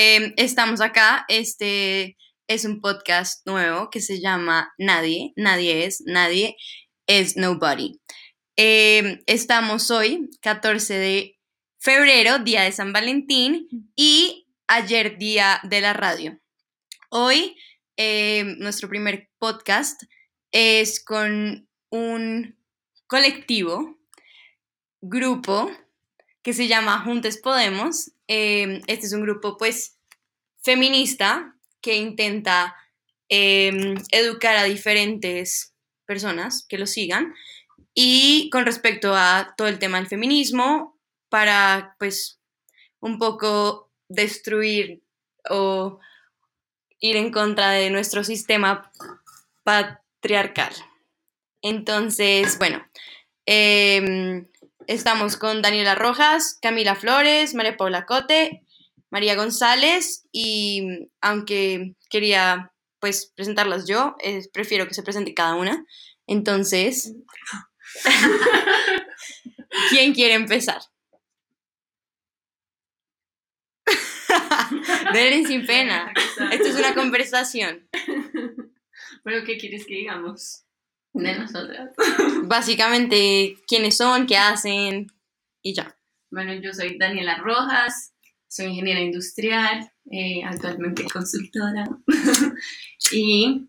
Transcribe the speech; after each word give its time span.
Em, 0.00 0.32
estamos 0.36 0.80
acá, 0.80 1.24
este 1.26 2.16
es 2.46 2.64
un 2.64 2.80
podcast 2.80 3.44
nuevo 3.48 3.90
que 3.90 4.00
se 4.00 4.20
llama 4.20 4.72
Nadie, 4.78 5.32
Nadie 5.34 5.86
es, 5.86 6.04
Nadie 6.06 6.54
es 7.08 7.36
Nobody. 7.36 8.00
Em, 8.54 9.18
estamos 9.26 9.90
hoy, 9.90 10.30
14 10.40 10.94
de 10.94 11.36
febrero, 11.80 12.38
día 12.38 12.62
de 12.62 12.70
San 12.70 12.92
Valentín, 12.92 13.66
y 13.96 14.46
ayer, 14.68 15.18
día 15.18 15.58
de 15.64 15.80
la 15.80 15.94
radio. 15.94 16.38
Hoy, 17.10 17.56
em, 17.96 18.56
nuestro 18.60 18.88
primer 18.88 19.28
podcast 19.40 20.00
es 20.52 21.04
con 21.04 21.68
un 21.90 22.56
colectivo, 23.08 23.98
grupo, 25.00 25.72
que 26.44 26.52
se 26.52 26.68
llama 26.68 27.00
Juntes 27.00 27.40
Podemos. 27.42 28.12
Este 28.28 29.06
es 29.06 29.12
un 29.12 29.22
grupo, 29.22 29.56
pues, 29.56 29.98
feminista 30.62 31.56
que 31.80 31.96
intenta 31.96 32.76
em, 33.28 33.96
educar 34.10 34.56
a 34.56 34.64
diferentes 34.64 35.74
personas 36.06 36.64
que 36.68 36.78
lo 36.78 36.86
sigan 36.86 37.34
y 37.94 38.48
con 38.50 38.64
respecto 38.64 39.14
a 39.14 39.54
todo 39.56 39.68
el 39.68 39.78
tema 39.78 39.98
del 39.98 40.06
feminismo 40.08 40.98
para 41.28 41.94
pues 41.98 42.40
un 43.00 43.18
poco 43.18 43.90
destruir 44.08 45.02
o 45.50 45.98
ir 47.00 47.16
en 47.16 47.30
contra 47.30 47.70
de 47.70 47.90
nuestro 47.90 48.24
sistema 48.24 48.90
patriarcal. 49.62 50.72
Entonces, 51.62 52.58
bueno, 52.58 52.84
em, 53.46 54.46
estamos 54.88 55.36
con 55.36 55.62
Daniela 55.62 55.94
Rojas, 55.94 56.58
Camila 56.60 56.96
Flores, 56.96 57.54
María 57.54 57.76
Paula 57.76 58.04
Cote 58.04 58.64
María 59.10 59.36
González 59.36 60.26
y 60.32 61.10
aunque 61.20 61.94
quería 62.10 62.72
pues 63.00 63.32
presentarlas 63.34 63.86
yo, 63.86 64.16
prefiero 64.52 64.88
que 64.88 64.94
se 64.94 65.02
presente 65.02 65.34
cada 65.34 65.54
una. 65.54 65.84
Entonces, 66.26 67.14
¿quién 69.90 70.12
quiere 70.12 70.34
empezar? 70.34 70.80
Deben 75.12 75.46
sin 75.46 75.64
pena. 75.64 76.12
Esto 76.50 76.68
es 76.68 76.74
una 76.74 76.94
conversación. 76.94 77.88
¿Pero 79.24 79.44
qué 79.44 79.56
quieres 79.58 79.86
que 79.86 79.94
digamos? 79.94 80.64
De 81.22 81.38
nosotras. 81.38 81.90
Básicamente, 82.44 83.56
quiénes 83.66 83.96
son, 83.96 84.26
qué 84.26 84.36
hacen 84.36 85.08
y 85.62 85.74
ya. 85.74 85.96
Bueno, 86.30 86.54
yo 86.54 86.72
soy 86.72 86.96
Daniela 86.98 87.38
Rojas, 87.38 88.14
soy 88.46 88.66
ingeniera 88.66 89.00
industrial, 89.00 89.90
eh, 90.10 90.42
actualmente 90.44 91.04
consultora. 91.12 91.88
y 93.12 93.68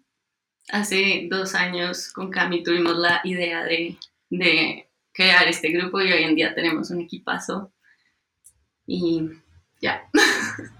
hace 0.69 1.27
dos 1.29 1.55
años 1.55 2.11
con 2.13 2.29
Cami 2.29 2.63
tuvimos 2.63 2.97
la 2.97 3.21
idea 3.23 3.63
de, 3.63 3.97
de, 4.29 4.85
crear 5.11 5.47
este 5.47 5.69
grupo 5.71 5.99
y 5.99 6.11
hoy 6.11 6.23
en 6.23 6.35
día 6.35 6.53
tenemos 6.53 6.91
un 6.91 7.01
equipazo. 7.01 7.73
Y 8.85 9.23
ya. 9.81 10.03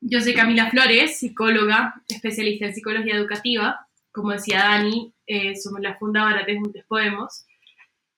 Yo 0.00 0.20
soy 0.20 0.34
Camila 0.34 0.70
Flores, 0.70 1.18
psicóloga, 1.18 2.02
especialista 2.08 2.66
en 2.66 2.74
psicología 2.74 3.16
educativa. 3.16 3.85
Como 4.16 4.32
decía 4.32 4.60
Dani, 4.60 5.12
eh, 5.26 5.54
somos 5.56 5.82
la 5.82 5.98
fundadora 5.98 6.42
de 6.46 6.56
Juntes 6.56 6.86
Podemos 6.88 7.44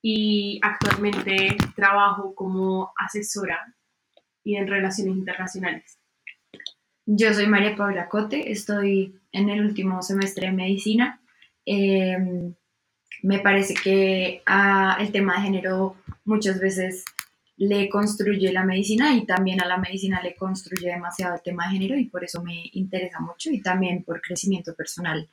y 0.00 0.60
actualmente 0.62 1.56
trabajo 1.74 2.36
como 2.36 2.92
asesora 2.96 3.74
y 4.44 4.54
en 4.54 4.68
relaciones 4.68 5.16
internacionales. 5.16 5.98
Yo 7.04 7.34
soy 7.34 7.48
María 7.48 7.74
Paula 7.74 8.08
Cote, 8.08 8.52
estoy 8.52 9.18
en 9.32 9.48
el 9.48 9.60
último 9.60 10.00
semestre 10.00 10.46
de 10.46 10.52
medicina. 10.52 11.20
Em, 11.66 12.54
me 13.24 13.40
parece 13.40 13.74
que 13.74 14.40
a 14.46 14.98
el 15.00 15.10
tema 15.10 15.34
de 15.34 15.46
género 15.46 15.96
muchas 16.24 16.60
veces 16.60 17.04
le 17.56 17.88
construye 17.88 18.52
la 18.52 18.62
medicina 18.62 19.16
y 19.16 19.26
también 19.26 19.60
a 19.60 19.66
la 19.66 19.78
medicina 19.78 20.22
le 20.22 20.36
construye 20.36 20.90
demasiado 20.90 21.34
el 21.34 21.42
tema 21.42 21.64
de 21.64 21.72
género 21.72 21.98
y 21.98 22.04
por 22.04 22.22
eso 22.22 22.40
me 22.40 22.70
interesa 22.74 23.18
mucho 23.18 23.50
y 23.50 23.60
también 23.60 24.04
por 24.04 24.20
crecimiento 24.20 24.76
personal 24.76 25.28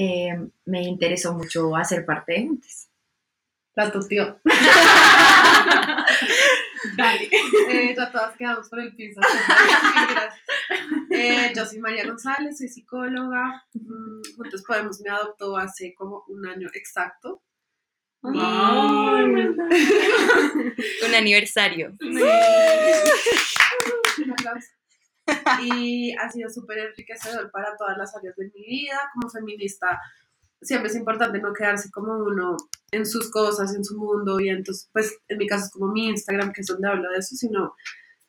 em, 0.00 0.48
me 0.64 0.82
interesó 0.82 1.34
mucho 1.34 1.74
hacer 1.74 2.06
parte 2.06 2.34
de 2.34 2.46
Juntes. 2.46 2.88
La 3.74 3.90
tío. 3.90 4.38
Dale. 6.96 7.28
Eh, 7.70 7.94
ya 7.96 8.12
todas 8.12 8.36
quedamos 8.36 8.68
por 8.68 8.78
el 8.80 8.94
piso. 8.94 9.20
Eh, 11.10 11.52
yo 11.54 11.64
soy 11.64 11.78
María 11.78 12.04
González, 12.06 12.58
soy 12.58 12.68
psicóloga. 12.68 13.64
Mm, 13.74 14.20
juntos 14.36 14.62
Podemos 14.66 15.00
me 15.00 15.08
adoptó 15.10 15.56
hace 15.56 15.94
como 15.94 16.24
un 16.28 16.46
año 16.46 16.68
exacto. 16.74 17.42
un 18.22 18.38
aniversario. 21.14 21.92
Y 25.62 26.14
ha 26.16 26.30
sido 26.30 26.50
súper 26.50 26.78
enriquecedor 26.78 27.50
para 27.50 27.76
todas 27.76 27.96
las 27.96 28.14
áreas 28.16 28.36
de 28.36 28.50
mi 28.54 28.66
vida. 28.66 28.98
Como 29.14 29.30
feminista, 29.30 30.00
siempre 30.60 30.90
es 30.90 30.96
importante 30.96 31.40
no 31.40 31.52
quedarse 31.52 31.90
como 31.90 32.16
uno 32.16 32.56
en 32.90 33.06
sus 33.06 33.30
cosas, 33.30 33.74
en 33.74 33.84
su 33.84 33.96
mundo, 33.96 34.40
y 34.40 34.48
entonces, 34.48 34.88
pues 34.92 35.18
en 35.28 35.38
mi 35.38 35.46
caso 35.46 35.66
es 35.66 35.70
como 35.70 35.92
mi 35.92 36.08
Instagram, 36.08 36.52
que 36.52 36.62
es 36.62 36.66
donde 36.66 36.88
hablo 36.88 37.10
de 37.10 37.18
eso, 37.18 37.36
sino 37.36 37.74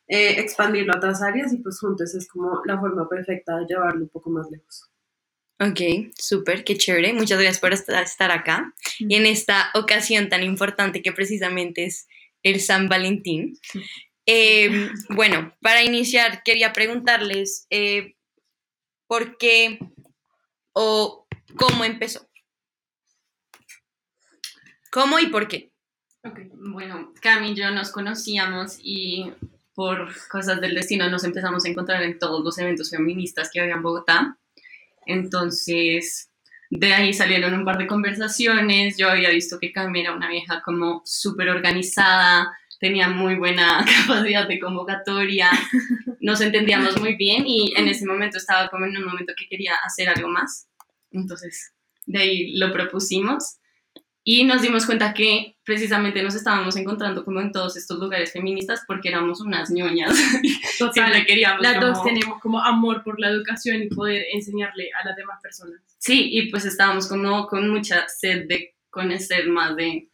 eh, 0.08 0.40
expandirlo 0.40 0.92
a 0.92 0.96
otras 0.96 1.22
áreas 1.22 1.52
y 1.52 1.58
pues 1.58 1.78
juntos 1.78 2.14
es 2.16 2.26
como 2.28 2.62
la 2.64 2.80
forma 2.80 3.08
perfecta 3.08 3.56
de 3.56 3.66
llevarlo 3.68 4.02
un 4.02 4.08
poco 4.08 4.28
más 4.30 4.50
lejos. 4.50 4.90
Ok, 5.60 6.10
súper, 6.18 6.64
qué 6.64 6.76
chévere. 6.76 7.12
Muchas 7.12 7.38
gracias 7.38 7.60
por 7.60 7.72
estar 7.72 8.30
acá 8.32 8.74
y 8.98 9.14
en 9.14 9.26
esta 9.26 9.70
ocasión 9.74 10.28
tan 10.28 10.42
importante 10.42 11.02
que 11.02 11.12
precisamente 11.12 11.84
es 11.84 12.08
el 12.42 12.60
San 12.60 12.88
Valentín. 12.88 13.56
Em, 14.32 14.92
bueno, 15.08 15.52
para 15.60 15.82
iniciar 15.82 16.44
quería 16.44 16.72
preguntarles 16.72 17.66
eh, 17.68 18.14
por 19.08 19.36
qué 19.38 19.80
o 20.72 21.26
cómo 21.56 21.84
empezó. 21.84 22.28
¿Cómo 24.92 25.18
y 25.18 25.26
por 25.26 25.48
qué? 25.48 25.72
Bueno, 26.52 27.12
Cami 27.20 27.50
y 27.50 27.54
yo 27.56 27.72
nos 27.72 27.90
conocíamos 27.90 28.78
y 28.80 29.32
por 29.74 30.14
cosas 30.28 30.60
del 30.60 30.76
destino 30.76 31.10
nos 31.10 31.24
empezamos 31.24 31.64
a 31.64 31.68
encontrar 31.68 32.00
en 32.04 32.20
todos 32.20 32.44
los 32.44 32.56
eventos 32.58 32.90
feministas 32.90 33.50
que 33.52 33.60
había 33.60 33.74
en 33.74 33.82
Bogotá. 33.82 34.38
Entonces, 35.06 36.30
de 36.70 36.94
ahí 36.94 37.12
salieron 37.14 37.52
un 37.52 37.64
par 37.64 37.78
de 37.78 37.88
conversaciones. 37.88 38.96
Yo 38.96 39.10
había 39.10 39.30
visto 39.30 39.58
que 39.58 39.72
Cami 39.72 40.02
era 40.02 40.14
una 40.14 40.28
vieja 40.28 40.62
como 40.64 41.02
súper 41.04 41.48
organizada, 41.48 42.56
tenía 42.80 43.08
muy 43.08 43.36
buena 43.36 43.84
capacidad 44.06 44.48
de 44.48 44.58
convocatoria, 44.58 45.50
nos 46.20 46.40
entendíamos 46.40 46.98
muy 46.98 47.14
bien 47.14 47.44
y 47.46 47.72
en 47.76 47.86
ese 47.86 48.06
momento 48.06 48.38
estaba 48.38 48.68
como 48.68 48.86
en 48.86 48.96
un 48.96 49.04
momento 49.04 49.34
que 49.36 49.46
quería 49.46 49.74
hacer 49.84 50.08
algo 50.08 50.28
más. 50.28 50.66
Entonces, 51.12 51.72
de 52.06 52.18
ahí 52.18 52.56
lo 52.56 52.72
propusimos 52.72 53.58
y 54.24 54.44
nos 54.44 54.62
dimos 54.62 54.86
cuenta 54.86 55.14
que 55.14 55.56
precisamente 55.64 56.22
nos 56.22 56.34
estábamos 56.34 56.76
encontrando 56.76 57.24
como 57.24 57.40
en 57.40 57.52
todos 57.52 57.76
estos 57.76 57.98
lugares 57.98 58.32
feministas 58.32 58.82
porque 58.86 59.08
éramos 59.08 59.40
unas 59.40 59.70
ñoñas. 59.70 60.14
Total, 60.78 61.24
queríamos 61.26 61.62
las 61.62 61.80
dos 61.80 62.02
tenemos 62.02 62.40
como 62.40 62.60
amor 62.60 63.02
por 63.02 63.20
la 63.20 63.28
educación 63.28 63.82
y 63.82 63.88
poder 63.88 64.24
enseñarle 64.32 64.90
a 65.00 65.06
las 65.06 65.16
demás 65.16 65.38
personas. 65.42 65.80
Sí, 65.98 66.28
y 66.32 66.50
pues 66.50 66.64
estábamos 66.64 67.08
como 67.08 67.46
con 67.46 67.68
mucha 67.70 68.06
sed 68.08 68.46
de 68.48 68.74
conocer 68.88 69.48
más 69.48 69.76
de, 69.76 70.08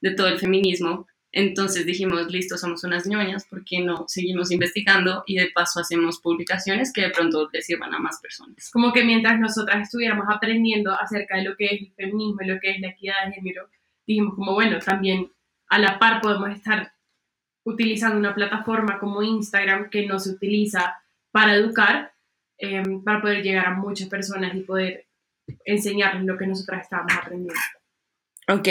de 0.00 0.10
todo 0.14 0.28
el 0.28 0.38
feminismo. 0.38 1.06
Entonces 1.34 1.86
dijimos, 1.86 2.30
listo, 2.30 2.58
somos 2.58 2.84
unas 2.84 3.06
ñoñas, 3.06 3.46
¿por 3.46 3.64
qué 3.64 3.80
no 3.80 4.04
seguimos 4.06 4.50
investigando 4.50 5.24
y 5.26 5.36
de 5.36 5.50
paso 5.50 5.80
hacemos 5.80 6.20
publicaciones 6.20 6.92
que 6.92 7.00
de 7.02 7.10
pronto 7.10 7.48
les 7.50 7.64
sirvan 7.64 7.94
a 7.94 7.98
más 7.98 8.20
personas? 8.20 8.70
Como 8.70 8.92
que 8.92 9.02
mientras 9.02 9.40
nosotras 9.40 9.82
estuviéramos 9.82 10.26
aprendiendo 10.28 10.92
acerca 10.92 11.38
de 11.38 11.44
lo 11.44 11.56
que 11.56 11.66
es 11.66 11.72
el 11.72 11.92
feminismo 11.94 12.42
y 12.42 12.48
lo 12.48 12.60
que 12.60 12.72
es 12.72 12.80
la 12.80 12.88
equidad 12.88 13.26
de 13.26 13.32
género, 13.32 13.66
dijimos 14.06 14.34
como, 14.34 14.52
bueno, 14.52 14.78
también 14.78 15.30
a 15.68 15.78
la 15.78 15.98
par 15.98 16.20
podemos 16.20 16.50
estar 16.50 16.92
utilizando 17.64 18.18
una 18.18 18.34
plataforma 18.34 18.98
como 18.98 19.22
Instagram 19.22 19.88
que 19.88 20.06
no 20.06 20.18
se 20.18 20.30
utiliza 20.30 21.02
para 21.30 21.54
educar, 21.54 22.12
em, 22.58 23.02
para 23.02 23.22
poder 23.22 23.42
llegar 23.42 23.66
a 23.66 23.74
muchas 23.74 24.08
personas 24.08 24.54
y 24.54 24.60
poder 24.60 25.06
enseñarles 25.64 26.24
lo 26.24 26.36
que 26.36 26.46
nosotras 26.46 26.82
estábamos 26.82 27.14
aprendiendo. 27.16 27.54
Ok. 28.48 28.68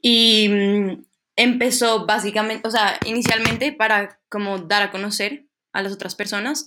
Y 0.00 0.48
mm, 0.48 1.05
empezó 1.36 2.06
básicamente, 2.06 2.66
o 2.66 2.70
sea, 2.70 2.98
inicialmente 3.04 3.72
para 3.72 4.18
como 4.28 4.58
dar 4.58 4.82
a 4.82 4.90
conocer 4.90 5.46
a 5.72 5.82
las 5.82 5.92
otras 5.92 6.14
personas, 6.14 6.66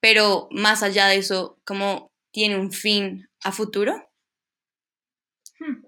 pero 0.00 0.48
más 0.50 0.82
allá 0.82 1.06
de 1.06 1.16
eso, 1.16 1.58
¿cómo 1.64 2.12
tiene 2.30 2.56
un 2.56 2.70
fin 2.70 3.28
a 3.42 3.52
futuro? 3.52 4.10
Hmm, 5.58 5.82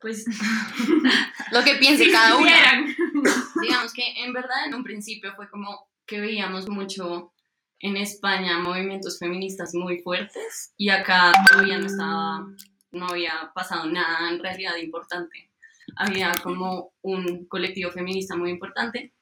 pues 0.00 0.24
lo 1.52 1.64
que 1.64 1.74
piense 1.76 2.10
cada 2.10 2.36
uno. 2.36 2.48
Digamos 3.62 3.92
que 3.92 4.22
en 4.22 4.32
verdad 4.32 4.66
en 4.66 4.74
un 4.74 4.84
principio 4.84 5.34
fue 5.34 5.48
como 5.50 5.88
que 6.06 6.20
veíamos 6.20 6.68
mucho 6.68 7.32
en 7.80 7.96
España 7.96 8.58
movimientos 8.58 9.18
feministas 9.18 9.74
muy 9.74 10.00
fuertes 10.00 10.72
y 10.76 10.88
acá 10.88 11.32
todavía 11.50 11.78
no 11.78 11.86
estaba, 11.86 12.46
no 12.90 13.08
había 13.08 13.52
pasado 13.54 13.86
nada 13.86 14.30
en 14.30 14.40
realidad 14.40 14.76
importante. 14.76 15.47
Había 15.96 16.32
como 16.42 16.92
un 17.02 17.46
colectivo 17.46 17.90
feminista 17.90 18.36
muy 18.36 18.50
importante 18.50 19.14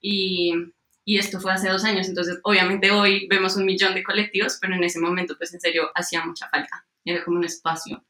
y, 0.00 0.52
y 1.04 1.18
esto 1.18 1.40
fue 1.40 1.52
hace 1.52 1.68
dos 1.68 1.84
años, 1.84 2.08
entonces 2.08 2.38
obviamente 2.42 2.90
hoy 2.90 3.26
vemos 3.28 3.56
un 3.56 3.64
millón 3.64 3.94
de 3.94 4.02
colectivos, 4.02 4.58
pero 4.60 4.74
en 4.74 4.84
ese 4.84 5.00
momento 5.00 5.36
pues 5.36 5.52
en 5.54 5.60
serio 5.60 5.90
hacía 5.94 6.24
mucha 6.24 6.48
falta, 6.48 6.86
era 7.04 7.24
como 7.24 7.38
un 7.38 7.44
espacio 7.44 8.04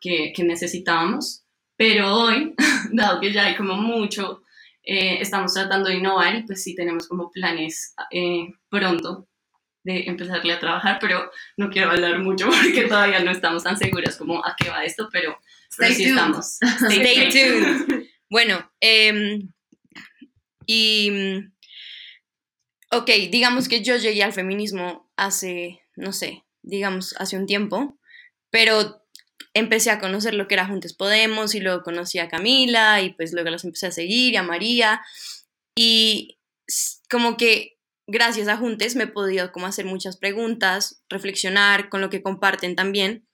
que, 0.00 0.32
que 0.34 0.44
necesitábamos, 0.44 1.44
pero 1.76 2.14
hoy, 2.14 2.54
dado 2.92 3.20
que 3.20 3.32
ya 3.32 3.46
hay 3.46 3.56
como 3.56 3.74
mucho 3.74 4.42
eh, 4.90 5.20
estamos 5.20 5.52
tratando 5.52 5.90
de 5.90 5.96
innovar 5.96 6.34
y 6.34 6.44
pues 6.44 6.62
sí 6.62 6.74
tenemos 6.74 7.06
como 7.06 7.30
planes 7.30 7.94
eh, 8.10 8.48
pronto 8.70 9.28
de 9.84 10.04
empezarle 10.06 10.54
a 10.54 10.60
trabajar, 10.60 10.96
pero 10.98 11.30
no 11.58 11.68
quiero 11.68 11.90
hablar 11.90 12.20
mucho 12.20 12.48
porque 12.62 12.88
todavía 12.88 13.20
no 13.20 13.30
estamos 13.30 13.64
tan 13.64 13.76
seguras 13.76 14.16
como 14.16 14.42
a 14.42 14.56
qué 14.56 14.70
va 14.70 14.84
esto, 14.84 15.10
pero, 15.12 15.38
Stay 15.78 15.94
sí 15.94 16.04
tuned. 16.04 16.16
estamos. 16.16 16.58
Stay 16.90 17.28
tuned. 17.30 18.06
Bueno, 18.30 18.70
em, 18.80 19.52
y. 20.66 21.10
Ok, 22.90 23.10
digamos 23.30 23.68
que 23.68 23.82
yo 23.82 23.96
llegué 23.96 24.22
al 24.22 24.32
feminismo 24.32 25.10
hace, 25.16 25.82
no 25.94 26.12
sé, 26.12 26.44
digamos, 26.62 27.14
hace 27.18 27.36
un 27.36 27.46
tiempo, 27.46 27.98
pero 28.50 29.04
empecé 29.52 29.90
a 29.90 29.98
conocer 29.98 30.34
lo 30.34 30.48
que 30.48 30.54
era 30.54 30.66
Juntes 30.66 30.94
Podemos 30.94 31.54
y 31.54 31.60
luego 31.60 31.82
conocí 31.82 32.18
a 32.18 32.28
Camila 32.28 33.02
y 33.02 33.12
pues 33.12 33.34
luego 33.34 33.50
los 33.50 33.64
empecé 33.64 33.88
a 33.88 33.92
seguir 33.92 34.32
y 34.32 34.36
a 34.36 34.42
María 34.42 35.02
y 35.76 36.38
como 37.10 37.36
que 37.36 37.78
gracias 38.06 38.48
a 38.48 38.56
Juntes 38.56 38.96
me 38.96 39.04
he 39.04 39.08
podido 39.08 39.52
como 39.52 39.66
hacer 39.66 39.84
muchas 39.84 40.16
preguntas, 40.16 41.02
reflexionar 41.10 41.90
con 41.90 42.00
lo 42.00 42.08
que 42.08 42.22
comparten 42.22 42.74
también 42.74 43.27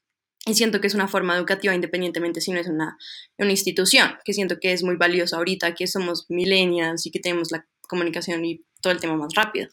y 0.47 0.55
siento 0.55 0.81
que 0.81 0.87
es 0.87 0.95
una 0.95 1.09
forma 1.09 1.37
educativa 1.37 1.75
independientemente 1.75 2.41
si 2.41 2.53
no 2.53 2.61
es 2.61 2.69
una, 2.69 2.99
una 3.39 3.51
institución, 3.51 4.19
que 4.25 4.35
siento 4.35 4.59
que 4.61 4.73
es 4.73 4.83
muy 4.83 4.97
valiosa 4.97 5.37
ahorita, 5.37 5.75
que 5.75 5.87
somos 5.87 6.27
millennials 6.29 7.07
y 7.07 7.11
que 7.11 7.21
tenemos 7.21 7.51
la 7.51 7.67
comunicación 7.89 8.45
y 8.45 8.65
todo 8.81 8.93
el 8.93 9.01
tema 9.01 9.17
más 9.17 9.35
rápido. 9.35 9.69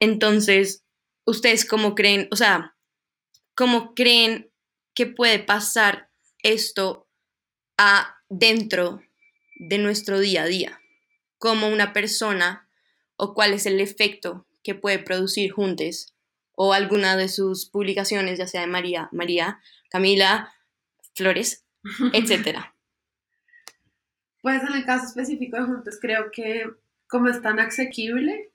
Entonces, 0.00 0.84
¿ustedes 1.24 1.64
cómo 1.64 1.94
creen, 1.94 2.28
o 2.30 2.36
sea, 2.36 2.76
cómo 3.54 3.94
creen 3.94 4.50
que 4.94 5.06
puede 5.06 5.38
pasar 5.38 6.10
esto 6.42 7.08
a 7.78 8.16
dentro 8.28 9.00
de 9.56 9.78
nuestro 9.78 10.20
día 10.20 10.42
a 10.42 10.46
día? 10.46 10.80
¿Cómo 11.38 11.68
una 11.68 11.94
persona 11.94 12.68
o 13.16 13.32
cuál 13.32 13.54
es 13.54 13.64
el 13.64 13.80
efecto 13.80 14.46
que 14.62 14.74
puede 14.74 14.98
producir 14.98 15.50
Juntes 15.50 16.14
o 16.56 16.72
alguna 16.72 17.16
de 17.16 17.28
sus 17.28 17.66
publicaciones, 17.66 18.38
ya 18.38 18.46
sea 18.46 18.60
de 18.60 18.66
María, 18.66 19.08
María, 19.12 19.60
Camila, 19.94 20.52
Flores, 21.14 21.64
etcétera? 22.12 22.74
Pues 24.42 24.60
en 24.64 24.74
el 24.74 24.84
caso 24.84 25.06
específico 25.06 25.56
de 25.56 25.62
Juntos, 25.62 25.98
creo 26.00 26.32
que 26.32 26.68
como 27.06 27.28
es 27.28 27.40
tan 27.40 27.60
asequible, 27.60 28.50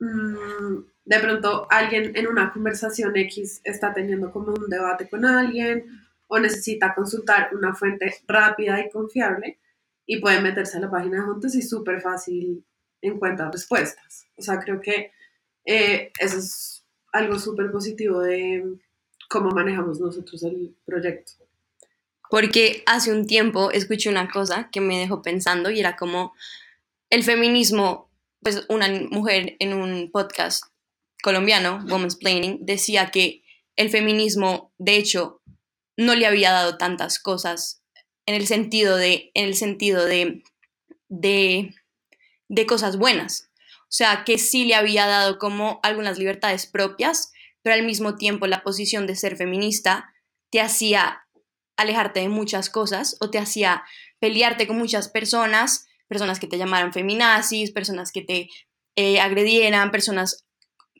mm, 0.00 0.78
de 1.04 1.18
pronto 1.20 1.66
alguien 1.68 2.16
en 2.16 2.28
una 2.28 2.50
conversación 2.50 3.14
X 3.14 3.60
está 3.62 3.92
teniendo 3.92 4.32
como 4.32 4.54
un 4.54 4.70
debate 4.70 5.06
con 5.06 5.26
alguien 5.26 5.84
o 6.28 6.38
necesita 6.38 6.94
consultar 6.94 7.54
una 7.54 7.74
fuente 7.74 8.14
rápida 8.26 8.80
y 8.80 8.88
confiable 8.88 9.58
y 10.06 10.18
puede 10.18 10.40
meterse 10.40 10.78
a 10.78 10.80
la 10.80 10.90
página 10.90 11.18
de 11.18 11.24
Juntos 11.24 11.54
y 11.56 11.60
súper 11.60 12.00
fácil 12.00 12.64
encuentra 13.02 13.50
respuestas. 13.50 14.28
O 14.38 14.40
sea, 14.40 14.58
creo 14.60 14.80
que 14.80 15.12
eh, 15.66 16.10
eso 16.18 16.38
es 16.38 16.86
algo 17.12 17.38
súper 17.38 17.70
positivo 17.70 18.22
de 18.22 18.78
cómo 19.28 19.50
manejamos 19.50 20.00
nosotros 20.00 20.42
el 20.42 20.74
proyecto. 20.84 21.32
Porque 22.30 22.82
hace 22.86 23.12
un 23.12 23.26
tiempo 23.26 23.70
escuché 23.70 24.08
una 24.08 24.28
cosa 24.28 24.70
que 24.72 24.80
me 24.80 24.98
dejó 24.98 25.22
pensando 25.22 25.70
y 25.70 25.80
era 25.80 25.96
como 25.96 26.34
el 27.10 27.22
feminismo, 27.22 28.10
pues 28.42 28.64
una 28.68 28.88
mujer 29.10 29.56
en 29.60 29.74
un 29.74 30.10
podcast 30.10 30.64
colombiano, 31.22 31.84
Women's 31.88 32.16
Planning, 32.16 32.58
decía 32.62 33.10
que 33.10 33.42
el 33.76 33.90
feminismo, 33.90 34.72
de 34.78 34.96
hecho, 34.96 35.40
no 35.96 36.14
le 36.14 36.26
había 36.26 36.52
dado 36.52 36.76
tantas 36.76 37.18
cosas 37.18 37.82
en 38.26 38.34
el 38.34 38.46
sentido 38.46 38.96
de, 38.96 39.30
en 39.34 39.46
el 39.46 39.54
sentido 39.54 40.04
de, 40.04 40.42
de, 41.08 41.74
de 42.48 42.66
cosas 42.66 42.96
buenas. 42.96 43.50
O 43.82 43.96
sea, 43.96 44.24
que 44.24 44.38
sí 44.38 44.64
le 44.64 44.74
había 44.74 45.06
dado 45.06 45.38
como 45.38 45.78
algunas 45.82 46.18
libertades 46.18 46.66
propias, 46.66 47.32
pero 47.64 47.74
al 47.74 47.84
mismo 47.84 48.16
tiempo 48.16 48.46
la 48.46 48.62
posición 48.62 49.08
de 49.08 49.16
ser 49.16 49.36
feminista 49.36 50.12
te 50.50 50.60
hacía 50.60 51.26
alejarte 51.76 52.20
de 52.20 52.28
muchas 52.28 52.70
cosas 52.70 53.16
o 53.20 53.30
te 53.30 53.38
hacía 53.38 53.82
pelearte 54.20 54.68
con 54.68 54.78
muchas 54.78 55.08
personas, 55.08 55.86
personas 56.06 56.38
que 56.38 56.46
te 56.46 56.58
llamaran 56.58 56.92
feminazis, 56.92 57.72
personas 57.72 58.12
que 58.12 58.22
te 58.22 58.48
eh, 58.96 59.18
agredieran, 59.18 59.90
personas 59.90 60.44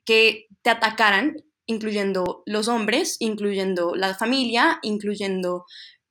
que 0.05 0.47
te 0.63 0.71
atacaran, 0.71 1.37
incluyendo 1.67 2.43
los 2.47 2.69
hombres, 2.69 3.17
incluyendo 3.21 3.95
la 3.95 4.15
familia, 4.15 4.79
incluyendo 4.83 5.67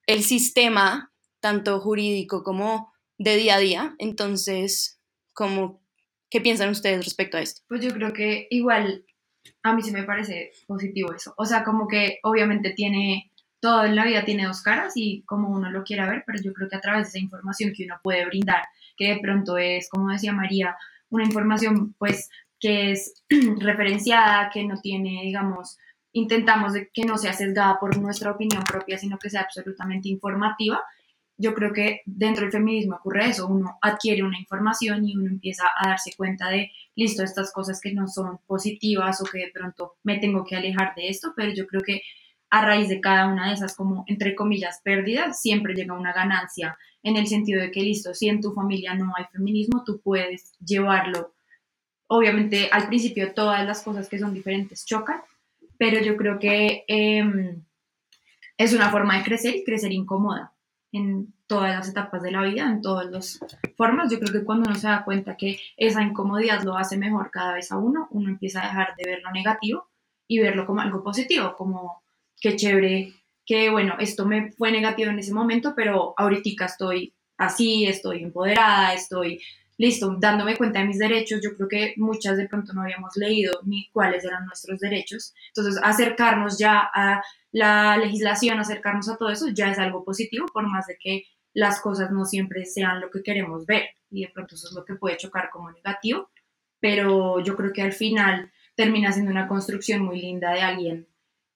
el 0.05 0.23
sistema, 0.23 1.11
tanto 1.39 1.79
jurídico 1.81 2.43
como 2.43 2.93
de 3.17 3.37
día 3.37 3.55
a 3.55 3.59
día. 3.59 3.95
Entonces, 3.97 5.01
como, 5.33 5.81
¿qué 6.29 6.41
piensan 6.41 6.69
ustedes 6.69 7.03
respecto 7.03 7.37
a 7.37 7.41
esto? 7.41 7.61
Pues 7.67 7.81
yo 7.81 7.91
creo 7.91 8.13
que 8.13 8.47
igual 8.49 9.05
a 9.63 9.73
mí 9.73 9.81
sí 9.81 9.91
me 9.91 10.03
parece 10.03 10.51
positivo 10.67 11.13
eso. 11.13 11.33
O 11.37 11.45
sea, 11.45 11.63
como 11.63 11.87
que 11.87 12.19
obviamente 12.23 12.71
tiene, 12.71 13.31
todo 13.59 13.85
en 13.85 13.95
la 13.95 14.05
vida 14.05 14.25
tiene 14.25 14.45
dos 14.45 14.61
caras 14.61 14.93
y 14.95 15.23
como 15.23 15.49
uno 15.49 15.69
lo 15.71 15.83
quiera 15.83 16.09
ver, 16.09 16.23
pero 16.25 16.41
yo 16.41 16.53
creo 16.53 16.69
que 16.69 16.75
a 16.75 16.81
través 16.81 17.03
de 17.03 17.09
esa 17.09 17.19
información 17.19 17.73
que 17.75 17.85
uno 17.85 17.99
puede 18.03 18.25
brindar, 18.25 18.63
que 18.97 19.13
de 19.13 19.19
pronto 19.19 19.57
es, 19.57 19.89
como 19.89 20.11
decía 20.11 20.33
María, 20.33 20.75
una 21.09 21.23
información 21.23 21.93
pues 21.97 22.29
que 22.59 22.91
es 22.91 23.23
referenciada, 23.59 24.49
que 24.51 24.63
no 24.63 24.79
tiene, 24.79 25.21
digamos, 25.23 25.77
intentamos 26.13 26.73
que 26.93 27.03
no 27.05 27.17
sea 27.17 27.33
sesgada 27.33 27.79
por 27.79 27.97
nuestra 27.97 28.31
opinión 28.31 28.63
propia, 28.63 28.97
sino 28.97 29.17
que 29.17 29.29
sea 29.29 29.41
absolutamente 29.41 30.09
informativa. 30.09 30.81
Yo 31.37 31.55
creo 31.55 31.73
que 31.73 32.01
dentro 32.05 32.43
del 32.43 32.51
feminismo 32.51 32.97
ocurre 32.97 33.29
eso, 33.29 33.47
uno 33.47 33.77
adquiere 33.81 34.23
una 34.23 34.39
información 34.39 35.07
y 35.07 35.15
uno 35.15 35.29
empieza 35.29 35.65
a 35.75 35.89
darse 35.89 36.13
cuenta 36.15 36.49
de, 36.49 36.71
listo, 36.95 37.23
estas 37.23 37.51
cosas 37.51 37.81
que 37.81 37.93
no 37.93 38.07
son 38.07 38.37
positivas 38.45 39.19
o 39.21 39.25
que 39.25 39.39
de 39.39 39.51
pronto 39.51 39.95
me 40.03 40.19
tengo 40.19 40.45
que 40.45 40.55
alejar 40.55 40.93
de 40.95 41.09
esto, 41.09 41.33
pero 41.35 41.51
yo 41.51 41.65
creo 41.65 41.81
que 41.81 42.03
a 42.51 42.63
raíz 42.63 42.87
de 42.87 43.01
cada 43.01 43.27
una 43.27 43.47
de 43.47 43.55
esas, 43.55 43.75
como 43.75 44.05
entre 44.07 44.35
comillas, 44.35 44.79
pérdidas, 44.83 45.41
siempre 45.41 45.73
llega 45.73 45.95
una 45.95 46.13
ganancia 46.13 46.77
en 47.01 47.17
el 47.17 47.25
sentido 47.25 47.61
de 47.61 47.71
que, 47.71 47.81
listo, 47.81 48.13
si 48.13 48.29
en 48.29 48.41
tu 48.41 48.53
familia 48.53 48.93
no 48.93 49.11
hay 49.17 49.25
feminismo, 49.31 49.83
tú 49.83 49.99
puedes 50.01 50.53
llevarlo. 50.63 51.33
Obviamente, 52.07 52.69
al 52.71 52.87
principio 52.87 53.33
todas 53.33 53.65
las 53.65 53.81
cosas 53.81 54.07
que 54.07 54.19
son 54.19 54.35
diferentes 54.35 54.85
chocan, 54.85 55.21
pero 55.79 55.99
yo 55.99 56.15
creo 56.15 56.37
que 56.37 56.85
eh, 56.87 57.57
es 58.57 58.73
una 58.73 58.91
forma 58.91 59.17
de 59.17 59.23
crecer 59.23 59.55
y 59.55 59.63
crecer 59.63 59.91
incómoda 59.91 60.52
en 60.93 61.33
todas 61.47 61.75
las 61.75 61.89
etapas 61.89 62.21
de 62.21 62.31
la 62.31 62.43
vida, 62.43 62.69
en 62.69 62.81
todas 62.81 63.07
las 63.07 63.39
formas. 63.75 64.11
Yo 64.11 64.19
creo 64.19 64.31
que 64.31 64.45
cuando 64.45 64.69
uno 64.69 64.79
se 64.79 64.87
da 64.87 65.03
cuenta 65.03 65.35
que 65.35 65.59
esa 65.75 66.01
incomodidad 66.01 66.63
lo 66.63 66.77
hace 66.77 66.97
mejor 66.97 67.31
cada 67.31 67.55
vez 67.55 67.71
a 67.71 67.77
uno, 67.77 68.07
uno 68.11 68.29
empieza 68.29 68.61
a 68.61 68.67
dejar 68.67 68.95
de 68.95 69.09
ver 69.09 69.21
lo 69.23 69.31
negativo 69.31 69.89
y 70.27 70.39
verlo 70.39 70.65
como 70.65 70.81
algo 70.81 71.03
positivo, 71.03 71.55
como 71.57 72.03
qué 72.39 72.55
chévere, 72.55 73.13
que 73.45 73.69
bueno, 73.69 73.95
esto 73.99 74.25
me 74.25 74.51
fue 74.51 74.71
negativo 74.71 75.09
en 75.09 75.19
ese 75.19 75.33
momento, 75.33 75.73
pero 75.75 76.13
ahorita 76.15 76.65
estoy 76.65 77.13
así, 77.37 77.85
estoy 77.85 78.23
empoderada, 78.23 78.93
estoy 78.93 79.41
listo, 79.77 80.15
dándome 80.19 80.57
cuenta 80.57 80.79
de 80.79 80.85
mis 80.85 80.99
derechos, 80.99 81.41
yo 81.43 81.55
creo 81.55 81.67
que 81.67 81.93
muchas 81.97 82.37
de 82.37 82.47
pronto 82.47 82.73
no 82.73 82.81
habíamos 82.81 83.15
leído 83.15 83.59
ni 83.65 83.89
cuáles 83.91 84.23
eran 84.25 84.45
nuestros 84.45 84.79
derechos. 84.79 85.33
Entonces, 85.55 85.81
acercarnos 85.83 86.57
ya 86.57 86.89
a 86.93 87.21
la 87.51 87.97
legislación, 87.97 88.59
acercarnos 88.59 89.09
a 89.09 89.17
todo 89.17 89.29
eso, 89.29 89.47
ya 89.49 89.71
es 89.71 89.79
algo 89.79 90.03
positivo, 90.03 90.45
por 90.51 90.67
más 90.67 90.87
de 90.87 90.97
que 90.99 91.23
las 91.53 91.81
cosas 91.81 92.11
no 92.11 92.25
siempre 92.25 92.65
sean 92.65 92.99
lo 92.99 93.09
que 93.09 93.23
queremos 93.23 93.65
ver. 93.65 93.89
Y 94.09 94.21
de 94.21 94.31
pronto 94.33 94.55
eso 94.55 94.67
es 94.67 94.73
lo 94.73 94.85
que 94.85 94.95
puede 94.95 95.17
chocar 95.17 95.49
como 95.51 95.71
negativo, 95.71 96.29
pero 96.79 97.39
yo 97.43 97.55
creo 97.55 97.73
que 97.73 97.81
al 97.81 97.93
final 97.93 98.51
termina 98.75 99.11
siendo 99.11 99.31
una 99.31 99.47
construcción 99.47 100.03
muy 100.03 100.19
linda 100.19 100.51
de 100.51 100.61
alguien 100.61 101.07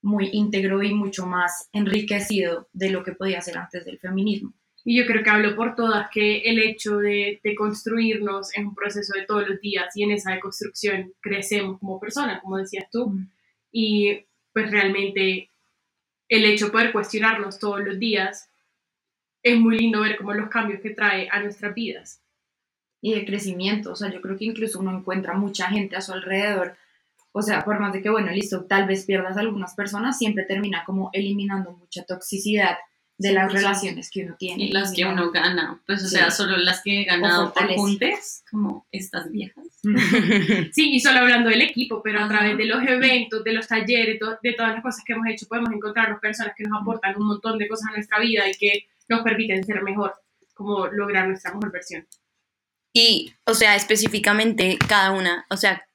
muy 0.02 0.30
íntegro 0.32 0.82
y 0.82 0.94
mucho 0.94 1.26
más 1.26 1.68
enriquecido 1.72 2.68
de 2.72 2.90
lo 2.90 3.02
que 3.02 3.12
podía 3.12 3.40
ser 3.40 3.58
antes 3.58 3.84
del 3.84 3.98
feminismo. 3.98 4.54
Y 4.88 4.96
yo 4.96 5.04
creo 5.04 5.22
que 5.22 5.28
hablo 5.28 5.54
por 5.54 5.76
todas 5.76 6.08
que 6.10 6.38
el 6.38 6.58
hecho 6.58 6.96
de, 6.96 7.42
de, 7.44 7.54
construirnos 7.54 8.56
es 8.56 8.64
un 8.64 8.74
proceso 8.74 9.12
de 9.12 9.26
todos 9.26 9.46
los 9.46 9.60
días 9.60 9.94
y 9.94 10.02
en 10.02 10.12
esa 10.12 10.40
construcción 10.40 11.12
crecemos 11.20 11.78
como 11.78 12.00
personas, 12.00 12.40
como 12.40 12.56
decías 12.56 12.88
tú. 12.90 13.10
Mm. 13.10 13.30
Y 13.70 14.24
pues 14.50 14.70
realmente 14.70 15.50
el 16.30 16.44
hecho 16.46 16.64
de 16.64 16.70
poder 16.70 16.92
cuestionarnos 16.92 17.58
todos 17.58 17.80
los 17.84 17.98
días 17.98 18.48
es 19.42 19.60
muy 19.60 19.78
lindo 19.78 20.00
ver 20.00 20.16
como 20.16 20.32
los 20.32 20.48
cambios 20.48 20.80
que 20.80 20.94
trae 20.94 21.28
a 21.30 21.42
nuestras 21.42 21.74
vidas. 21.74 22.22
Y 23.02 23.12
de 23.12 23.26
crecimiento, 23.26 23.92
o 23.92 23.94
sea, 23.94 24.10
yo 24.10 24.22
creo 24.22 24.38
que 24.38 24.46
incluso 24.46 24.80
uno 24.80 24.96
encuentra 24.96 25.34
mucha 25.34 25.66
gente 25.66 25.96
a 25.96 26.00
su 26.00 26.14
alrededor 26.14 26.78
o 27.32 27.42
sea, 27.42 27.64
por 27.64 27.78
más 27.78 27.92
de 27.92 28.02
que, 28.02 28.10
bueno, 28.10 28.32
listo, 28.32 28.64
tal 28.64 28.86
vez 28.86 29.04
pierdas 29.04 29.36
a 29.36 29.40
algunas 29.40 29.74
personas, 29.74 30.18
siempre 30.18 30.44
termina 30.44 30.82
como 30.84 31.10
eliminando 31.12 31.72
mucha 31.72 32.04
toxicidad 32.04 32.78
de 33.20 33.32
las 33.32 33.52
relaciones 33.52 34.10
que 34.12 34.24
uno 34.24 34.36
tiene. 34.38 34.64
Y 34.66 34.72
las 34.72 34.92
que 34.94 35.04
uno 35.04 35.30
gana. 35.32 35.80
Pues, 35.86 36.02
o 36.04 36.08
Sí. 36.08 36.14
sea, 36.16 36.30
solo 36.30 36.56
las 36.56 36.82
que 36.82 37.00
he 37.00 37.04
ganado 37.04 37.52
por 37.52 37.66
juntes, 37.74 38.44
como 38.50 38.86
estas 38.92 39.30
viejas. 39.30 39.64
Sí, 40.72 40.90
y 40.94 41.00
solo 41.00 41.18
hablando 41.20 41.50
del 41.50 41.62
equipo, 41.62 42.00
pero 42.02 42.20
a 42.20 42.24
Ajá. 42.26 42.38
través 42.38 42.56
de 42.56 42.64
los 42.66 42.80
eventos, 42.86 43.42
de 43.42 43.52
los 43.52 43.66
talleres, 43.66 44.18
to- 44.20 44.38
de 44.42 44.52
todas 44.52 44.72
las 44.74 44.82
cosas 44.82 45.02
que 45.04 45.14
hemos 45.14 45.26
hecho, 45.28 45.46
podemos 45.48 45.72
encontrarnos 45.72 46.20
personas 46.20 46.52
que 46.56 46.62
nos 46.64 46.80
aportan 46.80 47.16
un 47.20 47.26
montón 47.26 47.58
de 47.58 47.66
cosas 47.68 47.88
a 47.90 47.94
nuestra 47.94 48.20
vida 48.20 48.48
y 48.48 48.54
que 48.54 48.86
nos 49.08 49.22
permiten 49.22 49.64
ser 49.64 49.82
mejor, 49.82 50.14
como 50.54 50.86
lograr 50.86 51.26
nuestra 51.26 51.52
mejor 51.52 51.72
versión. 51.72 52.06
Y, 52.92 53.32
o 53.44 53.54
sea, 53.54 53.74
específicamente 53.76 54.78
cada 54.88 55.10
una, 55.10 55.44
o 55.50 55.56
sea, 55.56 55.86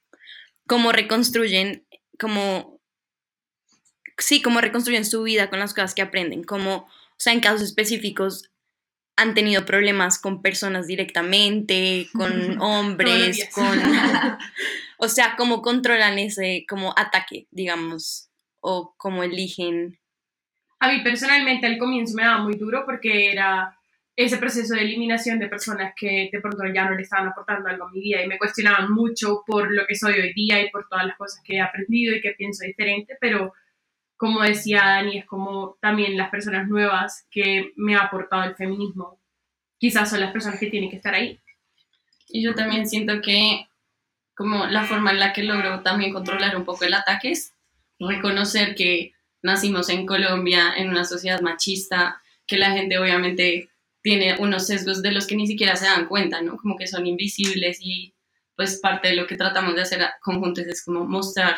cómo 0.68 0.92
reconstruyen, 0.92 1.86
como, 2.20 2.82
sí, 4.18 4.42
cómo 4.42 4.60
reconstruyen 4.62 5.06
su 5.06 5.24
vida 5.24 5.50
con 5.50 5.60
las 5.60 5.74
cosas 5.74 5.94
que 5.96 6.02
aprenden, 6.02 6.44
como, 6.44 6.88
sea, 7.24 7.34
en 7.34 7.40
casos 7.40 7.62
específicos 7.62 8.52
han 9.16 9.34
tenido 9.34 9.66
problemas 9.66 10.20
con 10.20 10.42
personas 10.42 10.88
directamente, 10.88 12.08
con 12.14 12.32
hombres, 12.62 13.50
con, 13.54 13.80
o 14.98 15.08
sea, 15.08 15.36
cómo 15.38 15.62
controlan 15.62 16.20
ese, 16.20 16.66
como 16.68 16.94
ataque, 16.98 17.48
digamos, 17.52 18.30
o 18.60 18.96
cómo 18.98 19.24
eligen. 19.24 20.00
A 20.80 20.92
mí 20.92 21.02
personalmente 21.04 21.68
al 21.68 21.78
comienzo 21.78 22.16
me 22.16 22.24
daba 22.24 22.44
muy 22.44 22.56
duro 22.56 22.84
porque 22.86 23.32
era 23.32 23.78
ese 24.16 24.38
proceso 24.38 24.76
de 24.76 24.82
eliminación 24.82 25.40
de 25.40 25.48
personas 25.48 25.94
que 25.96 26.30
de 26.32 26.40
pronto 26.40 26.64
ya 26.74 26.86
no 26.86 26.96
le 26.96 27.02
estaban 27.02 27.30
aportando 27.30 27.70
algo 27.70 27.86
a 27.86 27.92
mi 27.92 28.00
vida 28.00 28.22
y 28.22 28.28
me 28.28 28.38
cuestionaban 28.38 28.92
mucho 28.92 29.44
por 29.46 29.74
lo 29.74 29.88
que 29.88 29.96
soy 29.96 30.14
hoy 30.14 30.34
día 30.34 30.62
y 30.62 30.70
por 30.70 30.88
todas 30.88 31.06
las 31.06 31.18
cosas 31.18 31.42
que 31.44 31.56
he 31.56 31.62
aprendido 31.62 32.16
y 32.16 32.22
que 32.22 32.32
pienso 32.32 32.64
diferente, 32.64 33.18
pero 33.20 33.54
como 34.24 34.42
decía 34.42 34.84
Dani, 34.86 35.18
es 35.18 35.26
como 35.26 35.78
también 35.82 36.16
las 36.16 36.30
personas 36.30 36.70
nuevas 36.70 37.28
que 37.30 37.74
me 37.76 37.98
ha 37.98 38.04
aportado 38.04 38.46
el 38.46 38.56
feminismo, 38.56 39.20
quizás 39.78 40.12
son 40.12 40.22
las 40.22 40.32
personas 40.32 40.62
que 40.62 40.70
tienen 40.70 40.90
que 40.90 40.96
estar 40.96 41.14
ahí. 41.14 41.42
Y 42.30 42.42
yo 42.42 42.56
también 42.56 42.88
siento 42.88 43.22
que 43.22 43.68
como 44.34 44.66
la 44.68 44.86
forma 44.86 45.12
en 45.12 45.20
la 45.20 45.34
que 45.34 45.44
logro 45.44 45.82
también 45.82 46.14
controlar 46.14 46.56
un 46.56 46.64
poco 46.64 46.86
el 46.86 46.94
ataque 46.94 47.32
es 47.32 47.54
reconocer 48.00 48.76
que 48.76 49.12
nacimos 49.42 49.90
en 49.90 50.06
Colombia, 50.06 50.74
en 50.78 50.88
una 50.88 51.04
sociedad 51.04 51.42
machista, 51.42 52.22
que 52.48 52.58
la 52.58 52.72
gente 52.72 53.00
obviamente 53.00 53.72
tiene 54.02 54.38
unos 54.40 54.68
sesgos 54.68 55.02
de 55.02 55.12
los 55.12 55.28
que 55.28 55.36
ni 55.36 55.48
siquiera 55.48 55.76
se 55.76 55.88
dan 55.88 56.08
cuenta, 56.08 56.42
¿no? 56.42 56.56
Como 56.56 56.78
que 56.78 56.88
son 56.88 57.06
invisibles 57.06 57.80
y 57.82 58.16
pues 58.56 58.80
parte 58.80 59.10
de 59.10 59.18
lo 59.18 59.28
que 59.28 59.36
tratamos 59.36 59.76
de 59.76 59.82
hacer 59.82 60.02
conjuntos 60.22 60.66
es 60.66 60.82
como 60.86 61.04
mostrar 61.04 61.58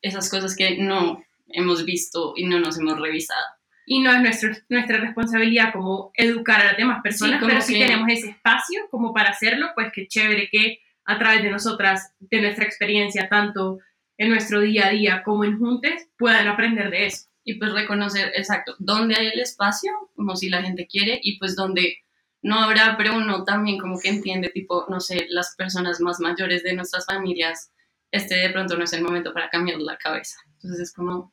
esas 0.00 0.30
cosas 0.30 0.56
que 0.56 0.78
no 0.78 1.25
hemos 1.48 1.84
visto 1.84 2.32
y 2.36 2.46
no 2.46 2.58
nos 2.60 2.78
hemos 2.78 2.98
revisado. 2.98 3.44
Y 3.86 4.00
no 4.00 4.12
es 4.12 4.20
nuestro, 4.20 4.50
nuestra 4.68 4.98
responsabilidad 4.98 5.72
como 5.72 6.10
educar 6.14 6.60
a 6.60 6.64
las 6.64 6.76
demás 6.76 7.00
personas, 7.02 7.38
como 7.38 7.50
pero 7.50 7.62
si 7.62 7.78
tenemos 7.78 8.08
ese 8.08 8.30
espacio 8.30 8.80
como 8.90 9.14
para 9.14 9.30
hacerlo, 9.30 9.68
pues 9.74 9.92
qué 9.94 10.08
chévere 10.08 10.48
que 10.50 10.80
a 11.04 11.18
través 11.18 11.42
de 11.42 11.50
nosotras, 11.50 12.12
de 12.18 12.40
nuestra 12.40 12.64
experiencia, 12.64 13.28
tanto 13.28 13.78
en 14.18 14.30
nuestro 14.30 14.60
día 14.60 14.88
a 14.88 14.90
día 14.90 15.22
como 15.22 15.44
en 15.44 15.58
juntes, 15.58 16.08
puedan 16.18 16.48
aprender 16.48 16.90
de 16.90 17.06
eso. 17.06 17.26
y 17.48 17.60
pues 17.60 17.72
reconocer 17.72 18.32
exacto 18.34 18.74
dónde 18.80 19.14
hay 19.16 19.28
el 19.28 19.38
espacio, 19.38 19.92
como 20.16 20.34
si 20.34 20.48
la 20.48 20.62
gente 20.62 20.88
quiere, 20.88 21.20
y 21.22 21.38
pues 21.38 21.54
donde 21.54 21.98
no 22.42 22.58
habrá, 22.58 22.96
pero 22.96 23.16
uno 23.16 23.44
también 23.44 23.78
como 23.78 24.00
que 24.00 24.08
entiende, 24.08 24.48
tipo, 24.48 24.84
no 24.88 24.98
sé, 24.98 25.26
las 25.28 25.54
personas 25.56 26.00
más 26.00 26.18
mayores 26.18 26.64
de 26.64 26.74
nuestras 26.74 27.06
familias, 27.06 27.72
este 28.10 28.34
de 28.34 28.50
pronto 28.50 28.76
no 28.76 28.82
es 28.82 28.92
el 28.92 29.02
momento 29.02 29.32
para 29.32 29.48
cambiar 29.48 29.78
la 29.78 29.96
cabeza. 29.96 30.38
Entonces 30.54 30.80
es 30.80 30.92
como 30.92 31.32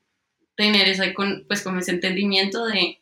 ese, 0.57 1.13
con- 1.13 1.45
pues 1.47 1.61
como 1.63 1.79
ese 1.79 1.91
entendimiento 1.91 2.65
de, 2.65 2.99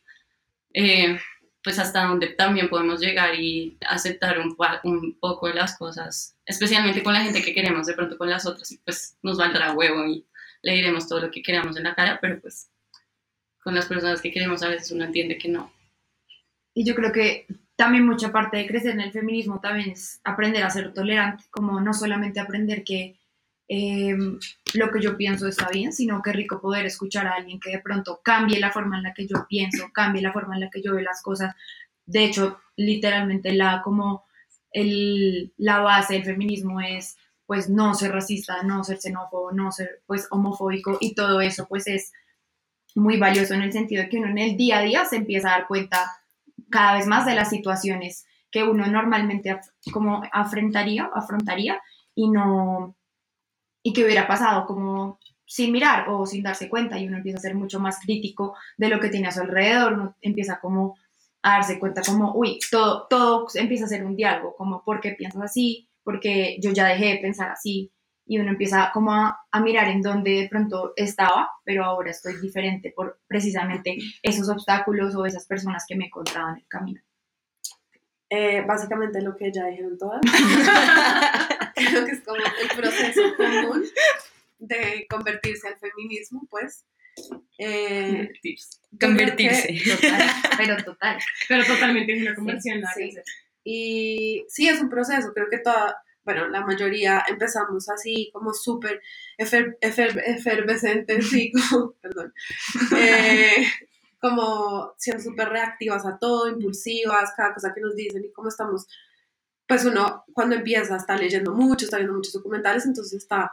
eh, 0.74 1.18
pues 1.62 1.78
hasta 1.78 2.04
donde 2.06 2.28
también 2.28 2.68
podemos 2.68 3.00
llegar 3.00 3.34
y 3.38 3.78
aceptar 3.88 4.38
un, 4.40 4.56
un 4.84 5.18
poco 5.20 5.48
de 5.48 5.54
las 5.54 5.76
cosas, 5.78 6.36
especialmente 6.46 7.02
con 7.02 7.12
la 7.14 7.22
gente 7.22 7.42
que 7.42 7.54
queremos, 7.54 7.86
de 7.86 7.94
pronto 7.94 8.18
con 8.18 8.30
las 8.30 8.46
otras, 8.46 8.76
pues 8.84 9.16
nos 9.22 9.38
valdrá 9.38 9.72
huevo 9.72 10.06
y 10.06 10.26
le 10.62 10.74
diremos 10.74 11.08
todo 11.08 11.20
lo 11.20 11.30
que 11.30 11.42
queramos 11.42 11.76
en 11.76 11.84
la 11.84 11.94
cara, 11.94 12.18
pero 12.20 12.40
pues 12.40 12.70
con 13.62 13.74
las 13.74 13.86
personas 13.86 14.20
que 14.20 14.32
queremos 14.32 14.62
a 14.62 14.68
veces 14.68 14.90
uno 14.90 15.04
entiende 15.04 15.38
que 15.38 15.48
no. 15.48 15.72
Y 16.74 16.84
yo 16.84 16.94
creo 16.94 17.12
que 17.12 17.46
también 17.76 18.06
mucha 18.06 18.32
parte 18.32 18.56
de 18.56 18.66
crecer 18.66 18.92
en 18.92 19.00
el 19.00 19.12
feminismo 19.12 19.60
también 19.60 19.90
es 19.90 20.20
aprender 20.24 20.62
a 20.64 20.70
ser 20.70 20.92
tolerante, 20.94 21.44
como 21.50 21.80
no 21.80 21.92
solamente 21.94 22.40
aprender 22.40 22.82
que 22.84 23.18
eh, 23.74 24.14
lo 24.74 24.90
que 24.90 25.00
yo 25.00 25.16
pienso 25.16 25.46
está 25.48 25.68
bien, 25.70 25.92
sino 25.92 26.20
que 26.22 26.32
rico 26.32 26.60
poder 26.60 26.84
escuchar 26.86 27.26
a 27.26 27.34
alguien 27.34 27.58
que 27.60 27.70
de 27.70 27.80
pronto 27.80 28.20
cambie 28.22 28.60
la 28.60 28.70
forma 28.70 28.96
en 28.98 29.04
la 29.04 29.14
que 29.14 29.26
yo 29.26 29.46
pienso, 29.48 29.90
cambie 29.92 30.20
la 30.22 30.32
forma 30.32 30.54
en 30.54 30.60
la 30.62 30.70
que 30.70 30.82
yo 30.82 30.92
veo 30.92 31.00
las 31.02 31.22
cosas. 31.22 31.54
De 32.04 32.24
hecho, 32.24 32.58
literalmente 32.76 33.52
la 33.52 33.80
como 33.82 34.24
el, 34.72 35.52
la 35.56 35.78
base 35.80 36.14
del 36.14 36.24
feminismo 36.24 36.80
es 36.80 37.16
pues 37.46 37.68
no 37.68 37.94
ser 37.94 38.12
racista, 38.12 38.62
no 38.62 38.82
ser 38.84 38.98
xenófobo, 38.98 39.52
no 39.52 39.70
ser 39.72 40.02
pues 40.06 40.26
homofóbico 40.30 40.96
y 41.00 41.14
todo 41.14 41.40
eso 41.40 41.66
pues 41.68 41.86
es 41.86 42.12
muy 42.94 43.16
valioso 43.18 43.54
en 43.54 43.62
el 43.62 43.72
sentido 43.72 44.02
de 44.02 44.08
que 44.08 44.18
uno 44.18 44.28
en 44.28 44.38
el 44.38 44.56
día 44.56 44.78
a 44.78 44.82
día 44.82 45.04
se 45.04 45.16
empieza 45.16 45.48
a 45.48 45.58
dar 45.58 45.66
cuenta 45.66 45.98
cada 46.70 46.94
vez 46.96 47.06
más 47.06 47.24
de 47.26 47.34
las 47.34 47.50
situaciones 47.50 48.24
que 48.50 48.62
uno 48.64 48.86
normalmente 48.86 49.50
af- 49.50 49.70
como 49.92 50.22
afrontaría, 50.32 51.10
afrontaría 51.14 51.80
y 52.14 52.28
no 52.30 52.94
y 53.82 53.92
que 53.92 54.04
hubiera 54.04 54.26
pasado 54.26 54.66
como 54.66 55.18
sin 55.44 55.72
mirar 55.72 56.08
o 56.08 56.24
sin 56.24 56.42
darse 56.42 56.68
cuenta 56.68 56.98
y 56.98 57.06
uno 57.06 57.18
empieza 57.18 57.38
a 57.38 57.42
ser 57.42 57.54
mucho 57.54 57.78
más 57.78 57.98
crítico 58.00 58.56
de 58.78 58.88
lo 58.88 59.00
que 59.00 59.08
tiene 59.08 59.28
a 59.28 59.32
su 59.32 59.40
alrededor, 59.40 59.92
uno 59.92 60.16
empieza 60.20 60.58
como 60.60 60.96
a 61.42 61.54
darse 61.54 61.78
cuenta 61.78 62.02
como, 62.02 62.34
uy, 62.34 62.58
todo, 62.70 63.06
todo 63.10 63.46
empieza 63.54 63.84
a 63.84 63.88
ser 63.88 64.04
un 64.04 64.16
diálogo, 64.16 64.54
como, 64.56 64.84
¿por 64.84 65.00
qué 65.00 65.12
piensas 65.12 65.42
así? 65.42 65.88
Porque 66.04 66.56
yo 66.62 66.72
ya 66.72 66.86
dejé 66.86 67.06
de 67.06 67.18
pensar 67.18 67.50
así 67.50 67.92
y 68.24 68.38
uno 68.38 68.50
empieza 68.50 68.90
como 68.94 69.12
a, 69.12 69.40
a 69.50 69.60
mirar 69.60 69.88
en 69.88 70.00
dónde 70.00 70.30
de 70.42 70.48
pronto 70.48 70.92
estaba, 70.96 71.50
pero 71.64 71.84
ahora 71.84 72.12
estoy 72.12 72.40
diferente 72.40 72.92
por 72.94 73.20
precisamente 73.26 73.98
esos 74.22 74.48
obstáculos 74.48 75.14
o 75.16 75.26
esas 75.26 75.46
personas 75.46 75.84
que 75.86 75.96
me 75.96 76.06
encontraban 76.06 76.54
en 76.54 76.60
el 76.60 76.68
camino. 76.68 77.00
Eh, 78.34 78.64
básicamente 78.66 79.20
lo 79.20 79.36
que 79.36 79.52
ya 79.52 79.66
dijeron 79.66 79.98
todas. 79.98 80.22
Creo 81.90 82.04
que 82.06 82.12
es 82.12 82.20
como 82.20 82.36
el 82.36 82.76
proceso 82.76 83.22
común 83.36 83.84
de 84.58 85.06
convertirse 85.08 85.68
al 85.68 85.78
feminismo, 85.78 86.46
pues. 86.50 86.84
Eh, 87.58 88.30
Convertirse. 89.00 89.68
que- 89.68 89.90
Total, 89.96 90.30
pero 90.56 90.84
total. 90.84 91.18
Pero 91.48 91.64
totalmente 91.64 92.12
es 92.16 92.22
una 92.22 92.34
conversión. 92.34 92.82
sí. 92.94 93.14
Y 93.64 94.44
sí, 94.48 94.68
es 94.68 94.80
un 94.80 94.88
proceso, 94.90 95.32
creo 95.32 95.48
que 95.48 95.58
toda, 95.58 95.96
bueno, 96.24 96.48
la 96.48 96.62
mayoría 96.62 97.24
empezamos 97.28 97.88
así 97.90 98.28
como 98.32 98.52
súper 98.52 99.00
efer, 99.38 99.78
efer- 99.80 100.20
efervescentes, 100.26 101.28
sí, 101.30 101.52
como, 101.52 101.92
perdón, 102.02 102.34
eh, 102.96 103.64
como 104.20 104.94
siendo 104.98 105.22
súper 105.22 105.48
reactivas 105.50 106.04
a 106.06 106.18
todo, 106.18 106.48
impulsivas, 106.48 107.32
cada 107.36 107.54
cosa 107.54 107.72
que 107.72 107.80
nos 107.82 107.94
dicen 107.94 108.24
y 108.24 108.32
cómo 108.32 108.48
estamos, 108.48 108.86
pues 109.72 109.86
uno 109.86 110.24
cuando 110.34 110.54
empieza 110.56 110.96
está 110.96 111.16
leyendo 111.16 111.52
mucho, 111.54 111.86
está 111.86 111.96
viendo 111.96 112.14
muchos 112.14 112.34
documentales, 112.34 112.84
entonces 112.84 113.14
está 113.22 113.52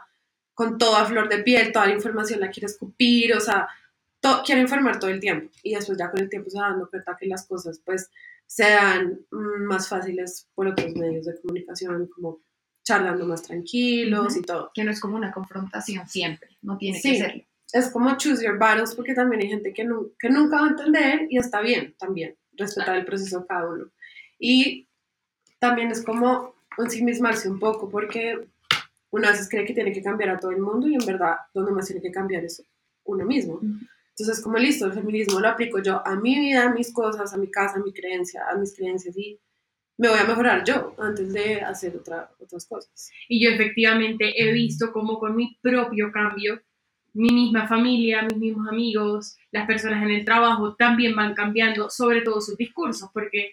con 0.52 0.76
toda 0.76 1.06
flor 1.06 1.28
de 1.30 1.38
piel, 1.42 1.72
toda 1.72 1.86
la 1.86 1.94
información 1.94 2.40
la 2.40 2.50
quiere 2.50 2.66
escupir, 2.66 3.32
o 3.34 3.40
sea, 3.40 3.66
quiere 4.44 4.60
informar 4.60 4.98
todo 4.98 5.10
el 5.10 5.18
tiempo 5.20 5.50
y 5.62 5.74
después 5.74 5.96
ya 5.96 6.10
con 6.10 6.20
el 6.20 6.28
tiempo 6.28 6.50
se 6.50 6.58
va 6.58 6.68
dando 6.68 6.90
cuenta 6.90 7.16
que 7.18 7.26
las 7.26 7.46
cosas 7.46 7.80
pues 7.82 8.10
sean 8.46 9.20
mm, 9.30 9.64
más 9.64 9.88
fáciles 9.88 10.46
por 10.54 10.66
otros 10.66 10.94
medios 10.94 11.24
de 11.24 11.40
comunicación, 11.40 12.06
como 12.14 12.40
charlando 12.84 13.24
más 13.26 13.42
tranquilos 13.42 14.36
y 14.36 14.42
todo. 14.42 14.70
Que 14.74 14.84
no 14.84 14.90
es 14.90 15.00
como 15.00 15.16
una 15.16 15.32
confrontación 15.32 16.06
siempre, 16.08 16.50
no 16.60 16.76
tiene 16.76 17.00
Sí. 17.00 17.12
que 17.12 17.18
serlo. 17.18 17.44
Es 17.72 17.88
como 17.90 18.16
choose 18.18 18.44
your 18.44 18.58
battles 18.58 18.94
porque 18.94 19.14
también 19.14 19.40
hay 19.42 19.48
gente 19.48 19.72
que, 19.72 19.84
nu- 19.84 20.12
que 20.18 20.28
nunca 20.28 20.60
va 20.60 20.66
a 20.66 20.70
entender 20.70 21.26
y 21.30 21.38
está 21.38 21.60
bien 21.62 21.94
también 21.98 22.36
respetar 22.58 22.96
el 22.96 23.04
proceso 23.06 23.40
de 23.40 23.46
cada 23.46 23.66
uno. 23.70 23.86
Y 24.38 24.88
también 25.60 25.90
es 25.92 26.02
como 26.02 26.54
ensimismarse 26.78 27.48
un 27.48 27.60
poco 27.60 27.88
porque 27.88 28.48
uno 29.10 29.28
a 29.28 29.30
veces 29.30 29.48
cree 29.48 29.64
que 29.64 29.74
tiene 29.74 29.92
que 29.92 30.02
cambiar 30.02 30.30
a 30.30 30.38
todo 30.38 30.50
el 30.50 30.60
mundo 30.60 30.88
y 30.88 30.94
en 30.94 31.06
verdad 31.06 31.36
donde 31.54 31.72
más 31.72 31.86
tiene 31.86 32.02
que 32.02 32.10
cambiar 32.10 32.44
es 32.44 32.64
uno 33.04 33.24
mismo. 33.24 33.60
Entonces, 34.10 34.42
como 34.42 34.58
listo, 34.58 34.86
el 34.86 34.92
feminismo 34.92 35.40
lo 35.40 35.48
aplico 35.48 35.80
yo 35.80 36.06
a 36.06 36.16
mi 36.16 36.38
vida, 36.38 36.64
a 36.64 36.74
mis 36.74 36.92
cosas, 36.92 37.32
a 37.32 37.36
mi 37.36 37.50
casa, 37.50 37.78
a 37.78 37.82
mi 37.82 37.92
creencia, 37.92 38.42
a 38.50 38.56
mis 38.56 38.74
creencias 38.74 39.16
y 39.16 39.38
me 39.98 40.08
voy 40.08 40.18
a 40.18 40.24
mejorar 40.24 40.64
yo 40.64 40.94
antes 40.98 41.32
de 41.32 41.60
hacer 41.60 41.94
otra, 41.96 42.30
otras 42.40 42.66
cosas. 42.66 43.10
Y 43.28 43.44
yo 43.44 43.50
efectivamente 43.50 44.32
he 44.36 44.52
visto 44.52 44.92
cómo 44.92 45.18
con 45.18 45.36
mi 45.36 45.58
propio 45.60 46.10
cambio, 46.10 46.60
mi 47.12 47.28
misma 47.28 47.66
familia, 47.66 48.22
mis 48.22 48.38
mismos 48.38 48.68
amigos, 48.68 49.36
las 49.50 49.66
personas 49.66 50.02
en 50.02 50.10
el 50.10 50.24
trabajo 50.24 50.74
también 50.76 51.14
van 51.14 51.34
cambiando, 51.34 51.90
sobre 51.90 52.22
todo 52.22 52.40
sus 52.40 52.56
discursos, 52.56 53.10
porque 53.12 53.52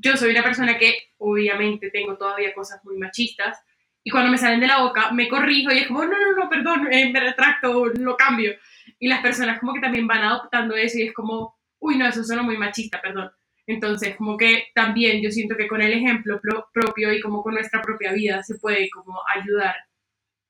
yo 0.00 0.16
soy 0.16 0.30
una 0.30 0.42
persona 0.42 0.78
que 0.78 1.12
obviamente 1.18 1.90
tengo 1.90 2.16
todavía 2.16 2.54
cosas 2.54 2.80
muy 2.84 2.96
machistas 2.98 3.58
y 4.02 4.10
cuando 4.10 4.30
me 4.30 4.38
salen 4.38 4.60
de 4.60 4.66
la 4.66 4.82
boca 4.82 5.12
me 5.12 5.28
corrijo 5.28 5.72
y 5.72 5.78
es 5.78 5.86
como, 5.86 6.04
no, 6.04 6.10
no, 6.10 6.36
no, 6.36 6.50
perdón, 6.50 6.92
eh, 6.92 7.10
me 7.10 7.20
retracto, 7.20 7.86
lo 7.86 8.16
cambio. 8.16 8.52
Y 8.98 9.08
las 9.08 9.20
personas 9.22 9.60
como 9.60 9.72
que 9.74 9.80
también 9.80 10.06
van 10.06 10.22
adoptando 10.22 10.76
eso 10.76 10.98
y 10.98 11.02
es 11.08 11.14
como, 11.14 11.56
uy, 11.78 11.96
no, 11.96 12.06
eso 12.06 12.22
suena 12.24 12.42
muy 12.42 12.58
machista, 12.58 13.00
perdón. 13.00 13.30
Entonces, 13.66 14.16
como 14.16 14.36
que 14.36 14.66
también 14.74 15.22
yo 15.22 15.30
siento 15.30 15.56
que 15.56 15.68
con 15.68 15.80
el 15.80 15.92
ejemplo 15.92 16.38
pro- 16.42 16.68
propio 16.72 17.12
y 17.12 17.20
como 17.20 17.42
con 17.42 17.54
nuestra 17.54 17.80
propia 17.80 18.12
vida 18.12 18.42
se 18.42 18.58
puede 18.58 18.90
como 18.90 19.18
ayudar 19.34 19.74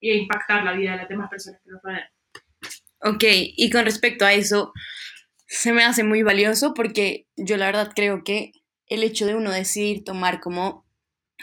e 0.01 0.17
impactar 0.17 0.65
la 0.65 0.73
vida 0.73 0.93
de 0.93 0.97
las 0.99 1.09
demás 1.09 1.31
personas 1.31 1.61
que 1.63 1.71
nos 1.71 1.83
rodean. 1.83 2.09
Ok, 3.03 3.25
y 3.57 3.71
con 3.71 3.85
respecto 3.85 4.25
a 4.25 4.33
eso, 4.33 4.73
se 5.47 5.73
me 5.73 5.85
hace 5.85 6.03
muy 6.03 6.23
valioso 6.23 6.75
porque 6.75 7.27
yo 7.37 7.57
la 7.57 7.67
verdad 7.67 7.93
creo 7.95 8.25
que 8.25 8.53
el 8.89 9.03
hecho 9.03 9.27
de 9.27 9.35
uno 9.35 9.51
decidir 9.51 10.05
tomar 10.05 10.41
como 10.41 10.85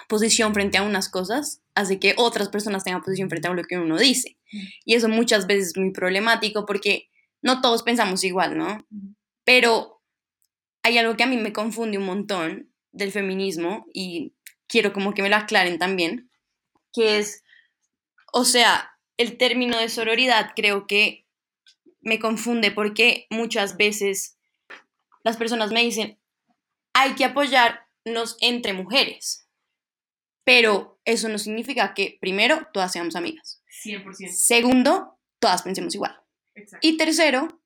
posición 0.08 0.54
frente 0.54 0.78
a 0.78 0.84
unas 0.84 1.10
cosas 1.10 1.62
hace 1.76 2.00
que 2.00 2.16
otras 2.18 2.50
personas 2.50 2.84
tengan 2.84 3.02
posición 3.02 3.30
frente 3.30 3.48
a 3.48 3.54
lo 3.54 3.64
que 3.64 3.78
uno 3.78 3.98
dice. 3.98 4.38
Y 4.86 4.96
eso 4.96 5.10
muchas 5.10 5.48
veces 5.48 5.70
es 5.70 5.78
muy 5.78 5.92
problemático 5.92 6.66
porque 6.66 7.10
no 7.42 7.62
todos 7.62 7.84
pensamos 7.84 8.24
igual, 8.24 8.58
¿no? 8.58 8.86
Pero 9.44 10.02
hay 10.84 10.98
algo 10.98 11.16
que 11.16 11.24
a 11.24 11.28
mí 11.28 11.38
me 11.38 11.54
confunde 11.54 11.98
un 11.98 12.06
montón 12.06 12.72
del 12.92 13.12
feminismo 13.12 13.86
y 13.94 14.34
quiero 14.68 14.94
como 14.94 15.14
que 15.14 15.22
me 15.22 15.30
lo 15.30 15.36
aclaren 15.36 15.80
también, 15.80 16.30
que 16.94 17.18
es, 17.20 17.44
o 18.34 18.46
sea, 18.46 18.92
el 19.18 19.38
término 19.38 19.78
de 19.78 19.90
sororidad 19.90 20.52
creo 20.56 20.88
que 20.88 21.26
me 22.02 22.20
confunde 22.20 22.72
porque 22.72 23.28
muchas 23.30 23.78
veces 23.78 24.38
las 25.24 25.38
personas 25.38 25.72
me 25.72 25.84
dicen, 25.84 26.18
hay 26.94 27.16
que 27.16 27.26
apoyarnos 27.26 28.38
entre 28.42 28.74
mujeres, 28.74 29.48
pero 30.44 31.00
eso 31.06 31.30
no 31.30 31.38
significa 31.38 31.94
que, 31.94 32.18
primero, 32.20 32.68
todas 32.74 32.92
seamos 32.92 33.16
amigas. 33.16 33.64
100%. 33.84 34.30
Segundo, 34.30 35.18
todas 35.40 35.62
pensemos 35.64 35.96
igual. 35.96 36.20
Exacto. 36.56 36.88
Y 36.88 36.98
tercero, 36.98 37.62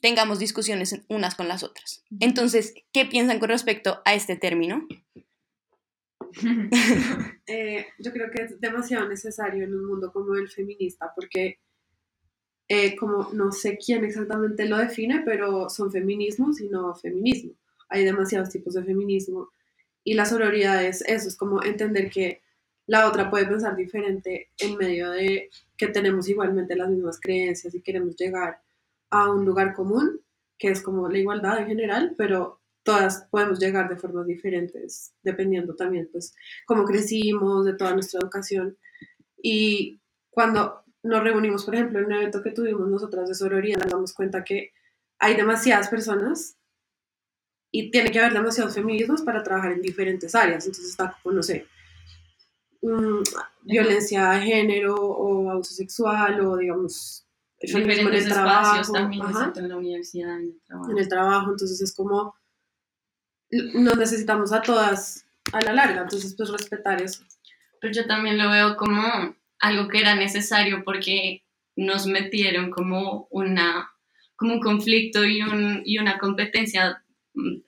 tengamos 0.00 0.38
discusiones 0.38 1.00
unas 1.08 1.34
con 1.34 1.48
las 1.48 1.62
otras. 1.62 2.04
Entonces, 2.20 2.74
¿qué 2.92 3.06
piensan 3.06 3.38
con 3.38 3.48
respecto 3.48 4.02
a 4.04 4.14
este 4.14 4.36
término? 4.36 4.86
Eh, 7.46 7.86
yo 7.98 8.10
creo 8.10 8.30
que 8.30 8.42
es 8.42 8.58
demasiado 8.58 9.06
necesario 9.06 9.64
en 9.64 9.74
un 9.74 9.84
mundo 9.86 10.10
como 10.10 10.34
el 10.34 10.48
feminista, 10.48 11.12
porque 11.14 11.58
eh, 12.68 12.96
como 12.96 13.30
no 13.34 13.52
sé 13.52 13.76
quién 13.76 14.02
exactamente 14.04 14.66
lo 14.66 14.78
define, 14.78 15.22
pero 15.26 15.68
son 15.68 15.92
feminismos 15.92 16.60
y 16.60 16.68
no 16.70 16.94
feminismo. 16.94 17.52
Hay 17.94 18.04
demasiados 18.04 18.50
tipos 18.50 18.74
de 18.74 18.82
feminismo 18.82 19.50
y 20.02 20.14
la 20.14 20.26
sororidad 20.26 20.84
es 20.84 21.00
eso, 21.02 21.28
es 21.28 21.36
como 21.36 21.62
entender 21.62 22.10
que 22.10 22.42
la 22.86 23.08
otra 23.08 23.30
puede 23.30 23.46
pensar 23.46 23.76
diferente 23.76 24.50
en 24.58 24.76
medio 24.76 25.10
de 25.12 25.48
que 25.76 25.86
tenemos 25.86 26.28
igualmente 26.28 26.74
las 26.74 26.90
mismas 26.90 27.20
creencias 27.20 27.72
y 27.72 27.80
queremos 27.80 28.16
llegar 28.16 28.60
a 29.10 29.30
un 29.30 29.44
lugar 29.44 29.74
común, 29.74 30.20
que 30.58 30.68
es 30.68 30.82
como 30.82 31.08
la 31.08 31.18
igualdad 31.18 31.60
en 31.60 31.68
general, 31.68 32.14
pero 32.18 32.60
todas 32.82 33.28
podemos 33.30 33.60
llegar 33.60 33.88
de 33.88 33.96
formas 33.96 34.26
diferentes, 34.26 35.14
dependiendo 35.22 35.76
también, 35.76 36.08
pues, 36.10 36.34
cómo 36.66 36.84
crecimos, 36.84 37.64
de 37.64 37.74
toda 37.74 37.94
nuestra 37.94 38.18
educación. 38.20 38.76
Y 39.40 40.00
cuando 40.30 40.82
nos 41.04 41.22
reunimos, 41.22 41.64
por 41.64 41.76
ejemplo, 41.76 42.00
en 42.00 42.06
un 42.06 42.12
evento 42.12 42.42
que 42.42 42.50
tuvimos 42.50 42.88
nosotras 42.88 43.28
de 43.28 43.36
sororidad, 43.36 43.78
nos 43.78 43.92
damos 43.92 44.12
cuenta 44.12 44.42
que 44.42 44.72
hay 45.18 45.36
demasiadas 45.36 45.88
personas 45.88 46.56
y 47.76 47.90
tiene 47.90 48.12
que 48.12 48.20
haber 48.20 48.34
demasiados 48.34 48.72
feminismos 48.72 49.22
para 49.22 49.42
trabajar 49.42 49.72
en 49.72 49.82
diferentes 49.82 50.32
áreas. 50.36 50.64
Entonces 50.64 50.90
está 50.90 51.18
como, 51.20 51.34
no 51.34 51.42
sé, 51.42 51.66
mm, 52.82 53.22
violencia 53.62 54.30
de 54.30 54.42
género 54.42 54.94
o 54.94 55.50
abuso 55.50 55.74
sexual 55.74 56.40
o, 56.42 56.56
digamos, 56.56 57.26
el 57.58 57.72
feminismo 57.72 58.10
en 58.10 58.14
el 58.14 58.28
trabajo. 58.28 58.92
también, 58.92 59.24
en 59.56 59.68
la 59.68 59.76
universidad, 59.76 60.38
en 60.38 60.50
el 60.50 60.60
trabajo. 60.64 60.90
en 60.92 60.98
el 60.98 61.08
trabajo, 61.08 61.50
entonces 61.50 61.80
es 61.80 61.92
como 61.96 62.36
nos 63.50 63.96
necesitamos 63.96 64.52
a 64.52 64.62
todas 64.62 65.26
a 65.52 65.60
la 65.60 65.72
larga, 65.72 66.02
entonces 66.02 66.32
pues 66.36 66.50
respetar 66.50 67.02
eso. 67.02 67.24
Pero 67.80 67.92
yo 67.92 68.06
también 68.06 68.38
lo 68.38 68.50
veo 68.50 68.76
como 68.76 69.02
algo 69.58 69.88
que 69.88 69.98
era 69.98 70.14
necesario 70.14 70.84
porque 70.84 71.42
nos 71.74 72.06
metieron 72.06 72.70
como 72.70 73.26
una 73.32 73.90
como 74.36 74.54
un 74.54 74.60
conflicto 74.60 75.24
y, 75.24 75.42
un, 75.42 75.82
y 75.84 75.98
una 75.98 76.18
competencia 76.18 77.03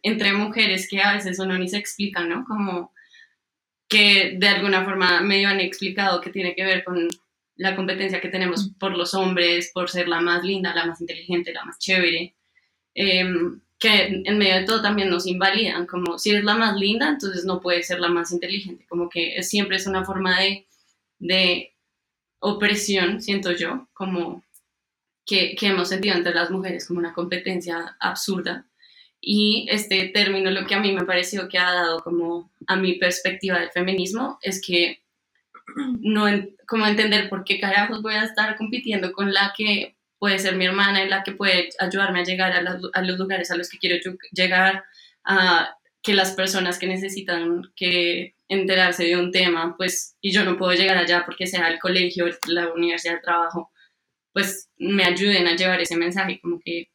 entre 0.03 0.33
mujeres 0.33 0.89
que 0.89 1.01
a 1.03 1.15
veces 1.15 1.39
uno 1.39 1.59
ni 1.59 1.69
se 1.69 1.79
explica, 1.79 2.25
¿no? 2.25 2.45
Como 2.45 2.93
que 3.89 4.37
de 4.39 4.49
alguna 4.49 4.85
forma 4.85 5.21
medio 5.21 5.49
han 5.49 5.61
explicado 5.61 6.21
que 6.21 6.31
tiene 6.31 6.55
que 6.55 6.65
ver 6.65 6.85
con 6.85 7.09
la 7.57 7.77
competencia 7.77 8.21
que 8.21 8.29
tenemos 8.29 8.71
por 8.79 8.97
los 8.97 9.15
hombres, 9.15 9.71
por 9.73 9.89
ser 9.89 10.09
la 10.09 10.21
más 10.21 10.45
linda, 10.45 10.75
la 10.75 10.87
más 10.87 11.01
inteligente, 11.01 11.53
la 11.53 11.65
más 11.65 11.79
chévere, 11.79 12.35
em, 12.95 13.61
que 13.79 14.23
en 14.25 14.39
medio 14.39 14.57
de 14.57 14.65
todo 14.65 14.83
también 14.83 15.11
nos 15.11 15.27
invalidan, 15.27 15.87
como 15.87 16.19
si 16.19 16.31
eres 16.31 16.45
la 16.45 16.55
más 16.57 16.77
linda, 16.79 17.11
entonces 17.11 17.45
no 17.45 17.61
puedes 17.61 17.87
ser 17.87 18.01
la 18.01 18.09
más 18.09 18.33
inteligente, 18.33 18.87
como 18.89 19.09
que 19.09 19.37
es- 19.37 19.49
siempre 19.51 19.77
es 19.77 19.87
una 19.87 20.05
forma 20.05 20.41
de, 20.41 20.67
de 21.19 21.75
opresión, 22.41 23.23
siento 23.23 23.53
yo, 23.53 23.89
como 23.95 24.45
que, 25.27 25.55
que 25.57 25.67
hemos 25.69 25.89
sentido 25.89 26.17
entre 26.17 26.35
las 26.35 26.51
mujeres 26.51 26.87
como 26.87 27.01
una 27.01 27.15
competencia 27.15 27.97
absurda. 28.01 28.67
Y 29.21 29.67
este 29.71 30.09
término 30.09 30.51
lo 30.51 30.67
que 30.67 30.75
a 30.75 30.81
mí 30.81 30.93
me 30.93 31.05
pareció 31.05 31.49
que 31.49 31.59
ha 31.59 31.73
dado 31.73 32.01
como 32.01 32.53
a 32.67 32.77
mi 32.77 32.95
perspectiva 32.95 33.59
del 33.59 33.71
feminismo 33.71 34.39
es 34.43 34.63
que 34.65 35.03
no 36.01 36.27
como 36.69 36.87
entender 36.87 37.29
por 37.29 37.45
qué 37.45 37.59
carajos 37.61 38.03
voy 38.03 38.15
a 38.15 38.25
estar 38.25 38.57
compitiendo 38.57 39.13
con 39.13 39.33
la 39.33 39.53
que 39.57 39.97
puede 40.19 40.39
ser 40.39 40.57
mi 40.57 40.65
hermana 40.67 41.05
y 41.05 41.09
la 41.09 41.23
que 41.23 41.33
puede 41.33 41.69
ayudarme 41.79 42.21
a 42.21 42.25
llegar 42.25 42.53
a, 42.53 42.63
las- 42.63 42.81
a 42.93 43.03
los 43.03 43.19
lugares 43.19 43.51
a 43.51 43.57
los 43.57 43.69
que 43.69 43.79
quiero 43.79 43.97
llegar, 44.33 44.85
a 45.25 45.77
que 46.03 46.15
las 46.15 46.33
personas 46.33 46.79
que 46.79 46.87
necesitan 46.87 47.63
que 47.75 48.35
enterarse 48.49 49.05
de 49.05 49.17
un 49.17 49.33
tema, 49.33 49.75
pues, 49.77 50.17
y 50.21 50.31
yo 50.33 50.45
no 50.45 50.57
puedo 50.57 50.73
llegar 50.73 50.97
allá 50.97 51.25
porque 51.27 51.47
sea 51.49 51.69
el 51.69 51.79
colegio, 51.81 52.27
la 52.47 52.73
universidad, 52.73 53.17
el 53.17 53.23
trabajo, 53.23 53.71
pues 54.33 54.71
me 54.79 55.05
ayuden 55.05 55.47
a 55.49 55.57
llevar 55.57 55.81
ese 55.81 55.97
mensaje, 55.97 56.41
como 56.41 56.61
que 56.65 56.89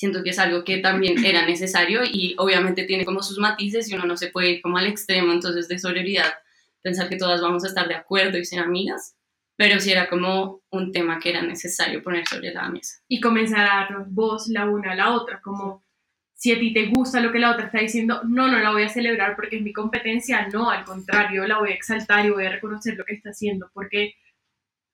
siento 0.00 0.22
que 0.22 0.30
es 0.30 0.38
algo 0.38 0.64
que 0.64 0.78
también 0.78 1.22
era 1.22 1.44
necesario 1.44 2.00
y 2.10 2.34
obviamente 2.38 2.84
tiene 2.84 3.04
como 3.04 3.22
sus 3.22 3.38
matices 3.38 3.86
y 3.90 3.94
uno 3.94 4.06
no 4.06 4.16
se 4.16 4.28
puede 4.28 4.52
ir 4.52 4.62
como 4.62 4.78
al 4.78 4.86
extremo, 4.86 5.30
entonces 5.30 5.68
de 5.68 5.78
sororidad, 5.78 6.32
pensar 6.80 7.10
que 7.10 7.18
todas 7.18 7.42
vamos 7.42 7.64
a 7.64 7.66
estar 7.66 7.86
de 7.86 7.96
acuerdo 7.96 8.38
y 8.38 8.46
ser 8.46 8.60
amigas, 8.60 9.14
pero 9.56 9.78
sí 9.78 9.92
era 9.92 10.08
como 10.08 10.62
un 10.70 10.90
tema 10.90 11.20
que 11.20 11.28
era 11.28 11.42
necesario 11.42 12.02
poner 12.02 12.26
sobre 12.26 12.50
la 12.50 12.66
mesa. 12.70 12.96
y 13.08 13.20
comenzar 13.20 13.60
a 13.60 13.74
darnos 13.80 14.10
voz 14.10 14.48
la 14.48 14.64
una 14.64 14.92
a 14.92 14.94
la 14.94 15.12
otra, 15.12 15.42
como 15.42 15.84
si 16.32 16.50
a 16.50 16.58
ti 16.58 16.72
te 16.72 16.86
gusta 16.86 17.20
lo 17.20 17.30
que 17.30 17.38
la 17.38 17.50
otra 17.52 17.66
está 17.66 17.80
diciendo, 17.80 18.22
no, 18.24 18.48
no 18.48 18.58
la 18.58 18.70
voy 18.70 18.84
a 18.84 18.88
celebrar 18.88 19.36
porque 19.36 19.56
es 19.56 19.62
mi 19.62 19.74
competencia, 19.74 20.48
no, 20.48 20.70
al 20.70 20.86
contrario, 20.86 21.46
la 21.46 21.58
voy 21.58 21.72
a 21.72 21.74
exaltar 21.74 22.24
y 22.24 22.30
voy 22.30 22.46
a 22.46 22.52
reconocer 22.52 22.96
lo 22.96 23.04
que 23.04 23.12
está 23.12 23.28
haciendo, 23.30 23.70
porque 23.74 24.14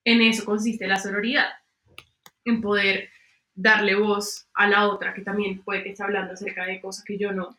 en 0.04 0.20
eso 0.20 0.44
consiste 0.44 0.88
la 0.88 0.98
sororidad, 0.98 1.46
en 2.44 2.60
poder 2.60 3.10
darle 3.56 3.96
voz 3.96 4.46
a 4.54 4.68
la 4.68 4.88
otra 4.88 5.14
que 5.14 5.22
también 5.22 5.62
puede 5.62 5.82
que 5.82 5.88
esté 5.90 6.04
hablando 6.04 6.34
acerca 6.34 6.66
de 6.66 6.80
cosas 6.80 7.04
que 7.04 7.18
yo 7.18 7.32
no. 7.32 7.58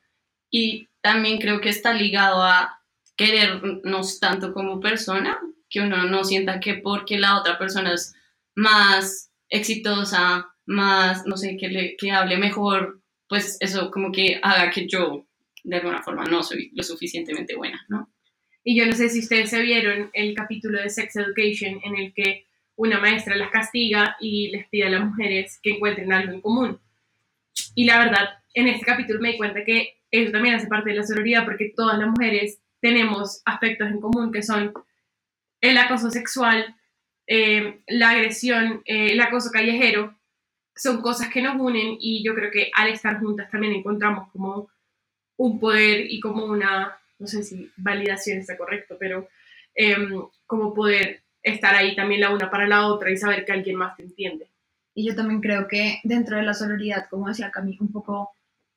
Y 0.49 0.87
también 1.01 1.39
creo 1.39 1.59
que 1.59 1.69
está 1.69 1.93
ligado 1.93 2.41
a 2.43 2.81
querernos 3.17 4.19
tanto 4.19 4.53
como 4.53 4.79
persona, 4.79 5.39
que 5.69 5.81
uno 5.81 6.03
no 6.03 6.23
sienta 6.23 6.59
que 6.59 6.75
porque 6.75 7.17
la 7.17 7.37
otra 7.37 7.57
persona 7.57 7.93
es 7.93 8.15
más 8.55 9.31
exitosa, 9.49 10.53
más, 10.65 11.25
no 11.25 11.35
sé, 11.35 11.57
que, 11.57 11.67
le, 11.67 11.97
que 11.97 12.11
hable 12.11 12.37
mejor, 12.37 13.01
pues 13.27 13.57
eso 13.59 13.91
como 13.91 14.11
que 14.11 14.39
haga 14.41 14.69
que 14.69 14.87
yo 14.87 15.25
de 15.63 15.77
alguna 15.77 16.03
forma 16.03 16.23
no 16.25 16.43
soy 16.43 16.71
lo 16.73 16.83
suficientemente 16.83 17.55
buena, 17.55 17.83
¿no? 17.89 18.09
Y 18.63 18.77
yo 18.77 18.85
no 18.85 18.93
sé 18.93 19.09
si 19.09 19.19
ustedes 19.19 19.49
se 19.49 19.61
vieron 19.61 20.09
el 20.13 20.33
capítulo 20.33 20.81
de 20.81 20.89
Sex 20.89 21.15
Education 21.15 21.79
en 21.83 21.97
el 21.97 22.13
que 22.13 22.45
una 22.77 22.99
maestra 22.99 23.35
las 23.35 23.49
castiga 23.49 24.15
y 24.21 24.49
les 24.51 24.67
pide 24.69 24.85
a 24.85 24.89
las 24.89 25.03
mujeres 25.03 25.59
que 25.61 25.71
encuentren 25.71 26.13
algo 26.13 26.31
en 26.33 26.41
común. 26.41 26.79
Y 27.75 27.85
la 27.85 27.97
verdad, 27.99 28.29
en 28.53 28.67
este 28.67 28.85
capítulo 28.85 29.19
me 29.19 29.31
di 29.31 29.37
cuenta 29.37 29.65
que 29.65 29.97
eso 30.09 30.31
también 30.31 30.55
hace 30.55 30.67
parte 30.67 30.91
de 30.91 30.95
la 30.95 31.03
sororidad 31.03 31.43
porque 31.43 31.73
todas 31.75 31.97
las 31.97 32.07
mujeres 32.07 32.59
tenemos 32.79 33.41
aspectos 33.45 33.89
en 33.89 33.99
común 33.99 34.31
que 34.31 34.43
son 34.43 34.73
el 35.59 35.77
acoso 35.77 36.11
sexual, 36.11 36.75
eh, 37.25 37.79
la 37.87 38.11
agresión, 38.11 38.83
eh, 38.85 39.07
el 39.11 39.21
acoso 39.21 39.49
callejero. 39.51 40.15
Son 40.75 41.01
cosas 41.01 41.29
que 41.29 41.41
nos 41.41 41.59
unen 41.59 41.97
y 41.99 42.23
yo 42.23 42.35
creo 42.35 42.51
que 42.51 42.69
al 42.75 42.89
estar 42.89 43.19
juntas 43.19 43.49
también 43.49 43.73
encontramos 43.73 44.29
como 44.31 44.69
un 45.37 45.59
poder 45.59 46.05
y 46.11 46.19
como 46.19 46.45
una, 46.45 46.95
no 47.17 47.27
sé 47.27 47.43
si 47.43 47.71
validación 47.75 48.37
está 48.37 48.55
correcto, 48.55 48.97
pero 48.99 49.27
em, 49.73 50.21
como 50.45 50.75
poder 50.75 51.23
estar 51.49 51.75
ahí 51.75 51.95
también 51.95 52.21
la 52.21 52.33
una 52.33 52.49
para 52.49 52.67
la 52.67 52.87
otra 52.87 53.11
y 53.11 53.17
saber 53.17 53.45
que 53.45 53.51
alguien 53.51 53.75
más 53.75 53.95
te 53.95 54.03
entiende. 54.03 54.47
Y 54.93 55.05
yo 55.05 55.15
también 55.15 55.41
creo 55.41 55.67
que 55.67 55.99
dentro 56.03 56.37
de 56.37 56.43
la 56.43 56.53
sororidad, 56.53 57.07
como 57.09 57.27
decía 57.27 57.51
Cami, 57.51 57.77
un 57.79 57.91
poco 57.91 58.31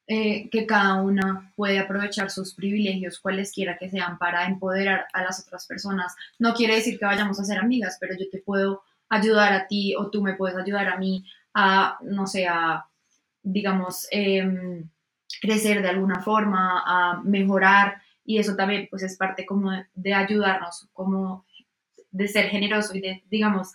eh, 0.06 0.48
que 0.50 0.66
cada 0.66 1.00
una 1.02 1.52
puede 1.56 1.78
aprovechar 1.78 2.30
sus 2.30 2.54
privilegios, 2.54 3.20
cualesquiera 3.20 3.78
que 3.78 3.88
sean, 3.88 4.18
para 4.18 4.46
empoderar 4.46 5.06
a 5.12 5.22
las 5.22 5.40
otras 5.40 5.66
personas. 5.66 6.14
No 6.38 6.52
quiere 6.54 6.74
decir 6.74 6.98
que 6.98 7.06
vayamos 7.06 7.38
a 7.40 7.44
ser 7.44 7.58
amigas, 7.58 7.96
pero 8.00 8.14
yo 8.18 8.28
te 8.28 8.38
puedo 8.38 8.82
ayudar 9.08 9.52
a 9.52 9.66
ti 9.66 9.94
o 9.96 10.10
tú 10.10 10.22
me 10.22 10.34
puedes 10.34 10.56
ayudar 10.56 10.88
a 10.88 10.96
mí 10.96 11.24
a, 11.54 11.98
no 12.02 12.26
sé, 12.26 12.46
a, 12.46 12.86
digamos, 13.42 14.06
em, 14.10 14.88
crecer 15.40 15.82
de 15.82 15.88
alguna 15.88 16.20
forma, 16.20 16.82
a 16.86 17.22
mejorar 17.22 18.02
y 18.24 18.38
eso 18.38 18.54
también 18.54 18.86
pues 18.90 19.02
es 19.02 19.16
parte 19.16 19.46
como 19.46 19.70
de, 19.94 20.14
ayudarnos, 20.14 20.88
como 20.92 21.44
de 22.10 22.28
ser 22.28 22.48
generoso 22.48 22.96
y 22.96 23.00
de, 23.00 23.22
digamos, 23.30 23.72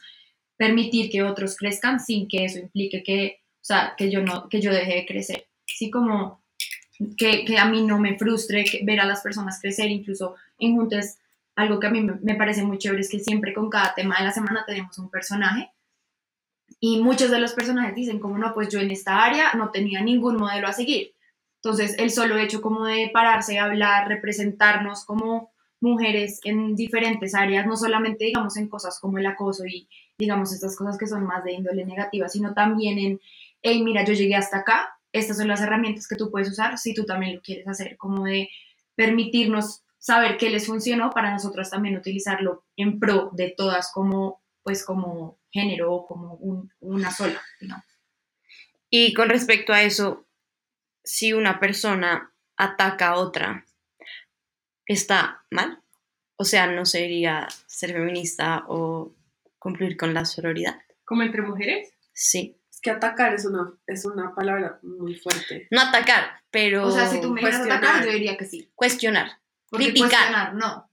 permitir 0.57 1.09
que 1.09 1.23
otros 1.23 1.55
crezcan 1.57 1.99
sin 1.99 2.27
que 2.27 2.45
eso 2.45 2.59
implique 2.59 3.03
que, 3.03 3.41
o 3.55 3.65
sea, 3.65 3.93
que 3.97 4.09
yo 4.09 4.21
no, 4.21 4.49
que 4.49 4.61
yo 4.61 4.71
deje 4.71 4.95
de 4.95 5.05
crecer. 5.05 5.47
Así 5.67 5.89
como 5.89 6.41
que, 7.17 7.45
que 7.45 7.57
a 7.57 7.65
mí 7.65 7.81
no 7.81 7.99
me 7.99 8.17
frustre 8.17 8.65
ver 8.83 8.99
a 8.99 9.05
las 9.05 9.21
personas 9.21 9.59
crecer, 9.61 9.89
incluso 9.89 10.35
en 10.59 10.75
Juntes, 10.75 11.19
algo 11.55 11.79
que 11.79 11.87
a 11.87 11.91
mí 11.91 12.01
me 12.01 12.35
parece 12.35 12.63
muy 12.63 12.77
chévere 12.77 13.01
es 13.01 13.09
que 13.09 13.19
siempre 13.19 13.53
con 13.53 13.69
cada 13.69 13.93
tema 13.93 14.17
de 14.17 14.25
la 14.25 14.31
semana 14.31 14.65
tenemos 14.65 14.97
un 14.97 15.09
personaje 15.09 15.71
y 16.79 17.01
muchos 17.01 17.31
de 17.31 17.39
los 17.39 17.53
personajes 17.53 17.95
dicen 17.95 18.19
como 18.19 18.37
no, 18.37 18.53
pues 18.53 18.69
yo 18.69 18.79
en 18.79 18.91
esta 18.91 19.23
área 19.23 19.53
no 19.53 19.71
tenía 19.71 20.01
ningún 20.01 20.37
modelo 20.37 20.67
a 20.67 20.73
seguir. 20.73 21.13
Entonces, 21.63 21.95
el 21.97 22.11
solo 22.11 22.37
hecho 22.37 22.61
como 22.61 22.85
de 22.85 23.09
pararse, 23.11 23.57
hablar, 23.57 24.07
representarnos 24.07 25.05
como 25.05 25.51
mujeres 25.81 26.39
en 26.43 26.75
diferentes 26.75 27.35
áreas, 27.35 27.67
no 27.67 27.75
solamente 27.75 28.25
digamos 28.25 28.57
en 28.57 28.69
cosas 28.69 28.99
como 28.99 29.17
el 29.17 29.25
acoso 29.25 29.65
y 29.65 29.87
digamos 30.17 30.53
estas 30.53 30.75
cosas 30.75 30.97
que 30.97 31.07
son 31.07 31.25
más 31.25 31.43
de 31.43 31.53
índole 31.53 31.85
negativa, 31.85 32.29
sino 32.29 32.53
también 32.53 32.97
en, 32.97 33.21
hey, 33.61 33.83
mira, 33.83 34.03
yo 34.05 34.13
llegué 34.13 34.35
hasta 34.35 34.59
acá, 34.59 34.97
estas 35.11 35.37
son 35.37 35.47
las 35.47 35.61
herramientas 35.61 36.07
que 36.07 36.15
tú 36.15 36.31
puedes 36.31 36.49
usar 36.49 36.77
si 36.77 36.93
tú 36.93 37.05
también 37.05 37.35
lo 37.35 37.41
quieres 37.41 37.67
hacer, 37.67 37.97
como 37.97 38.25
de 38.25 38.49
permitirnos 38.95 39.83
saber 39.97 40.37
qué 40.37 40.49
les 40.49 40.67
funcionó 40.67 41.09
para 41.09 41.31
nosotros 41.31 41.69
también 41.69 41.97
utilizarlo 41.97 42.63
en 42.77 42.99
pro 42.99 43.31
de 43.33 43.53
todas 43.55 43.91
como, 43.91 44.41
pues 44.63 44.85
como 44.85 45.39
género 45.51 45.93
o 45.93 46.07
como 46.07 46.69
una 46.79 47.11
sola, 47.11 47.41
¿no? 47.61 47.81
Y 48.89 49.13
con 49.13 49.29
respecto 49.29 49.73
a 49.73 49.81
eso, 49.81 50.25
si 51.03 51.33
una 51.33 51.59
persona 51.59 52.31
ataca 52.55 53.09
a 53.09 53.15
otra, 53.15 53.65
está 54.85 55.45
mal. 55.51 55.81
O 56.37 56.45
sea, 56.45 56.67
no 56.67 56.85
sería 56.85 57.47
ser 57.65 57.93
feminista 57.93 58.65
o 58.67 59.15
cumplir 59.57 59.97
con 59.97 60.13
la 60.13 60.25
sororidad. 60.25 60.79
¿Como 61.05 61.23
entre 61.23 61.41
mujeres? 61.41 61.93
Sí. 62.13 62.57
Es 62.69 62.81
que 62.81 62.91
atacar 62.91 63.33
es 63.33 63.45
una, 63.45 63.73
es 63.87 64.05
una 64.05 64.35
palabra 64.35 64.79
muy 64.83 65.15
fuerte. 65.15 65.67
No 65.71 65.81
atacar, 65.81 66.41
pero... 66.51 66.87
O 66.87 66.91
sea, 66.91 67.07
si 67.07 67.21
tú 67.21 67.31
me 67.31 67.41
dijeras 67.41 67.61
atacar, 67.61 68.05
yo 68.05 68.11
diría 68.11 68.37
que 68.37 68.45
sí. 68.45 68.69
Cuestionar. 68.75 69.39
Porque 69.69 69.85
criticar. 69.85 70.09
cuestionar, 70.09 70.53
no. 70.55 70.89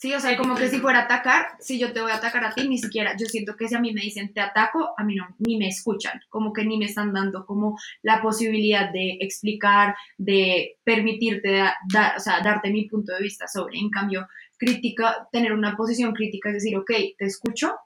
Sí, 0.00 0.14
o 0.14 0.18
sea, 0.18 0.34
como 0.38 0.54
que 0.54 0.70
si 0.70 0.78
fuera 0.78 1.00
a 1.00 1.02
atacar, 1.02 1.56
si 1.60 1.78
yo 1.78 1.92
te 1.92 2.00
voy 2.00 2.10
a 2.10 2.14
atacar 2.14 2.42
a 2.42 2.54
ti, 2.54 2.66
ni 2.66 2.78
siquiera, 2.78 3.14
yo 3.18 3.26
siento 3.26 3.54
que 3.54 3.68
si 3.68 3.74
a 3.74 3.80
mí 3.80 3.92
me 3.92 4.00
dicen 4.00 4.32
te 4.32 4.40
ataco, 4.40 4.94
a 4.96 5.04
mí 5.04 5.14
no, 5.14 5.36
ni 5.40 5.58
me 5.58 5.68
escuchan, 5.68 6.18
como 6.30 6.54
que 6.54 6.64
ni 6.64 6.78
me 6.78 6.86
están 6.86 7.12
dando 7.12 7.44
como 7.44 7.78
la 8.00 8.22
posibilidad 8.22 8.90
de 8.90 9.18
explicar, 9.20 9.94
de 10.16 10.78
permitirte, 10.84 11.50
dar, 11.92 12.16
o 12.16 12.18
sea, 12.18 12.40
darte 12.40 12.70
mi 12.70 12.88
punto 12.88 13.12
de 13.12 13.20
vista 13.20 13.46
sobre, 13.46 13.78
en 13.78 13.90
cambio, 13.90 14.26
crítica, 14.56 15.28
tener 15.32 15.52
una 15.52 15.76
posición 15.76 16.14
crítica 16.14 16.48
es 16.48 16.54
decir, 16.54 16.78
ok, 16.78 16.90
te 17.18 17.26
escucho 17.26 17.76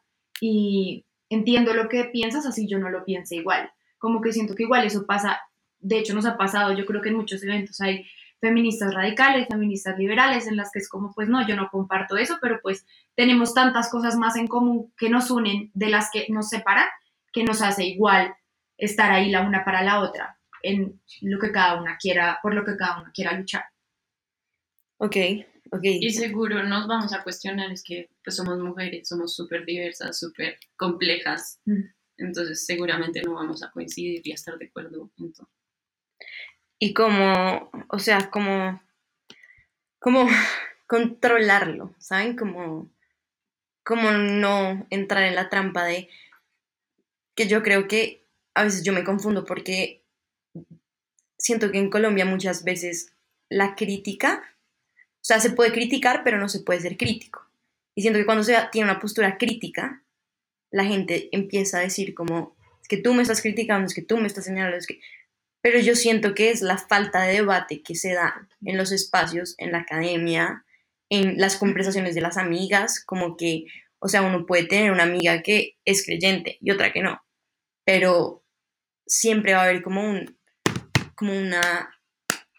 y 0.40 1.04
entiendo 1.28 1.74
lo 1.74 1.88
que 1.88 2.04
piensas, 2.04 2.46
así 2.46 2.68
yo 2.68 2.78
no 2.78 2.90
lo 2.90 3.04
piense 3.04 3.34
igual. 3.34 3.72
Como 3.98 4.20
que 4.20 4.32
siento 4.32 4.54
que 4.54 4.62
igual 4.62 4.86
eso 4.86 5.04
pasa, 5.04 5.40
de 5.80 5.98
hecho 5.98 6.14
nos 6.14 6.26
ha 6.26 6.36
pasado, 6.36 6.74
yo 6.74 6.86
creo 6.86 7.02
que 7.02 7.08
en 7.08 7.16
muchos 7.16 7.42
eventos 7.42 7.80
hay 7.80 8.06
feministas 8.40 8.92
radicales, 8.94 9.48
feministas 9.48 9.98
liberales, 9.98 10.46
en 10.46 10.56
las 10.56 10.70
que 10.70 10.78
es 10.78 10.88
como, 10.88 11.12
pues 11.12 11.28
no, 11.28 11.46
yo 11.46 11.56
no 11.56 11.68
comparto 11.70 12.16
eso, 12.16 12.38
pero 12.40 12.60
pues 12.62 12.86
tenemos 13.14 13.54
tantas 13.54 13.90
cosas 13.90 14.16
más 14.16 14.36
en 14.36 14.46
común 14.46 14.92
que 14.96 15.08
nos 15.08 15.30
unen 15.30 15.70
de 15.74 15.88
las 15.88 16.10
que 16.12 16.26
nos 16.28 16.48
separan, 16.50 16.86
que 17.32 17.44
nos 17.44 17.62
hace 17.62 17.84
igual 17.84 18.34
estar 18.76 19.10
ahí 19.12 19.30
la 19.30 19.40
una 19.42 19.64
para 19.64 19.82
la 19.82 20.00
otra, 20.00 20.38
en 20.62 21.00
lo 21.22 21.38
que 21.38 21.52
cada 21.52 21.80
una 21.80 21.96
quiera, 21.96 22.38
por 22.42 22.54
lo 22.54 22.64
que 22.64 22.76
cada 22.76 23.00
una 23.00 23.12
quiera 23.12 23.32
luchar. 23.32 23.64
Ok, 24.98 25.16
ok. 25.70 25.82
Y 25.82 26.10
seguro 26.10 26.62
nos 26.62 26.86
vamos 26.86 27.12
a 27.12 27.22
cuestionar, 27.22 27.70
es 27.70 27.82
que 27.82 28.10
pues 28.22 28.36
somos 28.36 28.58
mujeres, 28.58 29.08
somos 29.08 29.34
súper 29.34 29.64
diversas, 29.64 30.18
súper 30.18 30.58
complejas, 30.76 31.60
Mm. 31.64 31.82
entonces 32.18 32.64
seguramente 32.66 33.22
no 33.22 33.34
vamos 33.34 33.62
a 33.62 33.70
coincidir 33.70 34.20
y 34.24 34.32
a 34.32 34.34
estar 34.34 34.56
de 34.58 34.66
acuerdo 34.66 35.10
en 35.18 35.32
todo. 35.32 35.48
Y 36.78 36.94
como, 36.94 37.70
o 37.88 37.98
sea, 37.98 38.30
como, 38.30 38.82
como 39.98 40.28
controlarlo, 40.86 41.94
¿saben? 41.98 42.36
Como, 42.36 42.90
como 43.82 44.10
no 44.12 44.86
entrar 44.90 45.24
en 45.24 45.34
la 45.34 45.48
trampa 45.48 45.84
de 45.84 46.08
que 47.34 47.48
yo 47.48 47.62
creo 47.62 47.88
que 47.88 48.24
a 48.54 48.64
veces 48.64 48.82
yo 48.82 48.92
me 48.92 49.04
confundo 49.04 49.44
porque 49.44 50.02
siento 51.38 51.70
que 51.70 51.78
en 51.78 51.90
Colombia 51.90 52.24
muchas 52.24 52.64
veces 52.64 53.12
la 53.48 53.74
crítica, 53.74 54.42
o 54.96 55.24
sea, 55.24 55.40
se 55.40 55.50
puede 55.50 55.72
criticar, 55.72 56.22
pero 56.24 56.38
no 56.38 56.48
se 56.48 56.60
puede 56.60 56.80
ser 56.80 56.96
crítico. 56.96 57.42
Y 57.94 58.02
siento 58.02 58.18
que 58.18 58.26
cuando 58.26 58.44
se 58.44 58.56
tiene 58.72 58.90
una 58.90 59.00
postura 59.00 59.38
crítica, 59.38 60.02
la 60.70 60.84
gente 60.84 61.28
empieza 61.32 61.78
a 61.78 61.82
decir 61.82 62.14
como, 62.14 62.56
es 62.82 62.88
que 62.88 62.96
tú 62.96 63.14
me 63.14 63.22
estás 63.22 63.40
criticando, 63.40 63.86
es 63.86 63.94
que 63.94 64.02
tú 64.02 64.16
me 64.16 64.26
estás 64.26 64.44
señalando, 64.44 64.76
es 64.76 64.86
que 64.86 65.00
pero 65.64 65.78
yo 65.78 65.94
siento 65.96 66.34
que 66.34 66.50
es 66.50 66.60
la 66.60 66.76
falta 66.76 67.22
de 67.22 67.32
debate 67.36 67.82
que 67.82 67.94
se 67.94 68.12
da 68.12 68.46
en 68.66 68.76
los 68.76 68.92
espacios, 68.92 69.54
en 69.56 69.72
la 69.72 69.78
academia, 69.78 70.62
en 71.08 71.38
las 71.38 71.56
conversaciones 71.56 72.14
de 72.14 72.20
las 72.20 72.36
amigas, 72.36 73.02
como 73.02 73.38
que, 73.38 73.64
o 73.98 74.08
sea, 74.08 74.20
uno 74.20 74.44
puede 74.44 74.64
tener 74.66 74.92
una 74.92 75.04
amiga 75.04 75.40
que 75.40 75.78
es 75.86 76.04
creyente 76.04 76.58
y 76.60 76.70
otra 76.70 76.92
que 76.92 77.00
no, 77.00 77.18
pero 77.86 78.44
siempre 79.06 79.54
va 79.54 79.60
a 79.60 79.64
haber 79.64 79.82
como 79.82 80.02
un, 80.06 80.38
como 81.14 81.32
una, 81.32 81.90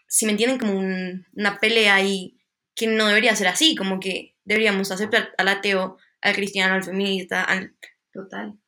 si 0.08 0.26
me 0.26 0.32
entienden, 0.32 0.58
como 0.58 0.76
un- 0.76 1.26
una 1.34 1.60
pelea 1.60 1.94
ahí 1.94 2.40
que 2.74 2.88
no 2.88 3.06
debería 3.06 3.36
ser 3.36 3.46
así, 3.46 3.76
como 3.76 4.00
que 4.00 4.34
deberíamos 4.44 4.90
aceptar 4.90 5.32
al 5.38 5.46
ateo, 5.46 5.96
al 6.22 6.34
cristiano, 6.34 6.74
al 6.74 6.82
feminista, 6.82 7.44
al... 7.44 7.76
Total. 8.12 8.58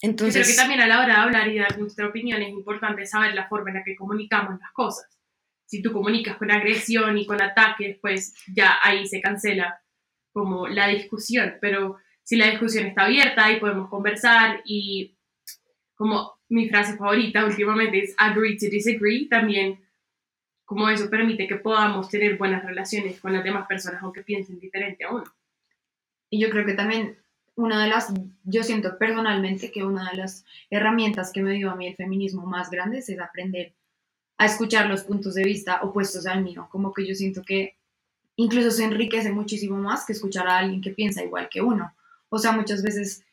Yo 0.00 0.14
creo 0.14 0.28
Entonces, 0.28 0.48
que 0.48 0.56
también 0.56 0.80
a 0.80 0.86
la 0.86 1.00
hora 1.00 1.14
de 1.14 1.20
hablar 1.20 1.48
y 1.48 1.58
dar 1.58 1.76
nuestra 1.78 2.06
opinión 2.06 2.40
es 2.40 2.50
importante 2.50 3.04
saber 3.04 3.34
la 3.34 3.48
forma 3.48 3.70
en 3.70 3.76
la 3.76 3.84
que 3.84 3.96
comunicamos 3.96 4.58
las 4.60 4.70
cosas. 4.72 5.08
Si 5.66 5.82
tú 5.82 5.92
comunicas 5.92 6.36
con 6.36 6.50
agresión 6.50 7.18
y 7.18 7.26
con 7.26 7.42
ataques, 7.42 7.98
pues 8.00 8.34
ya 8.54 8.78
ahí 8.82 9.06
se 9.08 9.20
cancela 9.20 9.82
como 10.32 10.68
la 10.68 10.86
discusión. 10.86 11.56
Pero 11.60 11.98
si 12.22 12.36
la 12.36 12.48
discusión 12.50 12.86
está 12.86 13.06
abierta, 13.06 13.44
ahí 13.44 13.58
podemos 13.58 13.90
conversar 13.90 14.62
y 14.64 15.16
como 15.94 16.38
mi 16.48 16.68
frase 16.68 16.96
favorita 16.96 17.44
últimamente 17.44 17.98
es 17.98 18.14
agree 18.18 18.56
to 18.56 18.66
disagree, 18.70 19.26
también 19.28 19.84
como 20.64 20.88
eso 20.88 21.10
permite 21.10 21.48
que 21.48 21.56
podamos 21.56 22.08
tener 22.08 22.36
buenas 22.38 22.64
relaciones 22.64 23.20
con 23.20 23.32
las 23.32 23.42
demás 23.42 23.66
personas 23.66 24.02
aunque 24.02 24.22
piensen 24.22 24.60
diferente 24.60 25.04
a 25.04 25.10
uno. 25.10 25.24
Y 26.30 26.40
yo 26.40 26.50
creo 26.50 26.64
que 26.64 26.74
también 26.74 27.18
una 27.58 27.82
de 27.82 27.90
las, 27.90 28.14
yo 28.44 28.62
siento 28.62 28.96
personalmente 28.98 29.72
que 29.72 29.82
una 29.82 30.10
de 30.12 30.16
las 30.16 30.44
herramientas 30.70 31.32
que 31.32 31.42
me 31.42 31.54
dio 31.54 31.72
a 31.72 31.74
mí 31.74 31.88
el 31.88 31.96
feminismo 31.96 32.46
más 32.46 32.70
grandes 32.70 33.08
es 33.08 33.18
aprender 33.18 33.74
a 34.36 34.46
escuchar 34.46 34.88
los 34.88 35.02
puntos 35.02 35.34
de 35.34 35.42
vista 35.42 35.80
opuestos 35.82 36.24
al 36.26 36.44
mío. 36.44 36.68
Como 36.70 36.94
que 36.94 37.04
yo 37.04 37.16
siento 37.16 37.42
que 37.42 37.76
incluso 38.36 38.70
se 38.70 38.84
enriquece 38.84 39.32
muchísimo 39.32 39.76
más 39.76 40.06
que 40.06 40.12
escuchar 40.12 40.46
a 40.46 40.58
alguien 40.58 40.80
que 40.80 40.92
piensa 40.92 41.24
igual 41.24 41.48
que 41.50 41.60
uno. 41.60 41.92
O 42.28 42.38
sea, 42.38 42.52
muchas 42.52 42.80
veces 42.84 43.24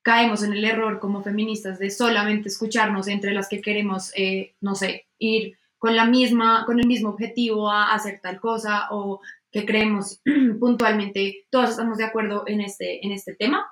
caemos 0.00 0.42
en 0.42 0.54
el 0.54 0.64
error 0.64 0.98
como 0.98 1.22
feministas 1.22 1.78
de 1.78 1.90
solamente 1.90 2.48
escucharnos 2.48 3.06
entre 3.06 3.34
las 3.34 3.50
que 3.50 3.60
queremos, 3.60 4.12
eh, 4.16 4.54
no 4.62 4.74
sé, 4.74 5.08
ir 5.18 5.58
con 5.76 5.94
la 5.94 6.06
misma, 6.06 6.64
con 6.64 6.80
el 6.80 6.86
mismo 6.86 7.10
objetivo 7.10 7.70
a 7.70 7.92
hacer 7.92 8.18
tal 8.22 8.40
cosa 8.40 8.88
o 8.92 9.20
que 9.56 9.64
creemos 9.64 10.20
puntualmente, 10.60 11.46
todos 11.50 11.70
estamos 11.70 11.96
de 11.96 12.04
acuerdo 12.04 12.44
en 12.46 12.60
este, 12.60 13.04
en 13.06 13.12
este 13.12 13.34
tema. 13.34 13.66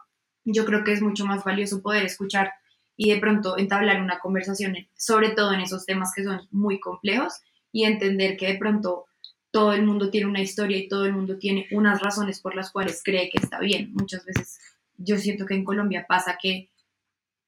Yo 0.44 0.64
creo 0.64 0.82
que 0.82 0.92
es 0.92 1.02
mucho 1.02 1.26
más 1.26 1.44
valioso 1.44 1.82
poder 1.82 2.04
escuchar 2.04 2.52
y 2.96 3.10
de 3.10 3.18
pronto 3.18 3.58
entablar 3.58 4.00
una 4.00 4.18
conversación, 4.18 4.74
sobre 4.96 5.30
todo 5.30 5.52
en 5.52 5.60
esos 5.60 5.84
temas 5.84 6.12
que 6.16 6.24
son 6.24 6.40
muy 6.50 6.80
complejos 6.80 7.34
y 7.70 7.84
entender 7.84 8.38
que 8.38 8.46
de 8.46 8.58
pronto 8.58 9.04
todo 9.50 9.74
el 9.74 9.84
mundo 9.84 10.08
tiene 10.08 10.26
una 10.26 10.40
historia 10.40 10.78
y 10.78 10.88
todo 10.88 11.04
el 11.04 11.12
mundo 11.12 11.36
tiene 11.38 11.66
unas 11.70 12.00
razones 12.00 12.40
por 12.40 12.54
las 12.54 12.72
cuales 12.72 13.02
cree 13.04 13.28
que 13.28 13.38
está 13.38 13.58
bien. 13.58 13.92
Muchas 13.92 14.24
veces 14.24 14.58
yo 14.96 15.18
siento 15.18 15.44
que 15.44 15.54
en 15.54 15.64
Colombia 15.64 16.06
pasa 16.08 16.38
que 16.40 16.70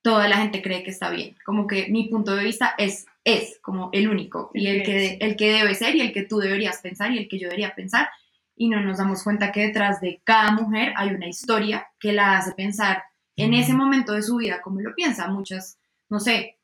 toda 0.03 0.29
la 0.29 0.37
gente 0.37 0.61
cree 0.61 0.83
que 0.83 0.91
está 0.91 1.09
bien, 1.09 1.37
como 1.45 1.67
que 1.67 1.89
mi 1.89 2.09
punto 2.09 2.37
de 2.37 2.45
vista 2.45 2.75
es, 2.77 3.07
es 3.25 3.59
como 3.63 3.89
el 3.93 4.09
único 4.09 4.51
y 4.53 4.67
el 4.67 4.83
que, 4.83 5.17
el 5.21 5.37
que 5.37 5.53
debe 5.53 5.75
ser 5.75 5.97
y 5.97 6.03
el 6.03 6.13
que 6.13 6.23
tú 6.23 6.39
deberías 6.39 6.81
pensar 6.83 7.11
y 7.13 7.19
el 7.19 7.29
que 7.29 7.39
yo 7.39 7.49
debería 7.49 7.75
pensar 7.75 8.09
y 8.57 8.69
no 8.69 8.81
nos 8.81 8.99
damos 8.99 9.23
cuenta 9.23 9.53
que 9.53 9.67
detrás 9.67 10.01
de 10.01 10.21
cada 10.25 10.53
mujer 10.53 10.95
hay 10.97 11.11
una 11.11 11.29
historia 11.29 11.87
que 12.01 12.13
la 12.13 12.39
hace 12.39 12.53
pensar 12.53 13.03
en 13.37 13.53
ese 13.53 13.75
momento 13.75 14.15
de 14.15 14.23
su 14.23 14.37
vida 14.37 14.63
como 14.63 14.81
lo 14.81 14.95
piensa. 14.95 15.29
Muchas, 15.29 15.79
no 16.09 16.19
sé, 16.19 16.59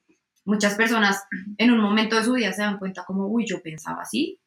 muchas 0.44 0.74
personas 0.74 1.22
en 1.58 1.70
un 1.70 1.80
momento 1.80 2.16
de 2.16 2.24
su 2.24 2.32
vida 2.32 2.52
se 2.52 2.62
dan 2.62 2.78
cuenta 2.78 3.04
como, 3.04 3.26
uy, 3.26 3.44
yo 3.46 3.62
pensaba 3.62 4.02
así. 4.02 4.40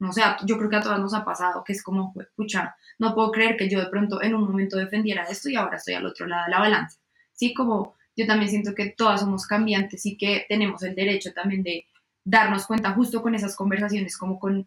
No 0.00 0.12
sé, 0.12 0.22
yo 0.44 0.58
creo 0.58 0.70
que 0.70 0.76
a 0.76 0.80
todas 0.80 1.00
nos 1.00 1.14
ha 1.14 1.24
pasado 1.24 1.64
que 1.64 1.72
es 1.72 1.82
como, 1.82 2.12
escucha, 2.20 2.76
no 2.98 3.14
puedo 3.14 3.32
creer 3.32 3.56
que 3.56 3.68
yo 3.68 3.80
de 3.80 3.86
pronto 3.86 4.22
en 4.22 4.34
un 4.34 4.42
momento 4.42 4.76
defendiera 4.76 5.24
esto 5.24 5.48
y 5.48 5.56
ahora 5.56 5.76
estoy 5.76 5.94
al 5.94 6.06
otro 6.06 6.26
lado 6.26 6.44
de 6.44 6.50
la 6.50 6.60
balanza. 6.60 7.00
Sí, 7.32 7.54
como 7.54 7.96
yo 8.16 8.26
también 8.26 8.50
siento 8.50 8.74
que 8.74 8.94
todas 8.96 9.20
somos 9.20 9.46
cambiantes 9.46 10.04
y 10.06 10.16
que 10.16 10.46
tenemos 10.48 10.82
el 10.82 10.94
derecho 10.94 11.32
también 11.32 11.62
de 11.62 11.86
darnos 12.24 12.66
cuenta 12.66 12.92
justo 12.92 13.22
con 13.22 13.34
esas 13.34 13.56
conversaciones, 13.56 14.16
como 14.16 14.38
con 14.38 14.66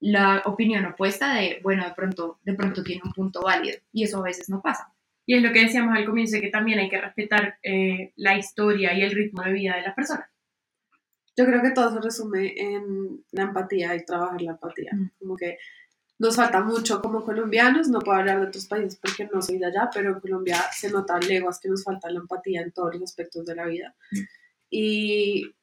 la 0.00 0.42
opinión 0.44 0.84
opuesta 0.84 1.34
de, 1.34 1.60
bueno, 1.62 1.84
de 1.84 1.94
pronto, 1.94 2.38
de 2.42 2.54
pronto 2.54 2.82
tiene 2.82 3.02
un 3.04 3.12
punto 3.12 3.42
válido 3.42 3.78
y 3.92 4.04
eso 4.04 4.18
a 4.18 4.24
veces 4.24 4.48
no 4.48 4.60
pasa. 4.60 4.92
Y 5.26 5.34
es 5.34 5.42
lo 5.42 5.52
que 5.52 5.62
decíamos 5.62 5.96
al 5.96 6.04
comienzo, 6.04 6.40
que 6.40 6.50
también 6.50 6.78
hay 6.78 6.88
que 6.88 7.00
respetar 7.00 7.58
eh, 7.62 8.12
la 8.16 8.38
historia 8.38 8.94
y 8.94 9.02
el 9.02 9.10
ritmo 9.10 9.42
de 9.42 9.52
vida 9.52 9.76
de 9.76 9.82
las 9.82 9.94
personas. 9.94 10.28
Yo 11.36 11.44
creo 11.44 11.60
que 11.60 11.72
todo 11.72 11.92
se 11.92 12.00
resume 12.00 12.54
en 12.56 13.24
la 13.32 13.42
empatía 13.42 13.94
y 13.94 14.04
trabajar 14.04 14.40
la 14.40 14.52
empatía. 14.52 14.90
Mm. 14.92 15.10
Como 15.18 15.36
que 15.36 15.58
nos 16.18 16.36
falta 16.36 16.62
mucho 16.62 17.02
como 17.02 17.24
colombianos, 17.24 17.88
no 17.88 17.98
puedo 17.98 18.18
hablar 18.18 18.40
de 18.40 18.46
otros 18.46 18.66
países 18.66 18.98
porque 19.02 19.28
no 19.30 19.42
soy 19.42 19.58
de 19.58 19.66
allá, 19.66 19.90
pero 19.92 20.10
en 20.12 20.20
Colombia 20.20 20.58
se 20.72 20.90
nota 20.90 21.18
leguas 21.18 21.60
que 21.60 21.68
nos 21.68 21.84
falta 21.84 22.08
la 22.08 22.20
empatía 22.20 22.62
en 22.62 22.72
todos 22.72 22.94
los 22.94 23.02
aspectos 23.02 23.44
de 23.44 23.54
la 23.54 23.66
vida. 23.66 23.94
Mm. 24.12 24.20
Y 24.70 25.54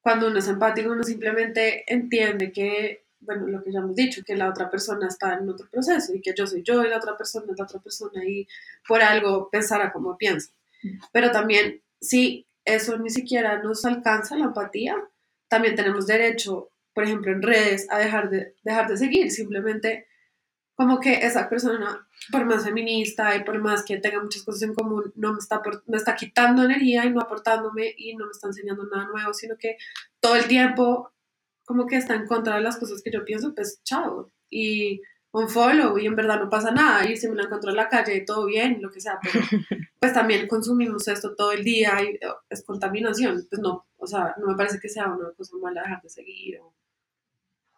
cuando 0.00 0.26
uno 0.26 0.38
es 0.38 0.48
empático, 0.48 0.90
uno 0.90 1.04
simplemente 1.04 1.84
entiende 1.86 2.52
que, 2.52 3.01
bueno, 3.22 3.46
lo 3.46 3.62
que 3.62 3.72
ya 3.72 3.78
hemos 3.78 3.96
dicho, 3.96 4.22
que 4.24 4.36
la 4.36 4.48
otra 4.48 4.70
persona 4.70 5.06
está 5.08 5.34
en 5.34 5.48
otro 5.48 5.68
proceso 5.70 6.14
y 6.14 6.20
que 6.20 6.34
yo 6.36 6.46
soy 6.46 6.62
yo 6.62 6.82
y 6.84 6.88
la 6.88 6.98
otra 6.98 7.16
persona 7.16 7.46
es 7.50 7.58
la 7.58 7.64
otra 7.64 7.80
persona 7.80 8.24
y 8.24 8.46
por 8.86 9.02
algo 9.02 9.48
pensará 9.50 9.92
como 9.92 10.16
piensa. 10.16 10.52
Pero 11.12 11.30
también, 11.30 11.82
si 12.00 12.46
eso 12.64 12.98
ni 12.98 13.10
siquiera 13.10 13.62
nos 13.62 13.84
alcanza 13.84 14.36
la 14.36 14.46
empatía, 14.46 14.96
también 15.48 15.76
tenemos 15.76 16.06
derecho, 16.06 16.70
por 16.94 17.04
ejemplo, 17.04 17.32
en 17.32 17.42
redes, 17.42 17.86
a 17.90 17.98
dejar 17.98 18.30
de, 18.30 18.54
dejar 18.62 18.88
de 18.88 18.96
seguir, 18.96 19.30
simplemente 19.30 20.06
como 20.74 20.98
que 20.98 21.12
esa 21.26 21.48
persona, 21.48 22.08
por 22.32 22.44
más 22.44 22.64
feminista 22.64 23.36
y 23.36 23.44
por 23.44 23.60
más 23.60 23.84
que 23.84 23.98
tenga 23.98 24.20
muchas 24.20 24.42
cosas 24.42 24.62
en 24.62 24.74
común, 24.74 25.12
no 25.14 25.32
me 25.32 25.38
está, 25.38 25.62
me 25.86 25.96
está 25.96 26.16
quitando 26.16 26.64
energía 26.64 27.04
y 27.04 27.10
no 27.10 27.20
aportándome 27.20 27.94
y 27.96 28.16
no 28.16 28.24
me 28.26 28.32
está 28.32 28.48
enseñando 28.48 28.84
nada 28.86 29.06
nuevo, 29.06 29.32
sino 29.34 29.56
que 29.56 29.76
todo 30.18 30.34
el 30.34 30.46
tiempo 30.46 31.12
como 31.72 31.86
que 31.86 31.96
está 31.96 32.14
en 32.14 32.26
contra 32.26 32.56
de 32.56 32.60
las 32.60 32.76
cosas 32.76 33.00
que 33.02 33.10
yo 33.10 33.24
pienso, 33.24 33.54
pues 33.54 33.80
chao. 33.82 34.30
Y 34.50 35.00
un 35.30 35.48
follow 35.48 35.96
y 35.96 36.04
en 36.04 36.14
verdad 36.14 36.38
no 36.38 36.50
pasa 36.50 36.70
nada 36.70 37.08
y 37.08 37.16
si 37.16 37.26
me 37.28 37.34
la 37.34 37.44
encuentro 37.44 37.70
en 37.70 37.76
la 37.76 37.88
calle 37.88 38.20
todo 38.26 38.44
bien, 38.44 38.82
lo 38.82 38.90
que 38.90 39.00
sea, 39.00 39.18
pero 39.22 39.40
pues 39.98 40.12
también 40.12 40.46
consumimos 40.46 41.08
esto 41.08 41.34
todo 41.34 41.52
el 41.52 41.64
día 41.64 41.94
y 42.02 42.16
eh, 42.16 42.20
es 42.50 42.62
contaminación, 42.62 43.42
pues 43.48 43.62
no, 43.62 43.86
o 43.96 44.06
sea, 44.06 44.34
no 44.38 44.48
me 44.48 44.54
parece 44.54 44.78
que 44.78 44.90
sea 44.90 45.06
una 45.06 45.30
cosa 45.30 45.56
mala 45.62 45.80
dejar 45.80 46.02
de 46.02 46.10
seguir 46.10 46.60
o 46.60 46.74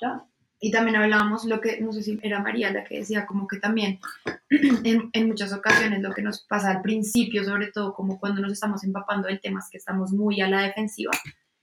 ya. 0.01 0.25
Y 0.59 0.73
también 0.73 0.97
hablábamos 0.97 1.45
lo 1.45 1.61
que, 1.61 1.81
no 1.81 1.93
sé 1.93 2.03
si 2.03 2.19
era 2.23 2.41
María 2.41 2.73
la 2.73 2.83
que 2.83 2.99
decía, 2.99 3.27
como 3.27 3.47
que 3.47 3.59
también 3.59 4.01
en, 4.51 5.11
en 5.13 5.29
muchas 5.29 5.53
ocasiones 5.53 6.03
lo 6.03 6.13
que 6.13 6.23
nos 6.23 6.43
pasa 6.43 6.73
al 6.73 6.83
principio, 6.83 7.45
sobre 7.45 7.71
todo 7.71 7.95
como 7.95 8.19
cuando 8.19 8.41
nos 8.41 8.51
estamos 8.51 8.83
empapando 8.83 9.29
del 9.29 9.41
tema, 9.41 9.61
es 9.61 9.71
que 9.71 9.79
estamos 9.79 10.11
muy 10.11 10.41
a 10.41 10.49
la 10.49 10.63
defensiva 10.63 11.13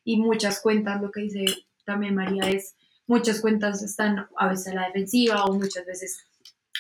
y 0.06 0.18
muchas 0.18 0.62
cuentas, 0.62 1.02
lo 1.02 1.12
que 1.12 1.22
dice 1.22 1.46
también 1.92 2.16
María 2.16 2.50
es, 2.50 2.76
muchas 3.08 3.42
cuentas 3.42 3.84
están 3.84 4.28
a 4.38 4.48
veces 4.48 4.68
a 4.68 4.76
la 4.76 4.88
defensiva 4.88 5.44
o 5.46 5.54
muchas 5.54 5.86
veces 5.86 6.26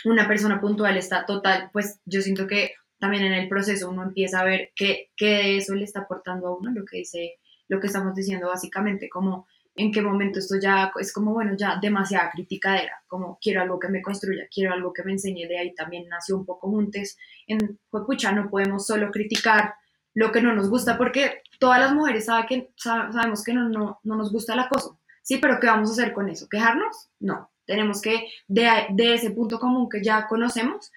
una 0.05 0.27
persona 0.27 0.59
puntual 0.59 0.97
está 0.97 1.25
total, 1.25 1.69
pues 1.73 1.99
yo 2.05 2.21
siento 2.21 2.47
que 2.47 2.71
también 2.99 3.23
en 3.23 3.33
el 3.33 3.47
proceso 3.49 3.89
uno 3.89 4.03
empieza 4.03 4.39
a 4.39 4.43
ver 4.45 4.69
qué, 4.75 5.09
qué 5.17 5.25
de 5.25 5.57
eso 5.57 5.75
le 5.75 5.83
está 5.83 6.01
aportando 6.01 6.47
a 6.47 6.57
uno, 6.57 6.71
lo 6.71 6.85
que 6.85 6.97
dice, 6.97 7.35
lo 7.67 7.79
que 7.79 7.87
estamos 7.87 8.13
diciendo 8.15 8.47
básicamente, 8.47 9.09
como 9.09 9.47
en 9.75 9.91
qué 9.91 10.01
momento 10.01 10.39
esto 10.39 10.55
ya 10.61 10.91
es 10.99 11.11
como, 11.13 11.33
bueno, 11.33 11.53
ya 11.57 11.79
demasiada 11.81 12.29
criticadera, 12.31 13.03
como 13.07 13.37
quiero 13.41 13.61
algo 13.61 13.79
que 13.79 13.89
me 13.89 14.01
construya, 14.01 14.43
quiero 14.53 14.73
algo 14.73 14.91
que 14.93 15.03
me 15.03 15.13
enseñe, 15.13 15.47
de 15.47 15.57
ahí 15.57 15.73
también 15.73 16.07
nació 16.09 16.37
un 16.37 16.45
poco 16.45 16.69
Juntes, 16.69 17.17
en 17.47 17.79
pucha, 18.05 18.31
no 18.31 18.49
podemos 18.49 18.85
solo 18.85 19.11
criticar 19.11 19.75
lo 20.13 20.31
que 20.31 20.41
no 20.41 20.53
nos 20.53 20.69
gusta, 20.69 20.97
porque 20.97 21.41
todas 21.59 21.79
las 21.79 21.93
mujeres 21.93 22.25
sabe 22.25 22.45
que, 22.47 22.71
sa- 22.75 23.11
sabemos 23.11 23.43
que 23.43 23.53
no, 23.53 23.69
no, 23.69 23.99
no 24.03 24.15
nos 24.15 24.31
gusta 24.31 24.53
el 24.53 24.59
acoso, 24.59 24.99
¿sí? 25.21 25.37
Pero 25.37 25.59
¿qué 25.59 25.67
vamos 25.67 25.89
a 25.89 25.93
hacer 25.93 26.13
con 26.13 26.29
eso? 26.29 26.47
¿Quejarnos? 26.49 27.09
No, 27.19 27.51
tenemos 27.65 28.01
que, 28.01 28.27
de, 28.47 29.13
ese 29.13 29.31
punto 29.31 29.59
común 29.59 29.89
que 29.89 30.03
ya 30.03 30.27
conocemos, 30.27 30.91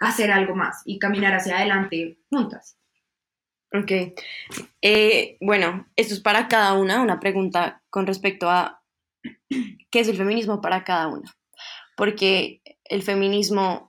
hacer 0.00 0.30
algo 0.30 0.54
más 0.54 0.82
y 0.84 0.98
caminar 0.98 1.34
hacia 1.34 1.56
adelante 1.56 2.18
juntas. 2.30 2.76
Ok. 3.72 4.14
Eh, 4.82 5.36
bueno, 5.40 5.86
esto 5.96 6.14
es 6.14 6.20
para 6.20 6.48
cada 6.48 6.74
una, 6.74 7.02
una 7.02 7.20
pregunta 7.20 7.82
con 7.90 8.06
respecto 8.06 8.50
a 8.50 8.82
qué 9.90 10.00
es 10.00 10.08
el 10.08 10.16
feminismo 10.16 10.60
para 10.60 10.84
cada 10.84 11.08
una. 11.08 11.34
Porque 11.96 12.62
el 12.84 13.02
feminismo, 13.02 13.88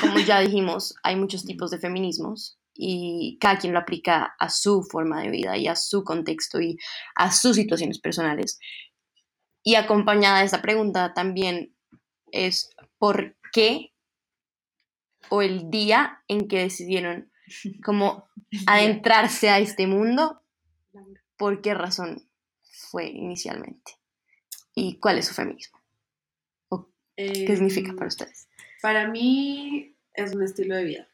como 0.00 0.18
ya 0.18 0.40
dijimos, 0.40 0.94
hay 1.02 1.16
muchos 1.16 1.44
tipos 1.44 1.70
de 1.70 1.78
feminismos 1.78 2.58
y 2.74 3.38
cada 3.40 3.58
quien 3.58 3.72
lo 3.72 3.78
aplica 3.78 4.34
a 4.38 4.48
su 4.48 4.82
forma 4.82 5.22
de 5.22 5.30
vida 5.30 5.56
y 5.56 5.68
a 5.68 5.76
su 5.76 6.04
contexto 6.04 6.60
y 6.60 6.78
a 7.14 7.30
sus 7.30 7.56
situaciones 7.56 8.00
personales. 8.00 8.58
Y 9.62 9.76
acompañada 9.76 10.40
de 10.40 10.46
esta 10.46 10.62
pregunta 10.62 11.14
también 11.14 11.74
es 12.32 12.70
por 12.98 13.36
qué 13.52 13.92
o 15.28 15.42
el 15.42 15.70
día 15.70 16.22
en 16.28 16.48
que 16.48 16.58
decidieron 16.58 17.30
como 17.84 18.28
adentrarse 18.66 19.50
a 19.50 19.58
este 19.58 19.86
mundo, 19.86 20.42
¿por 21.36 21.62
qué 21.62 21.74
razón 21.74 22.28
fue 22.90 23.06
inicialmente? 23.06 23.98
¿Y 24.74 24.98
cuál 24.98 25.18
es 25.18 25.26
su 25.26 25.34
feminismo? 25.34 25.80
¿Qué 27.14 27.46
significa 27.46 27.92
para 27.92 28.08
ustedes? 28.08 28.48
Para 28.80 29.06
mí 29.08 29.94
es 30.14 30.34
un 30.34 30.42
estilo 30.42 30.74
de 30.76 30.84
vida. 30.84 31.08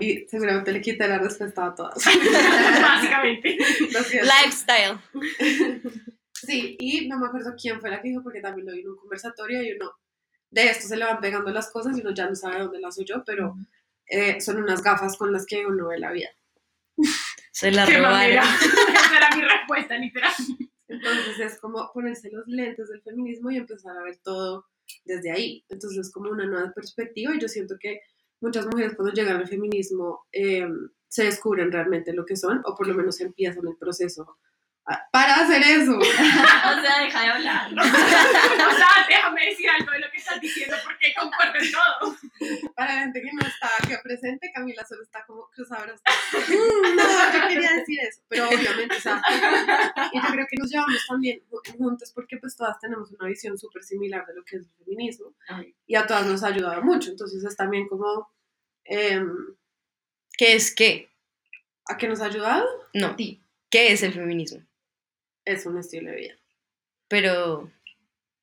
Y 0.00 0.26
seguramente 0.28 0.72
le 0.72 0.80
quité 0.80 1.06
la 1.06 1.18
respuesta 1.18 1.66
a 1.66 1.74
todas. 1.74 2.04
Básicamente. 2.82 3.56
Lifestyle. 3.88 4.98
Sí, 6.46 6.76
y 6.78 7.08
no 7.08 7.18
me 7.18 7.26
acuerdo 7.26 7.54
quién 7.60 7.80
fue 7.80 7.90
la 7.90 8.00
que 8.00 8.08
dijo, 8.08 8.22
porque 8.22 8.40
también 8.40 8.66
lo 8.66 8.72
vi 8.72 8.80
en 8.80 8.88
un 8.88 8.96
conversatorio 8.96 9.62
y 9.62 9.72
uno 9.72 9.92
de 10.50 10.70
esto 10.70 10.86
se 10.88 10.96
le 10.96 11.04
van 11.04 11.20
pegando 11.20 11.50
las 11.50 11.70
cosas 11.70 11.96
y 11.96 12.00
uno 12.00 12.14
ya 12.14 12.28
no 12.28 12.34
sabe 12.34 12.60
dónde 12.60 12.80
las 12.80 12.98
oyó, 12.98 13.22
pero 13.24 13.56
eh, 14.08 14.40
son 14.40 14.62
unas 14.62 14.82
gafas 14.82 15.16
con 15.16 15.32
las 15.32 15.44
que 15.44 15.66
uno 15.66 15.88
ve 15.88 15.98
la 15.98 16.12
vida. 16.12 16.28
Se 17.50 17.70
la 17.70 17.84
robaron. 17.86 18.44
Esa 18.94 19.16
era 19.16 19.36
mi 19.36 19.42
respuesta, 19.42 19.98
literal. 19.98 20.32
Entonces 20.88 21.40
es 21.40 21.60
como 21.60 21.90
ponerse 21.92 22.30
los 22.30 22.46
lentes 22.46 22.88
del 22.88 23.02
feminismo 23.02 23.50
y 23.50 23.56
empezar 23.56 23.96
a 23.96 24.02
ver 24.02 24.18
todo 24.22 24.66
desde 25.04 25.32
ahí. 25.32 25.64
Entonces 25.68 26.06
es 26.06 26.12
como 26.12 26.30
una 26.30 26.46
nueva 26.46 26.72
perspectiva 26.72 27.34
y 27.34 27.40
yo 27.40 27.48
siento 27.48 27.76
que 27.80 28.00
muchas 28.40 28.66
mujeres 28.66 28.94
cuando 28.94 29.12
llegan 29.12 29.36
al 29.36 29.48
feminismo 29.48 30.26
eh, 30.32 30.68
se 31.08 31.24
descubren 31.24 31.72
realmente 31.72 32.12
lo 32.12 32.24
que 32.24 32.36
son 32.36 32.62
o 32.64 32.74
por 32.74 32.86
lo 32.86 32.94
menos 32.94 33.20
empiezan 33.20 33.66
el 33.66 33.76
proceso 33.76 34.38
para 35.12 35.34
hacer 35.36 35.62
eso. 35.62 35.98
O 35.98 36.80
sea, 36.80 37.00
deja 37.00 37.22
de 37.22 37.28
hablar. 37.28 37.70
O 37.76 38.76
sea, 38.76 38.88
déjame 39.08 39.46
decir 39.46 39.68
algo 39.70 39.90
de 39.92 39.98
lo 40.00 40.10
que 40.10 40.18
estás 40.18 40.40
diciendo 40.40 40.76
porque 40.84 41.12
concuerdo 41.18 41.54
en 41.60 41.72
todo. 41.72 42.16
Para 42.74 42.94
la 42.94 43.00
gente 43.02 43.20
que 43.22 43.32
no 43.32 43.46
está 43.46 43.68
aquí 43.78 43.92
presente, 44.02 44.50
Camila 44.54 44.84
solo 44.86 45.02
está 45.02 45.24
como 45.26 45.48
cruzada. 45.50 45.86
No, 46.96 47.32
yo 47.32 47.48
quería 47.48 47.72
decir 47.72 47.98
eso, 48.00 48.22
pero 48.28 48.48
obviamente, 48.48 48.96
o 48.96 49.00
sea, 49.00 49.20
y 50.12 50.16
yo 50.20 50.28
creo 50.32 50.46
que 50.48 50.56
nos 50.58 50.70
llevamos 50.70 51.04
también 51.08 51.40
ju- 51.50 51.76
juntos 51.76 52.12
porque 52.14 52.36
pues 52.38 52.56
todas 52.56 52.78
tenemos 52.80 53.10
una 53.12 53.28
visión 53.28 53.58
súper 53.58 53.82
similar 53.82 54.24
de 54.26 54.34
lo 54.34 54.44
que 54.44 54.56
es 54.56 54.62
el 54.62 54.70
feminismo 54.84 55.34
y 55.86 55.94
a 55.96 56.06
todas 56.06 56.26
nos 56.26 56.42
ha 56.42 56.48
ayudado 56.48 56.82
mucho, 56.82 57.10
entonces 57.10 57.44
es 57.44 57.56
también 57.56 57.88
como, 57.88 58.30
em, 58.84 59.30
¿Qué 60.38 60.54
es 60.54 60.74
qué? 60.74 61.10
¿a 61.88 61.96
qué 61.96 62.08
nos 62.08 62.20
ha 62.20 62.26
ayudado? 62.26 62.66
No, 62.94 63.14
¿qué 63.16 63.92
es 63.92 64.02
el 64.02 64.12
feminismo? 64.12 64.62
Es 65.46 65.64
un 65.64 65.78
estilo 65.78 66.10
de 66.10 66.16
vida. 66.16 66.34
Pero, 67.08 67.70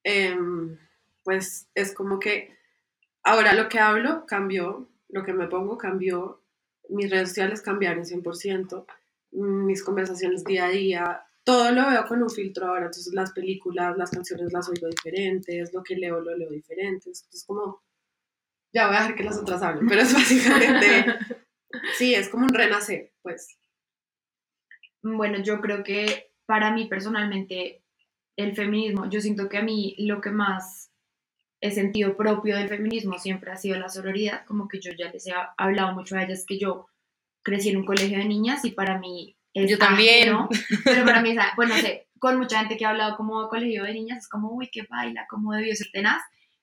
Em, 0.04 0.78
pues 1.24 1.70
es 1.74 1.94
como 1.94 2.20
que 2.20 2.58
ahora 3.24 3.54
lo 3.54 3.70
que 3.70 3.80
hablo 3.80 4.26
cambió, 4.26 4.90
lo 5.10 5.24
que 5.24 5.34
me 5.34 5.48
pongo 5.48 5.78
cambió, 5.78 6.44
mis 6.90 7.10
redes 7.10 7.30
sociales 7.30 7.62
cambiaron 7.62 8.06
100%, 8.06 8.86
mis 9.32 9.84
conversaciones 9.84 10.44
día 10.44 10.66
a 10.66 10.70
día, 10.70 11.24
todo 11.46 11.72
lo 11.72 11.90
veo 11.90 12.06
con 12.06 12.22
un 12.22 12.30
filtro 12.30 12.68
ahora, 12.68 12.86
entonces 12.86 13.14
las 13.14 13.32
películas, 13.32 13.98
las 13.98 14.12
canciones 14.12 14.52
las 14.52 14.70
oigo 14.70 14.88
diferentes, 14.88 15.74
lo 15.74 15.84
que 15.84 15.96
leo 15.96 16.20
lo 16.20 16.36
leo 16.36 16.50
diferente, 16.50 17.10
es 17.12 17.46
como, 17.48 17.82
ya 18.74 18.88
voy 18.88 18.98
a 18.98 19.00
dejar 19.00 19.16
que 19.16 19.24
las 19.24 19.38
otras 19.38 19.62
hablen, 19.62 19.88
pero 19.88 20.02
es 20.02 20.14
básicamente, 20.14 21.06
sí, 21.98 22.14
es 22.14 22.28
como 22.28 22.44
un 22.46 22.54
renacer, 22.54 23.14
pues. 23.22 23.58
Bueno, 25.02 25.42
yo 25.42 25.60
creo 25.60 25.84
que 25.84 26.33
para 26.46 26.72
mí 26.72 26.86
personalmente 26.86 27.84
el 28.36 28.56
feminismo, 28.56 29.10
yo 29.10 29.22
siento 29.22 29.48
que 29.50 29.58
a 29.58 29.64
mí 29.64 29.96
lo 30.00 30.22
que 30.22 30.32
más 30.32 30.92
he 31.62 31.72
sentido 31.72 32.18
propio 32.18 32.58
del 32.58 32.68
feminismo 32.68 33.18
siempre 33.20 33.52
ha 33.52 33.56
sido 33.56 33.80
la 33.80 33.90
sororidad, 33.90 34.46
como 34.46 34.68
que 34.68 34.80
yo 34.82 34.92
ya 34.98 35.12
les 35.12 35.28
he 35.28 35.34
hablado 35.58 35.94
mucho 35.94 36.18
a 36.18 36.24
ellas 36.24 36.46
que 36.46 36.60
yo 36.60 36.88
crecí 37.42 37.70
en 37.70 37.78
un 37.78 37.86
colegio 37.86 38.18
de 38.18 38.26
niñas 38.26 38.66
y 38.66 38.72
para 38.72 38.98
mí 38.98 39.38
es 39.54 39.70
Yo 39.70 39.78
también. 39.78 40.30
ajeno, 40.30 40.50
pero 40.84 41.06
para 41.06 41.22
mí, 41.22 41.32
o 41.32 41.34
sea, 41.34 41.54
bueno, 41.56 41.76
no 41.76 41.82
sé, 41.82 42.08
con 42.20 42.38
mucha 42.38 42.60
gente 42.60 42.76
que 42.76 42.86
ha 42.86 42.90
hablado 42.90 43.16
como 43.16 43.42
de 43.44 43.50
colegio 43.50 43.84
de 43.84 43.94
niñas, 43.94 44.24
es 44.24 44.30
como, 44.30 44.52
uy, 44.52 44.70
qué 44.72 44.84
baila, 44.90 45.28
cómo 45.30 45.54
debió 45.54 45.76
ser 45.76 45.88
tenaz, 45.92 46.22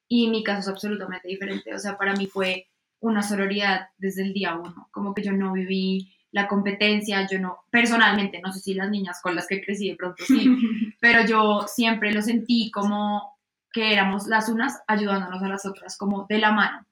y 0.09 0.29
mi 0.29 0.43
caso 0.43 0.61
es 0.61 0.69
absolutamente 0.69 1.29
diferente, 1.29 1.75
o 1.75 1.79
sea, 1.79 1.97
para 1.97 2.15
mí 2.15 2.27
fue 2.27 2.67
una 2.99 3.23
sororidad 3.23 3.89
desde 3.97 4.23
el 4.23 4.33
día 4.33 4.57
uno, 4.57 4.89
como 4.91 5.15
que 5.15 5.23
yo 5.23 5.33
no 5.33 5.53
viví 5.53 6.13
la 6.33 6.47
competencia, 6.49 7.27
yo 7.31 7.39
no, 7.41 7.59
personalmente, 7.71 8.41
no 8.41 8.53
sé 8.53 8.61
si 8.61 8.75
las 8.75 8.89
niñas 8.91 9.21
con 9.23 9.35
las 9.35 9.47
que 9.47 9.61
crecí 9.61 9.89
de 9.89 9.97
pronto 9.97 10.25
sí, 10.25 10.47
pero 11.01 11.25
yo 11.27 11.67
siempre 11.67 12.13
lo 12.13 12.23
sentí 12.23 12.71
como 12.71 13.37
que 13.73 13.93
éramos 13.93 14.27
las 14.27 14.49
unas 14.49 14.81
ayudándonos 14.87 15.43
a 15.43 15.49
las 15.49 15.65
otras, 15.67 15.97
como 15.97 16.27
de 16.29 16.39
la 16.39 16.53
mano. 16.53 16.87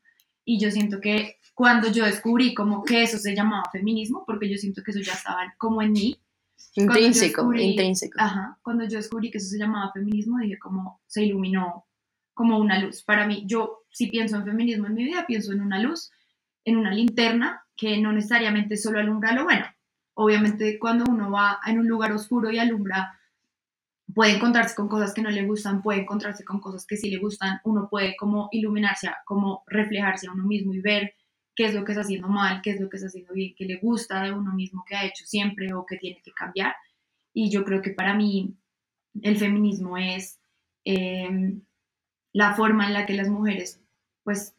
Y 0.44 0.59
yo 0.61 0.70
siento 0.70 1.01
que 1.01 1.37
cuando 1.55 1.90
yo 1.90 2.05
descubrí 2.05 2.55
como 2.55 2.83
que 2.85 3.03
eso 3.03 3.18
se 3.18 3.35
llamaba 3.35 3.64
feminismo, 3.70 4.24
porque 4.27 4.48
yo 4.48 4.57
siento 4.57 4.83
que 4.83 4.92
eso 4.92 5.01
ya 5.01 5.12
estaba 5.12 5.55
como 5.59 5.83
en 5.83 5.92
mí, 5.92 6.20
Intrínseco, 6.74 7.42
descubrí- 7.42 7.62
intrínseco. 7.70 8.16
Ajá, 8.20 8.59
cuando 8.62 8.85
yo 8.85 8.98
descubrí 8.98 9.31
que 9.31 9.38
eso 9.38 9.48
se 9.48 9.59
llamaba 9.59 9.92
feminismo, 9.92 10.38
dije 10.38 10.59
como 10.59 11.01
se 11.07 11.24
iluminó 11.24 11.87
como 12.35 12.59
una 12.59 12.79
luz. 12.79 13.03
Para 13.03 13.27
mí, 13.27 13.44
yo 13.46 13.85
si 13.90 14.07
pienso 14.09 14.37
en 14.37 14.44
feminismo 14.44 14.87
en 14.87 14.94
mi 14.94 15.05
vida, 15.05 15.24
pienso 15.27 15.53
en 15.53 15.61
una 15.61 15.79
luz, 15.81 16.11
en 16.64 16.77
una 16.77 16.92
linterna 16.92 17.64
que 17.79 17.97
no 17.99 18.12
necesariamente 18.12 18.77
solo 18.77 18.99
alumbra 18.99 19.33
lo 19.33 19.45
bueno. 19.45 19.64
Obviamente 20.14 20.79
cuando 20.81 21.05
uno 21.09 21.31
va 21.31 21.61
en 21.64 21.79
un 21.79 21.87
lugar 21.87 22.12
oscuro 22.12 22.51
y 22.51 22.59
alumbra, 22.59 23.19
puede 24.12 24.35
encontrarse 24.35 24.75
con 24.75 24.88
cosas 24.88 25.14
que 25.14 25.23
no 25.23 25.31
le 25.31 25.47
gustan, 25.47 25.81
puede 25.81 26.01
encontrarse 26.01 26.45
con 26.45 26.61
cosas 26.61 26.85
que 26.85 26.97
sí 26.97 27.09
le 27.09 27.19
gustan, 27.19 27.61
uno 27.62 27.88
puede 27.88 28.17
como 28.17 28.49
iluminarse, 28.51 29.09
como 29.25 29.62
reflejarse 29.69 30.27
a 30.27 30.33
uno 30.33 30.45
mismo 30.45 30.75
y 30.75 30.81
ver 30.81 31.14
qué 31.55 31.67
es 31.67 31.75
lo 31.75 31.85
que 31.85 31.93
está 31.93 32.03
haciendo 32.03 32.29
mal, 32.29 32.61
qué 32.62 32.71
es 32.71 32.81
lo 32.81 32.88
que 32.88 32.97
está 32.97 33.07
haciendo 33.07 33.33
bien, 33.33 33.55
qué 33.57 33.64
le 33.64 33.77
gusta 33.77 34.23
de 34.23 34.33
uno 34.33 34.53
mismo 34.53 34.85
que 34.85 34.97
ha 34.97 35.07
hecho 35.07 35.25
siempre 35.25 35.73
o 35.73 35.87
que 35.87 35.99
tiene 35.99 36.21
que 36.21 36.33
cambiar. 36.33 36.75
Y 37.33 37.49
yo 37.49 37.64
creo 37.64 37.81
que 37.81 37.91
para 37.91 38.14
mí 38.14 38.57
el 39.23 39.37
feminismo 39.37 39.97
es 39.97 40.41
eh, 40.85 41.61
la 42.33 42.55
forma 42.55 42.88
en 42.88 42.95
la 42.95 43.07
que 43.07 43.14
las 43.14 43.29
mujeres 43.29 43.81
pues 44.25 44.58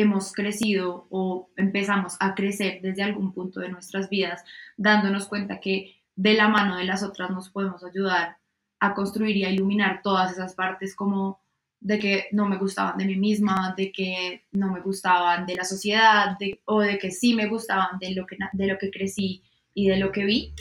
hemos 0.00 0.32
crecido 0.32 1.06
o 1.10 1.48
empezamos 1.56 2.16
a 2.20 2.34
crecer 2.34 2.80
desde 2.82 3.02
algún 3.02 3.32
punto 3.32 3.60
de 3.60 3.68
nuestras 3.68 4.08
vidas, 4.08 4.44
dándonos 4.76 5.26
cuenta 5.26 5.60
que 5.60 5.96
de 6.16 6.34
la 6.34 6.48
mano 6.48 6.76
de 6.76 6.84
las 6.84 7.02
otras 7.02 7.30
nos 7.30 7.48
podemos 7.50 7.84
ayudar 7.84 8.36
a 8.80 8.94
construir 8.94 9.36
y 9.36 9.44
a 9.44 9.50
iluminar 9.50 10.00
todas 10.02 10.32
esas 10.32 10.54
partes 10.54 10.94
como 10.94 11.40
de 11.80 11.98
que 11.98 12.26
no 12.32 12.46
me 12.48 12.58
gustaban 12.58 12.98
de 12.98 13.04
mí 13.06 13.16
misma, 13.16 13.74
de 13.76 13.92
que 13.92 14.44
no 14.52 14.72
me 14.72 14.80
gustaban 14.80 15.46
de 15.46 15.54
la 15.54 15.64
sociedad, 15.64 16.36
de- 16.38 16.60
o 16.64 16.80
de 16.80 16.98
que 16.98 17.10
sí 17.10 17.34
me 17.34 17.46
gustaban 17.46 17.98
de 18.00 18.14
lo 18.14 18.26
que, 18.26 18.36
de 18.52 18.66
lo 18.66 18.78
que 18.78 18.90
crecí 18.90 19.42
y 19.74 19.88
de 19.88 19.96
lo 19.96 20.10
que 20.10 20.24
vi. 20.24 20.54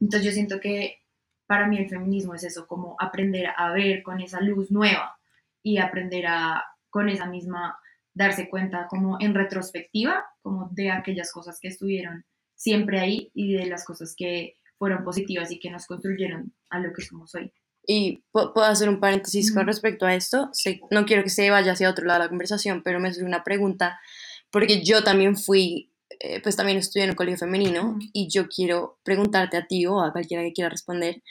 Entonces 0.00 0.26
yo 0.26 0.32
siento 0.32 0.60
que 0.60 1.02
para 1.46 1.66
mí 1.66 1.78
el 1.78 1.88
feminismo 1.88 2.34
es 2.34 2.44
eso, 2.44 2.66
como 2.66 2.96
aprender 2.98 3.48
a 3.56 3.70
ver 3.72 4.02
con 4.02 4.20
esa 4.20 4.40
luz 4.40 4.70
nueva 4.70 5.18
y 5.62 5.78
aprender 5.78 6.26
a 6.26 6.64
con 6.90 7.08
esa 7.08 7.26
misma 7.26 7.78
darse 8.14 8.48
cuenta 8.48 8.86
como 8.88 9.16
en 9.20 9.34
retrospectiva, 9.34 10.24
como 10.42 10.68
de 10.72 10.90
aquellas 10.90 11.32
cosas 11.32 11.58
que 11.60 11.68
estuvieron 11.68 12.24
siempre 12.54 13.00
ahí 13.00 13.30
y 13.34 13.54
de 13.54 13.66
las 13.66 13.84
cosas 13.84 14.14
que 14.16 14.58
fueron 14.78 15.04
positivas 15.04 15.50
y 15.50 15.58
que 15.58 15.70
nos 15.70 15.86
construyeron 15.86 16.52
a 16.70 16.78
lo 16.80 16.92
que 16.92 17.02
somos 17.02 17.34
hoy. 17.34 17.52
Y 17.86 18.22
pu- 18.32 18.52
puedo 18.52 18.66
hacer 18.66 18.88
un 18.88 19.00
paréntesis 19.00 19.52
con 19.52 19.62
Ujú. 19.62 19.66
respecto 19.68 20.06
a 20.06 20.14
esto. 20.14 20.50
No 20.90 21.04
quiero 21.04 21.24
que 21.24 21.30
se 21.30 21.50
vaya 21.50 21.72
hacia 21.72 21.90
otro 21.90 22.04
lado 22.04 22.20
de 22.20 22.24
la 22.26 22.28
conversación, 22.28 22.82
pero 22.82 23.00
me 23.00 23.12
surge 23.12 23.26
una 23.26 23.42
pregunta, 23.44 23.98
porque 24.50 24.84
yo 24.84 25.02
también 25.02 25.36
fui, 25.36 25.92
eh, 26.20 26.40
pues 26.42 26.54
también 26.54 26.78
estudié 26.78 27.04
en 27.04 27.10
un 27.10 27.16
colegio 27.16 27.38
femenino, 27.38 27.98
y 28.12 28.28
yo 28.28 28.46
quiero 28.48 29.00
preguntarte 29.02 29.56
a 29.56 29.66
ti 29.66 29.86
o 29.86 30.00
a 30.00 30.12
cualquiera 30.12 30.42
que 30.44 30.52
quiera 30.52 30.68
responder, 30.70 31.22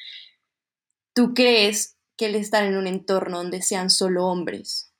¿tú 1.13 1.33
crees 1.33 1.97
que 2.17 2.25
el 2.27 2.35
estar 2.35 2.63
en 2.65 2.77
un 2.77 2.87
entorno 2.87 3.37
donde 3.37 3.61
sean 3.61 3.89
solo 3.89 4.25
hombres 4.27 4.90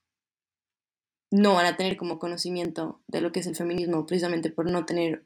no 1.32 1.56
van 1.56 1.66
a 1.66 1.78
tener 1.78 1.98
como 1.98 2.20
conocimiento 2.20 3.00
de 3.08 3.22
lo 3.22 3.32
que 3.32 3.40
es 3.40 3.48
el 3.48 3.56
feminismo 3.56 4.06
precisamente 4.06 4.52
por 4.52 4.70
no 4.70 4.86
tener 4.86 5.24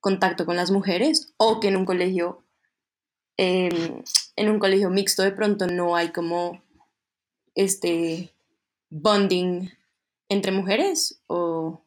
contacto 0.00 0.46
con 0.46 0.56
las 0.56 0.70
mujeres? 0.70 1.32
¿O 1.36 1.60
que 1.60 1.68
en 1.68 1.76
un 1.76 1.84
colegio 1.84 2.42
em, 3.36 4.02
en 4.36 4.48
un 4.48 4.58
colegio 4.58 4.90
mixto 4.90 5.22
de 5.22 5.32
pronto 5.32 5.66
no 5.66 5.94
hay 5.94 6.10
como 6.10 6.62
este 7.54 8.32
bonding 8.90 9.70
entre 10.28 10.52
mujeres 10.52 11.20
o 11.26 11.82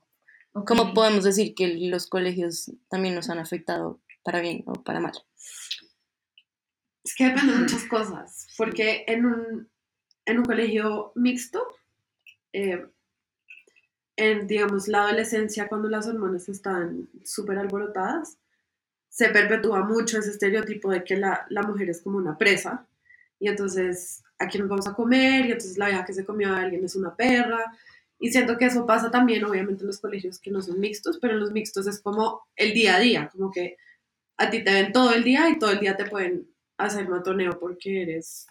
cómo 0.65 0.83
Ok. 0.83 0.93
podemos 0.93 1.23
decir 1.23 1.55
que 1.55 1.67
los 1.89 2.07
colegios 2.07 2.71
también 2.89 3.15
nos 3.15 3.29
han 3.29 3.39
afectado 3.39 3.99
para 4.23 4.41
bien 4.41 4.63
o 4.65 4.73
para 4.73 4.99
mal 4.99 5.13
Es 7.03 7.15
que 7.15 7.25
depende 7.25 7.53
de 7.53 7.59
muchas 7.59 7.83
cosas, 7.85 8.47
porque 8.57 9.05
en 9.07 9.25
un, 9.25 9.69
en 10.25 10.39
un 10.39 10.45
colegio 10.45 11.11
mixto, 11.15 11.65
eh, 12.53 12.85
en, 14.19 14.47
digamos, 14.47 14.89
la 14.89 15.03
adolescencia, 15.03 15.69
cuando 15.69 15.87
las 15.87 16.05
hormonas 16.05 16.49
están 16.49 17.07
súper 17.23 17.57
alborotadas, 17.57 18.37
se 19.07 19.29
perpetúa 19.29 19.83
mucho 19.83 20.19
ese 20.19 20.31
estereotipo 20.31 20.91
de 20.91 21.03
que 21.05 21.15
la, 21.15 21.45
la 21.49 21.63
mujer 21.63 21.89
es 21.89 22.01
como 22.01 22.17
una 22.17 22.37
presa, 22.37 22.85
y 23.39 23.47
entonces 23.47 24.21
aquí 24.37 24.59
nos 24.59 24.67
vamos 24.67 24.87
a 24.87 24.93
comer, 24.93 25.45
y 25.45 25.51
entonces 25.51 25.77
la 25.77 25.87
vieja 25.87 26.05
que 26.05 26.13
se 26.13 26.25
comió 26.25 26.49
a 26.49 26.59
alguien 26.59 26.83
es 26.83 26.97
una 26.97 27.15
perra, 27.15 27.63
y 28.19 28.29
siento 28.31 28.57
que 28.57 28.65
eso 28.65 28.85
pasa 28.85 29.09
también, 29.09 29.45
obviamente, 29.45 29.83
en 29.83 29.87
los 29.87 30.01
colegios 30.01 30.37
que 30.39 30.51
no 30.51 30.61
son 30.61 30.81
mixtos, 30.81 31.17
pero 31.21 31.35
en 31.35 31.39
los 31.39 31.51
mixtos 31.51 31.87
es 31.87 32.01
como 32.01 32.45
el 32.57 32.73
día 32.73 32.97
a 32.97 32.99
día, 32.99 33.29
como 33.31 33.49
que 33.51 33.77
a 34.35 34.49
ti 34.49 34.63
te 34.65 34.73
ven 34.73 34.91
todo 34.91 35.13
el 35.13 35.23
día 35.23 35.49
y 35.49 35.57
todo 35.59 35.71
el 35.71 35.79
día 35.79 35.95
te 35.95 36.05
pueden 36.05 36.49
hacer 36.77 37.07
matoneo 37.07 37.57
porque 37.57 38.01
eres 38.01 38.47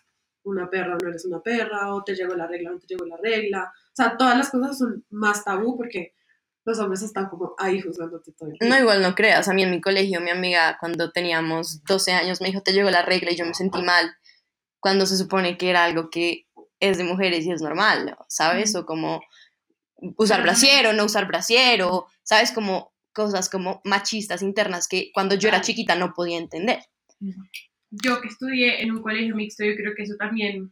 una 0.49 0.69
perra 0.69 0.95
o 0.95 0.99
no 1.03 1.09
eres 1.09 1.25
una 1.25 1.41
perra, 1.41 1.95
o 1.95 2.03
te 2.03 2.15
llegó 2.15 2.35
la 2.35 2.47
regla 2.47 2.71
o 2.71 2.75
no 2.75 2.81
te 2.81 2.87
llegó 2.87 3.07
la 3.07 3.17
regla. 3.17 3.73
O 3.73 3.95
sea, 3.95 4.17
todas 4.17 4.37
las 4.37 4.51
cosas 4.51 4.79
son 4.79 5.05
más 5.11 5.45
tabú 5.45 5.77
porque 5.77 6.15
los 6.69 6.79
hombres 6.79 7.03
están 7.03 7.29
como 7.29 7.55
ahí 7.59 7.81
juzgándote 7.81 8.33
todo 8.33 8.51
el 8.51 8.69
no 8.69 8.79
igual 8.79 9.03
no 9.03 9.15
creas. 9.15 9.49
A 9.49 9.55
mí 9.55 9.63
en 9.63 9.71
mi 9.71 9.81
colegio 9.81 10.21
mi 10.21 10.31
amiga 10.31 10.77
cuando 10.79 11.11
teníamos 11.11 11.83
12 11.85 12.13
años 12.13 12.41
me 12.41 12.49
dijo 12.49 12.63
te 12.63 12.73
llegó 12.73 12.91
la 12.91 13.03
regla 13.03 13.33
y 13.33 13.37
yo 13.37 13.47
me 13.47 13.55
sentí 13.55 13.83
mal 13.83 14.15
cuando 14.81 15.07
se 15.07 15.17
supone 15.17 15.57
que 15.57 15.71
era 15.71 15.85
algo 15.85 16.11
que 16.11 16.47
es 16.79 16.99
de 16.99 17.05
mujeres 17.05 17.47
y 17.47 17.53
es 17.53 17.63
normal 17.63 18.17
sabes 18.29 18.77
o 18.77 18.85
como 18.87 19.21
usar 20.17 20.41
Pero 20.41 20.51
brasier 20.51 20.87
o 20.87 20.93
no 20.93 21.05
usar 21.05 21.27
brasier 21.27 21.83
o 21.83 22.07
sabes 22.23 22.53
como 22.53 22.93
cosas 23.13 23.49
como 23.49 23.81
machistas 23.85 24.43
internas 24.43 24.87
que 24.87 25.11
cuando 25.13 25.35
yo 25.35 25.49
era 25.49 25.63
chiquita 25.63 25.97
no 25.97 26.13
podía 26.13 26.39
entender 26.39 26.81
yo 27.91 28.21
que 28.21 28.29
estudié 28.29 28.83
en 28.83 28.93
un 28.93 29.03
colegio 29.03 29.35
mixto, 29.35 29.65
yo 29.65 29.77
creo 29.77 29.95
que 29.95 30.03
eso 30.03 30.17
también 30.17 30.71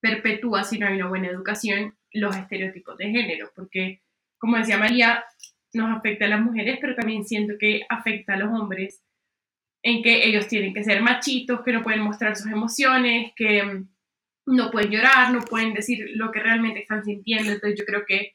perpetúa, 0.00 0.64
si 0.64 0.78
no 0.78 0.86
hay 0.86 0.96
una 0.96 1.08
buena 1.08 1.28
educación, 1.28 1.94
los 2.12 2.36
estereotipos 2.36 2.96
de 2.96 3.10
género, 3.10 3.50
porque, 3.54 4.02
como 4.38 4.56
decía 4.56 4.78
María, 4.78 5.24
nos 5.72 5.96
afecta 5.96 6.24
a 6.24 6.28
las 6.28 6.40
mujeres, 6.40 6.78
pero 6.80 6.94
también 6.94 7.24
siento 7.24 7.54
que 7.58 7.82
afecta 7.88 8.34
a 8.34 8.38
los 8.38 8.48
hombres 8.48 9.02
en 9.82 10.02
que 10.02 10.26
ellos 10.26 10.48
tienen 10.48 10.74
que 10.74 10.84
ser 10.84 11.02
machitos, 11.02 11.62
que 11.62 11.72
no 11.72 11.82
pueden 11.82 12.02
mostrar 12.02 12.36
sus 12.36 12.50
emociones, 12.50 13.32
que 13.36 13.62
mm, 13.62 13.88
no 14.46 14.70
pueden 14.70 14.90
llorar, 14.90 15.32
no 15.32 15.40
pueden 15.40 15.74
decir 15.74 16.10
lo 16.14 16.30
que 16.32 16.40
realmente 16.40 16.80
están 16.80 17.04
sintiendo, 17.04 17.52
entonces 17.52 17.78
yo 17.78 17.84
creo 17.84 18.04
que 18.06 18.34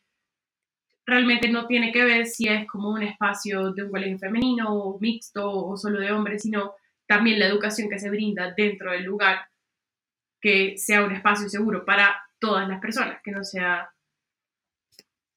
realmente 1.06 1.50
no 1.50 1.68
tiene 1.68 1.92
que 1.92 2.04
ver 2.04 2.26
si 2.26 2.48
es 2.48 2.66
como 2.68 2.90
un 2.90 3.04
espacio 3.04 3.74
de 3.74 3.84
un 3.84 3.92
colegio 3.92 4.18
femenino 4.18 4.98
mixto 5.00 5.52
o 5.52 5.78
solo 5.78 6.00
de 6.00 6.12
hombres, 6.12 6.42
sino 6.42 6.74
también 7.08 7.40
la 7.40 7.48
educación 7.48 7.90
que 7.90 8.00
se 8.00 8.10
brinda 8.10 8.54
dentro 8.56 8.92
del 8.92 9.04
lugar, 9.04 9.48
que 10.42 10.78
sea 10.78 11.04
un 11.04 11.12
espacio 11.12 11.50
seguro 11.50 11.86
para 11.86 12.24
todas 12.40 12.68
las 12.68 12.80
personas, 12.80 13.22
que 13.24 13.32
no 13.32 13.44
sea, 13.44 13.90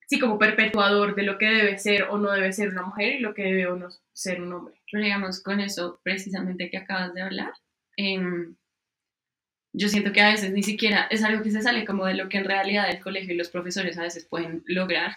sí, 0.06 0.18
como 0.18 0.38
perpetuador 0.38 1.14
de 1.14 1.22
lo 1.22 1.38
que 1.38 1.46
debe 1.46 1.78
ser 1.78 2.04
o 2.04 2.18
no 2.18 2.30
debe 2.32 2.52
ser 2.52 2.70
una 2.70 2.82
mujer 2.82 3.14
y 3.14 3.20
lo 3.20 3.34
que 3.34 3.42
debe 3.42 3.66
o 3.66 3.76
no 3.76 3.88
ser 4.12 4.42
un 4.42 4.52
hombre. 4.52 4.80
Pero 4.90 5.04
digamos, 5.04 5.42
con 5.42 5.60
eso 5.60 6.00
precisamente 6.02 6.70
que 6.70 6.78
acabas 6.78 7.14
de 7.14 7.22
hablar, 7.22 7.52
em, 7.96 8.56
yo 9.72 9.88
siento 9.88 10.12
que 10.12 10.20
a 10.20 10.30
veces 10.30 10.52
ni 10.52 10.62
siquiera 10.62 11.06
es 11.10 11.22
algo 11.22 11.42
que 11.42 11.50
se 11.50 11.62
sale 11.62 11.84
como 11.84 12.06
de 12.06 12.14
lo 12.14 12.28
que 12.28 12.38
en 12.38 12.44
realidad 12.44 12.90
el 12.90 13.00
colegio 13.00 13.34
y 13.34 13.36
los 13.36 13.50
profesores 13.50 13.98
a 13.98 14.02
veces 14.02 14.26
pueden 14.26 14.62
lograr, 14.66 15.16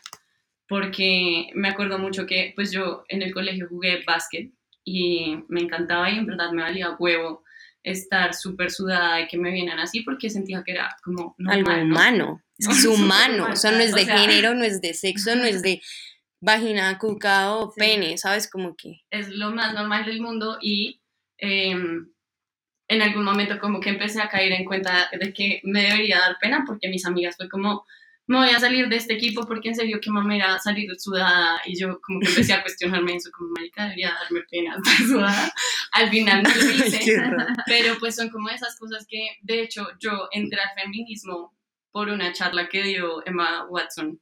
porque 0.68 1.50
me 1.56 1.70
acuerdo 1.70 2.00
mucho 2.00 2.26
que 2.26 2.54
pues 2.56 2.72
yo 2.72 3.04
en 3.10 3.22
el 3.22 3.34
colegio 3.34 3.68
jugué 3.68 4.04
básquet 4.06 4.52
y 4.94 5.44
me 5.48 5.62
encantaba 5.62 6.10
y 6.10 6.18
en 6.18 6.26
verdad 6.26 6.52
me 6.52 6.64
valía 6.64 6.96
huevo 7.00 7.44
estar 7.84 8.34
súper 8.34 8.70
sudada 8.72 9.22
y 9.22 9.28
que 9.28 9.38
me 9.38 9.52
vieran 9.52 9.80
así 9.80 10.02
porque 10.02 10.30
sentía 10.30 10.64
que 10.64 10.74
era 10.74 10.96
como 11.04 11.36
algo 11.48 11.72
normal, 11.72 11.88
¿no? 11.88 11.96
humano 11.96 12.42
es 12.60 12.68
que 12.68 12.74
es 12.74 12.86
humano 12.86 13.48
o 13.52 13.56
sea 13.56 13.72
no 13.72 13.80
es 13.80 13.94
o 13.94 13.96
de 13.96 14.06
sea- 14.06 14.18
género 14.20 14.54
no 14.54 14.64
es 14.64 14.82
de 14.82 14.94
sexo 14.94 15.36
no 15.36 15.46
es 15.46 15.62
de 15.64 15.82
vagina 16.42 16.98
cuca 17.00 17.54
o 17.56 17.72
Sí. 17.72 17.80
pene 17.80 18.18
sabes 18.18 18.50
como 18.50 18.76
que 18.76 19.02
es 19.10 19.30
lo 19.30 19.52
más 19.52 19.74
normal 19.74 20.06
del 20.06 20.22
mundo 20.22 20.58
y 20.62 21.02
eh, 21.40 21.72
en 21.72 23.02
algún 23.02 23.24
momento 23.24 23.58
como 23.60 23.80
que 23.80 23.90
empecé 23.90 24.22
a 24.22 24.30
caer 24.30 24.52
en 24.52 24.66
cuenta 24.66 25.10
de 25.20 25.34
que 25.34 25.62
me 25.64 25.84
debería 25.84 26.20
dar 26.20 26.38
pena 26.42 26.64
porque 26.68 26.90
mis 26.90 27.06
amigas 27.06 27.38
fue 27.38 27.48
como, 27.50 27.86
me 28.28 28.38
voy 28.38 28.50
a 28.50 28.60
salir 28.60 28.88
de 28.88 28.96
este 28.96 29.14
equipo 29.14 29.46
porque 29.46 29.70
en 29.70 29.76
serio 29.76 30.00
que 30.02 30.10
mamera 30.10 30.58
salir 30.60 30.90
sudada 30.98 31.62
y 31.66 31.78
yo 31.80 32.00
como 32.02 32.20
que 32.20 32.28
empecé 32.28 32.54
a 32.54 32.62
cuestionarme 32.64 33.16
eso 33.16 33.30
como, 33.32 33.50
marica, 33.52 33.84
debería 33.84 34.14
darme 34.14 34.42
pena 34.50 34.76
estar 34.78 34.96
sudada 35.08 35.54
al 35.94 36.10
final 36.10 36.44
no 36.44 36.50
lo 36.50 36.70
hice. 36.72 37.00
Qué. 37.00 37.22
Pero 37.66 37.98
pues 38.00 38.16
son 38.16 38.30
como 38.30 38.50
esas 38.50 38.78
cosas 38.80 39.06
que, 39.10 39.38
de 39.42 39.62
hecho, 39.62 39.88
yo 40.00 40.30
entré 40.32 40.60
al 40.62 40.82
feminismo 40.82 41.54
por 41.92 42.10
una 42.10 42.32
charla 42.32 42.70
que 42.70 42.84
dio 42.84 43.26
Emma 43.26 43.66
Watson 43.70 44.22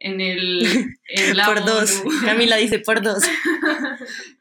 en, 0.00 0.20
el, 0.20 0.66
en 1.08 1.36
la 1.36 1.46
por 1.46 1.64
dos. 1.64 2.00
ONU. 2.04 2.10
Camila 2.24 2.56
dice 2.56 2.80
por 2.80 3.00
dos. 3.00 3.22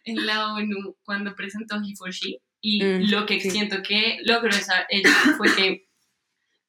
en 0.06 0.26
la 0.26 0.54
ONU 0.54 0.96
cuando 1.04 1.36
presentó 1.36 1.76
He 1.76 1.96
for 1.96 2.12
She 2.12 2.40
y 2.60 2.82
Mm, 2.84 3.12
lo 3.12 3.26
que 3.26 3.40
sí. 3.42 3.52
siento 3.52 3.84
que 3.84 4.18
logró 4.24 4.50
esa, 4.50 4.86
ella 4.90 5.10
fue 5.38 5.54
que 5.54 5.86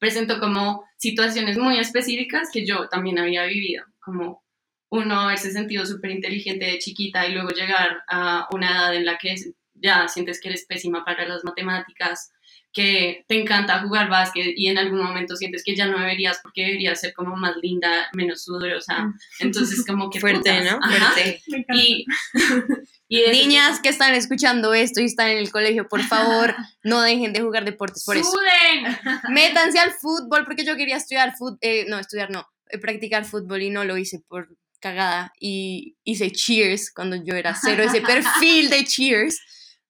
presentó 0.05 0.39
como 0.39 0.85
situaciones 0.99 1.57
muy 1.57 1.79
específicas 1.79 2.51
que 2.53 2.67
yo 2.67 2.91
también 2.91 3.19
había 3.19 3.47
vivido, 3.47 3.87
como 4.01 4.45
uno 4.91 5.19
haberse 5.19 5.51
sentido 5.51 5.87
súper 5.87 6.11
inteligente 6.11 6.67
de 6.67 6.79
chiquita 6.79 7.27
y 7.27 7.33
luego 7.33 7.49
llegar 7.49 8.03
a 8.07 8.47
una 8.53 8.71
edad 8.71 8.95
en 8.97 9.07
la 9.07 9.17
que 9.17 9.35
ya 9.73 10.07
sientes 10.09 10.43
que 10.43 10.51
eres 10.51 10.67
pésima 10.67 11.07
para 11.07 11.27
las 11.27 11.43
matemáticas, 11.43 12.34
que 12.75 13.25
te 13.29 13.41
encanta 13.41 13.81
jugar 13.81 14.09
básquet 14.09 14.53
y 14.57 14.67
en 14.67 14.77
algún 14.77 15.01
momento 15.01 15.37
sientes 15.37 15.63
que 15.65 15.77
ya 15.77 15.87
no 15.87 15.99
deberías 15.99 16.41
porque 16.43 16.63
deberías 16.63 17.01
ser 17.01 17.15
como 17.15 17.37
más 17.37 17.57
linda, 17.63 18.09
menos 18.13 18.43
sudorosa. 18.43 19.15
Entonces 19.39 19.87
como 19.87 20.11
que... 20.11 20.21
Fuerte, 20.21 20.39
putas, 20.39 20.65
¿no? 20.65 20.79
ajá. 20.83 21.13
Fuerte. 21.13 21.43
Y, 21.73 22.05
y 23.09 23.31
Niñas 23.31 23.81
que 23.81 23.89
están 23.89 24.15
escuchando 24.15 24.75
esto 24.75 25.01
y 25.01 25.05
están 25.05 25.29
en 25.29 25.39
el 25.39 25.53
colegio, 25.53 25.89
por 25.89 26.03
favor, 26.03 26.55
no 26.83 27.01
dejen 27.01 27.33
de 27.33 27.41
jugar 27.41 27.65
deportes 27.65 28.05
por 28.05 28.17
eso. 28.17 28.31
¡Suden! 28.31 28.99
Métanse 29.33 29.79
al 29.79 29.93
fútbol 29.93 30.45
porque 30.45 30.65
yo 30.65 30.77
quería 30.77 30.97
estudiar 30.97 31.35
fútbol, 31.37 31.59
no, 31.87 32.01
estudiar 32.01 32.31
no, 32.31 32.49
eh, 32.71 32.79
practicar 32.79 33.25
fútbol 33.25 33.63
y 33.63 33.71
no 33.71 33.85
lo 33.85 33.97
hice 33.97 34.21
por 34.27 34.49
cagada 34.81 35.33
y 35.41 35.97
hice 36.05 36.31
cheers 36.31 36.93
cuando 36.93 37.17
yo 37.17 37.35
era 37.37 37.55
cero 37.55 37.85
ese 37.85 38.03
perfil 38.03 38.69
de 38.69 38.85
cheers. 38.85 39.41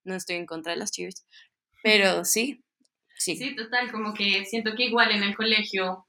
No 0.05 0.15
estoy 0.15 0.37
en 0.37 0.45
contra 0.45 0.73
de 0.73 0.79
las 0.79 0.93
cheers, 0.93 1.25
pero 1.83 2.25
sí, 2.25 2.64
sí. 3.25 3.37
Sí, 3.37 3.57
total, 3.57 3.91
como 3.91 4.15
que 4.15 4.45
siento 4.45 4.75
que 4.77 4.85
igual 4.85 5.11
en 5.11 5.23
el 5.23 5.37
colegio 5.37 6.07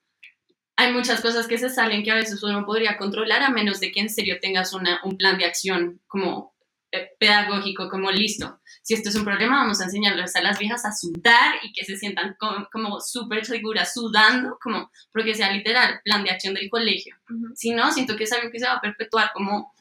hay 0.77 0.91
muchas 0.91 1.21
cosas 1.21 1.47
que 1.47 1.57
se 1.57 1.69
salen 1.69 2.03
que 2.03 2.11
a 2.11 2.15
veces 2.15 2.43
uno 2.43 2.65
podría 2.65 2.97
controlar 2.97 3.41
a 3.41 3.49
menos 3.49 3.79
de 3.79 3.91
que 3.91 4.01
en 4.01 4.09
serio 4.09 4.37
tengas 4.41 4.73
una, 4.73 4.99
un 5.03 5.17
plan 5.17 5.37
de 5.37 5.45
acción 5.45 6.01
como 6.07 6.53
eh, 6.91 7.11
pedagógico, 7.17 7.89
como 7.89 8.11
listo. 8.11 8.59
Si 8.83 8.93
esto 8.93 9.09
es 9.09 9.15
un 9.15 9.23
problema, 9.23 9.57
vamos 9.57 9.79
a 9.79 9.85
enseñarles 9.85 10.35
a 10.35 10.41
las 10.41 10.59
viejas 10.59 10.85
a 10.85 10.91
sudar 10.91 11.55
y 11.63 11.71
que 11.71 11.85
se 11.85 11.97
sientan 11.97 12.35
como, 12.37 12.67
como 12.71 12.99
súper 12.99 13.45
seguras 13.45 13.93
sudando, 13.93 14.57
como 14.61 14.91
porque 15.13 15.33
sea 15.33 15.51
literal, 15.51 16.01
plan 16.03 16.23
de 16.23 16.31
acción 16.31 16.53
del 16.53 16.69
colegio. 16.69 17.15
Ujú. 17.29 17.55
Si 17.55 17.71
no, 17.71 17.91
siento 17.91 18.15
que 18.15 18.25
es 18.25 18.33
algo 18.33 18.51
que 18.51 18.59
se 18.59 18.67
va 18.67 18.73
a 18.73 18.81
perpetuar 18.81 19.31
como 19.33 19.73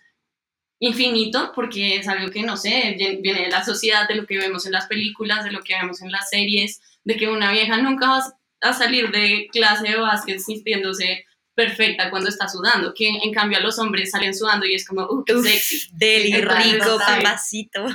infinito, 0.79 1.53
porque 1.55 1.97
es 1.97 2.09
algo 2.09 2.31
que, 2.31 2.43
no 2.43 2.57
sé, 2.57 2.97
viene 3.21 3.43
de 3.43 3.51
la 3.51 3.65
sociedad, 3.65 4.07
de 4.09 4.17
lo 4.17 4.27
que 4.27 4.39
vemos 4.39 4.67
en 4.67 4.73
las 4.73 4.87
películas, 4.87 5.45
de 5.45 5.53
lo 5.53 5.63
que 5.63 5.75
vemos 5.75 6.03
en 6.03 6.13
las 6.13 6.29
series, 6.31 6.81
de 7.05 7.17
que 7.17 7.29
una 7.29 7.53
vieja 7.53 7.77
nunca 7.77 8.09
va 8.09 8.39
a 8.61 8.73
salir 8.73 9.11
de 9.11 9.49
clase 9.53 9.89
de 9.89 9.97
básquet 9.97 10.39
sintiéndose 10.39 11.25
perfecta 11.55 12.11
cuando 12.11 12.29
está 12.29 12.49
sudando, 12.49 12.93
que 12.95 13.09
en 13.09 13.33
cambio 13.33 13.59
a 13.59 13.61
los 13.61 13.79
hombres 13.79 14.11
salen 14.11 14.35
sudando 14.35 14.67
y 14.67 14.75
es 14.75 14.87
como, 14.87 15.03
uh, 15.05 15.25
qué 15.25 15.35
Uf, 15.35 15.47
sexy. 15.47 15.89
deli, 15.93 16.33
Entonces, 16.33 16.73
rico, 16.73 16.99
papacito. 16.99 17.87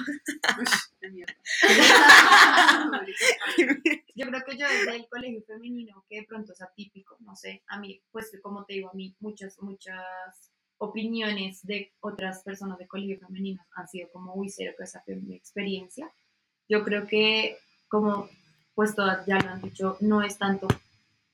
Yo 4.15 4.27
creo 4.27 4.43
que 4.45 4.57
yo 4.57 4.67
desde 4.67 4.95
el 4.95 5.07
colegio 5.07 5.41
femenino, 5.47 6.05
que 6.09 6.17
de 6.17 6.25
pronto 6.25 6.53
es 6.53 6.61
atípico, 6.61 7.17
no 7.21 7.35
sé, 7.35 7.63
a 7.67 7.79
mí, 7.79 8.01
pues 8.11 8.31
como 8.41 8.65
te 8.65 8.73
digo, 8.73 8.89
a 8.89 8.93
mí 8.93 9.15
muchas, 9.19 9.57
muchas 9.59 10.51
opiniones 10.77 11.65
de 11.65 11.93
otras 11.99 12.43
personas 12.43 12.77
de 12.77 12.87
colegio 12.87 13.19
femenino 13.19 13.65
han 13.75 13.87
sido 13.87 14.09
como, 14.11 14.33
uy, 14.35 14.49
cero, 14.49 14.73
que 14.77 14.83
esa 14.83 15.01
fue 15.01 15.15
mi 15.15 15.35
experiencia. 15.35 16.11
Yo 16.67 16.83
creo 16.83 17.07
que, 17.07 17.57
como 17.87 18.29
pues 18.79 18.95
todas 18.95 19.25
ya 19.25 19.37
lo 19.39 19.49
han 19.49 19.61
dicho, 19.61 19.97
no 19.99 20.23
es 20.23 20.37
tanto 20.37 20.65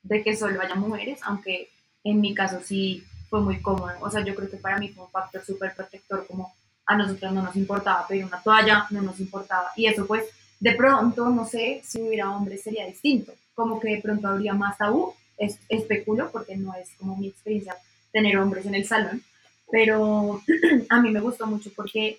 de 0.01 0.23
que 0.23 0.35
solo 0.35 0.59
haya 0.59 0.73
mujeres, 0.73 1.19
aunque 1.21 1.69
en 2.03 2.19
mi 2.19 2.33
caso 2.33 2.59
sí 2.63 3.03
fue 3.29 3.39
muy 3.39 3.61
cómodo. 3.61 3.93
O 4.01 4.09
sea, 4.09 4.25
yo 4.25 4.33
creo 4.33 4.49
que 4.49 4.57
para 4.57 4.79
mí 4.79 4.89
fue 4.89 5.03
un 5.03 5.11
factor 5.11 5.45
súper 5.45 5.75
protector, 5.75 6.25
como 6.25 6.55
a 6.87 6.97
nosotros 6.97 7.31
no 7.33 7.43
nos 7.43 7.55
importaba 7.55 8.07
pedir 8.07 8.25
una 8.25 8.41
toalla, 8.41 8.87
no 8.89 9.03
nos 9.03 9.19
importaba. 9.19 9.69
Y 9.75 9.85
eso 9.85 10.07
pues 10.07 10.23
de 10.59 10.71
pronto, 10.71 11.29
no 11.29 11.45
sé, 11.45 11.81
si 11.83 12.01
hubiera 12.01 12.31
hombres 12.31 12.63
sería 12.63 12.87
distinto, 12.87 13.31
como 13.53 13.79
que 13.79 13.89
de 13.89 14.01
pronto 14.01 14.27
habría 14.27 14.55
más 14.55 14.79
tabú, 14.79 15.13
es, 15.37 15.59
especulo, 15.69 16.31
porque 16.31 16.57
no 16.57 16.73
es 16.73 16.89
como 16.97 17.15
mi 17.15 17.27
experiencia 17.27 17.77
tener 18.11 18.39
hombres 18.39 18.65
en 18.65 18.73
el 18.73 18.87
salón, 18.87 19.21
pero 19.69 20.41
a 20.89 20.99
mí 20.99 21.11
me 21.11 21.19
gustó 21.19 21.45
mucho 21.45 21.69
porque 21.75 22.17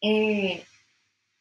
eh, 0.00 0.64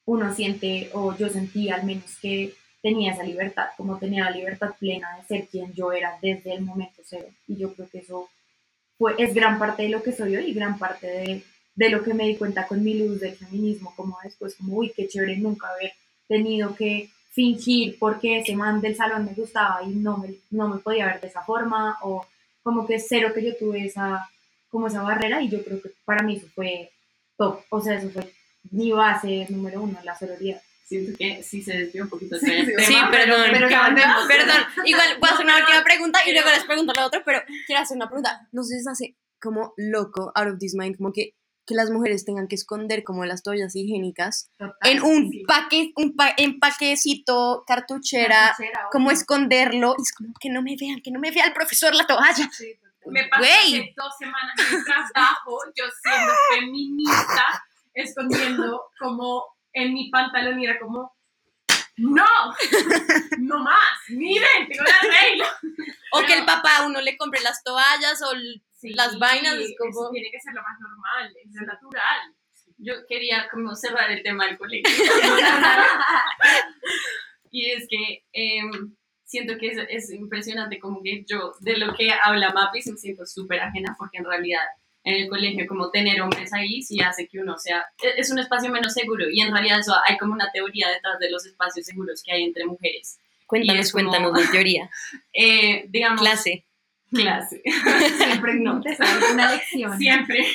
uno 0.05 0.32
siente, 0.36 0.91
o 0.93 1.18
yo 1.18 1.28
sentí 1.30 1.72
al 1.72 1.84
menos 1.88 2.16
que 2.22 2.53
tenía 2.82 3.14
esa 3.14 3.24
libertad, 3.24 3.68
como 3.78 3.98
tenía 3.98 4.26
la 4.26 4.32
libertad 4.32 4.72
plena 4.80 5.18
de 5.18 5.24
ser 5.24 5.48
quien 5.48 5.74
yo 5.74 5.92
era 5.92 6.18
desde 6.22 6.54
el 6.54 6.62
momento 6.62 7.02
cero, 7.06 7.28
y 7.48 7.58
yo 7.58 7.74
creo 7.74 7.90
que 7.90 8.00
eso 8.00 8.30
fue, 8.98 9.16
es 9.18 9.34
gran 9.34 9.60
parte 9.60 9.84
de 9.84 9.90
lo 9.90 10.04
que 10.04 10.12
soy 10.12 10.36
hoy 10.36 10.46
y 10.46 10.54
gran 10.54 10.78
parte 10.78 11.08
de, 11.08 11.44
de 11.76 11.90
lo 11.90 12.04
que 12.04 12.14
me 12.14 12.28
di 12.28 12.36
cuenta 12.36 12.68
con 12.68 12.84
mi 12.84 12.94
luz 12.94 13.20
del 13.20 13.36
feminismo, 13.36 13.94
como 13.96 14.18
después, 14.24 14.56
como, 14.56 14.76
uy, 14.78 14.92
qué 14.96 15.08
chévere 15.08 15.38
nunca 15.38 15.68
haber 15.68 15.94
tenido 16.28 16.76
que 16.76 17.10
fingir 17.32 17.98
porque 18.00 18.40
ese 18.40 18.56
man 18.56 18.82
del 18.82 18.96
salón 18.96 19.26
me 19.26 19.34
gustaba 19.34 19.84
y 19.84 19.88
no 19.88 20.18
me, 20.18 20.36
no 20.52 20.68
me 20.68 20.80
podía 20.80 21.06
ver 21.06 21.22
de 21.22 21.28
esa 21.28 21.42
forma, 21.44 21.98
o 22.02 22.26
como 22.64 22.86
que 22.86 23.00
cero 23.00 23.32
que 23.34 23.44
yo 23.44 23.56
tuve 23.56 23.86
esa, 23.86 24.30
como 24.70 24.88
esa 24.88 25.02
barrera 25.02 25.42
y 25.42 25.50
yo 25.50 25.64
creo 25.64 25.82
que 25.82 25.92
para 26.06 26.24
mí 26.24 26.36
eso 26.38 26.48
fue 26.54 26.92
top, 27.38 27.62
o 27.70 27.82
sea, 27.82 27.98
eso 27.98 28.10
fue 28.10 28.32
mi 28.72 28.92
base 28.92 29.48
número 29.50 29.82
uno, 29.82 29.98
la 30.04 30.18
sororidad. 30.18 30.62
Siento 30.90 31.16
que 31.18 31.44
sí 31.44 31.62
se 31.62 31.78
desvió 31.78 32.04
un 32.04 32.10
poquito 32.10 32.36
Sí, 32.40 32.48
del 32.50 32.66
sí, 32.66 32.72
tema, 32.76 32.84
Sí, 32.88 32.96
perdón. 33.12 33.46
encanta. 33.56 34.16
Perdón, 34.28 34.58
igual 34.86 35.08
voy 35.20 35.30
a 35.30 35.34
hacer 35.34 35.46
una 35.46 35.58
última 35.58 35.84
pregunta 35.84 36.20
y 36.26 36.30
pero- 36.32 36.42
luego 36.42 36.58
les 36.58 36.66
pregunto 36.66 36.94
lo 36.94 37.06
otro, 37.06 37.22
pero 37.24 37.42
quiero 37.68 37.82
hacer 37.82 37.96
una 37.96 38.08
pregunta. 38.08 38.48
No 38.52 38.64
sé 38.64 38.78
si 38.78 38.84
se 38.84 38.90
hace 38.90 39.16
como 39.40 39.74
loco, 39.78 40.32
out 40.36 40.48
of 40.54 40.58
this 40.60 40.74
mind, 40.76 40.98
como 40.98 41.14
que, 41.14 41.36
que 41.68 41.76
las 41.76 41.92
mujeres 41.92 42.26
tengan 42.26 42.48
que 42.48 42.56
esconder 42.56 43.04
como 43.04 43.24
las 43.26 43.44
toallas 43.44 43.76
higiénicas 43.76 44.50
en 44.82 45.04
un 45.04 45.30
sí. 45.30 45.44
paque, 45.48 45.92
un 45.96 46.16
pa- 46.16 46.34
empaquecito, 46.36 47.64
cartuchera, 47.68 48.56
como 48.92 49.12
esconderlo, 49.12 49.94
y 49.98 50.02
es 50.02 50.12
como 50.14 50.34
que 50.42 50.50
no 50.50 50.64
me 50.64 50.76
vean, 50.80 51.02
que 51.04 51.12
no 51.12 51.20
me 51.20 51.30
vea 51.30 51.46
el 51.46 51.54
profesor 51.54 51.94
la 51.94 52.08
toalla. 52.08 52.50
Sí. 52.52 52.74
Me 53.06 53.28
pasó 53.28 53.44
hace 53.44 53.94
dos 53.96 54.14
semanas 54.20 54.56
en 54.58 54.78
el 54.78 54.84
trabajo, 55.14 55.58
yo 55.76 55.86
siendo 56.04 56.34
feminista, 56.60 57.64
escondiendo 57.94 58.84
como 59.00 59.44
en 59.74 59.93
mi 59.93 60.09
pantalón 60.09 60.59
y 60.59 60.65
era 60.65 60.80
como, 60.80 61.15
no, 61.97 62.26
no 63.39 63.59
más, 63.59 63.99
miren, 64.09 64.67
tengo 64.70 64.84
la 64.84 65.01
regla. 65.01 65.47
O 66.13 66.20
que 66.22 66.28
Pero- 66.28 66.39
el 66.39 66.45
papá 66.45 66.78
a 66.78 66.86
uno 66.88 67.01
le 67.01 67.17
compre 67.17 67.41
las 67.41 67.63
toallas 67.63 68.22
o 68.24 68.32
el- 68.34 68.63
las 68.95 69.20
vainas, 69.20 69.55
es 69.55 69.76
como... 69.78 69.89
Eso 69.89 70.09
tiene 70.11 70.32
que 70.32 70.39
ser 70.39 70.53
lo 70.53 70.61
más 70.63 70.80
normal, 70.80 71.34
es 71.43 71.53
lo 71.53 71.65
natural. 71.65 72.34
Yo 72.78 72.93
quería 73.09 73.49
como 73.51 73.76
cerrar 73.76 74.09
el 74.09 74.24
tema 74.24 74.45
del 74.45 74.57
colegio. 74.57 74.89
y 77.51 77.72
es 77.72 77.88
que 77.89 78.24
em, 78.32 78.95
siento 79.26 79.57
que 79.57 79.67
es, 79.67 79.78
es 79.89 80.11
impresionante 80.13 80.80
como 80.80 81.01
que 81.03 81.26
yo, 81.28 81.53
de 81.59 81.78
lo 81.78 81.93
que 81.95 82.11
habla 82.11 82.51
Mapis, 82.53 82.88
me 82.88 82.97
siento 82.97 83.26
súper 83.26 83.59
ajena 83.59 83.95
porque 83.97 84.20
en 84.20 84.26
realidad 84.26 84.63
en 85.10 85.24
el 85.24 85.30
colegio 85.30 85.66
como 85.68 85.89
tener 85.91 86.22
hombres 86.22 86.53
ahí 86.53 86.82
sí 86.82 86.99
hace 87.01 87.28
que 87.28 87.39
uno 87.39 87.57
sea, 87.57 87.84
e- 88.01 88.14
es 88.20 88.32
un 88.32 88.39
espacio 88.39 88.70
menos 88.72 88.93
seguro 88.93 89.26
y 89.30 89.41
en 89.41 89.51
realidad 89.51 89.80
eso 89.80 89.93
hay 90.05 90.18
como 90.18 90.34
una 90.34 90.51
teoría 90.51 90.88
detrás 90.89 91.20
de 91.20 91.30
los 91.32 91.45
espacios 91.45 91.86
seguros 91.86 92.22
que 92.24 92.32
hay 92.32 92.43
entre 92.43 92.66
mujeres. 92.66 93.20
Cuéntanos, 93.47 93.91
como- 93.91 94.10
cuéntanos 94.12 94.39
la 94.45 94.51
teoría. 94.51 94.89
Eh, 95.34 95.86
digamos... 95.89 96.22
Clase. 96.22 96.66
Clase. 97.12 97.64
Siempre 98.18 98.53
No. 98.55 98.82
una 99.34 99.51
lección. 99.51 99.97
Siempre. 99.97 100.45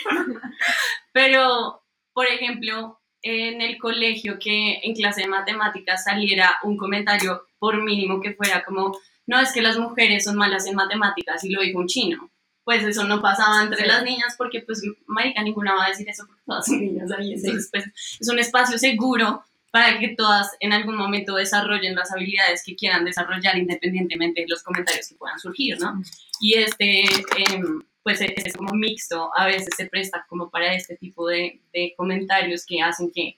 Pero, 1.13 1.83
por 2.13 2.27
ejemplo, 2.27 3.01
en 3.23 3.61
el 3.61 3.79
colegio 3.79 4.39
que 4.39 4.81
en 4.83 4.95
clase 4.95 5.23
de 5.23 5.29
matemáticas 5.29 6.05
saliera 6.05 6.57
un 6.63 6.77
comentario 6.77 7.43
por 7.59 7.83
mínimo 7.83 8.21
que 8.21 8.35
fuera 8.35 8.63
como, 8.65 8.97
no 9.27 9.41
es 9.41 9.53
que 9.53 9.63
las 9.63 9.79
mujeres 9.79 10.25
son 10.25 10.37
malas 10.37 10.67
en 10.67 10.75
matemáticas 10.77 11.43
y 11.45 11.51
lo 11.51 11.63
dijo 11.63 11.79
un 11.79 11.87
chino. 11.87 12.31
Pues 12.65 12.83
eso 12.83 13.05
no 13.05 13.21
pasaba 13.21 13.63
entre 13.63 13.83
Sí. 13.83 13.87
las 13.89 14.03
niñas 14.05 14.35
porque 14.39 14.61
pues 14.63 14.83
marica 15.07 15.43
ninguna 15.43 15.75
va 15.75 15.85
a 15.87 15.89
decir 15.91 16.09
eso 16.09 16.27
porque 16.27 16.43
todas 16.47 16.67
son 16.67 16.81
niñas 16.81 17.11
ahí. 17.13 17.35
Entonces 17.35 17.69
pues 17.71 17.85
es 18.21 18.29
un 18.29 18.39
espacio 18.39 18.79
seguro 18.79 19.45
para 19.71 19.99
que 19.99 20.09
todas 20.17 20.53
en 20.61 20.73
algún 20.73 20.97
momento 20.97 21.35
desarrollen 21.35 21.95
las 21.95 22.11
habilidades 22.13 22.63
que 22.65 22.77
quieran 22.77 23.05
desarrollar 23.05 23.59
independientemente 23.59 24.43
de 24.43 24.47
los 24.49 24.63
comentarios 24.63 25.09
que 25.09 25.17
puedan 25.17 25.39
surgir, 25.39 25.79
¿no? 25.81 26.01
Y 26.41 26.55
este, 26.55 27.03
em, 27.03 27.83
pues 28.03 28.21
es, 28.21 28.33
es 28.37 28.57
como 28.57 28.73
mixto, 28.75 29.31
a 29.37 29.47
veces 29.47 29.69
se 29.77 29.87
presta 29.87 30.25
como 30.29 30.49
para 30.49 30.73
este 30.75 30.97
tipo 30.97 31.27
de, 31.29 31.61
de 31.73 31.93
comentarios 31.97 32.65
que 32.65 32.81
hacen 32.83 33.11
que 33.11 33.37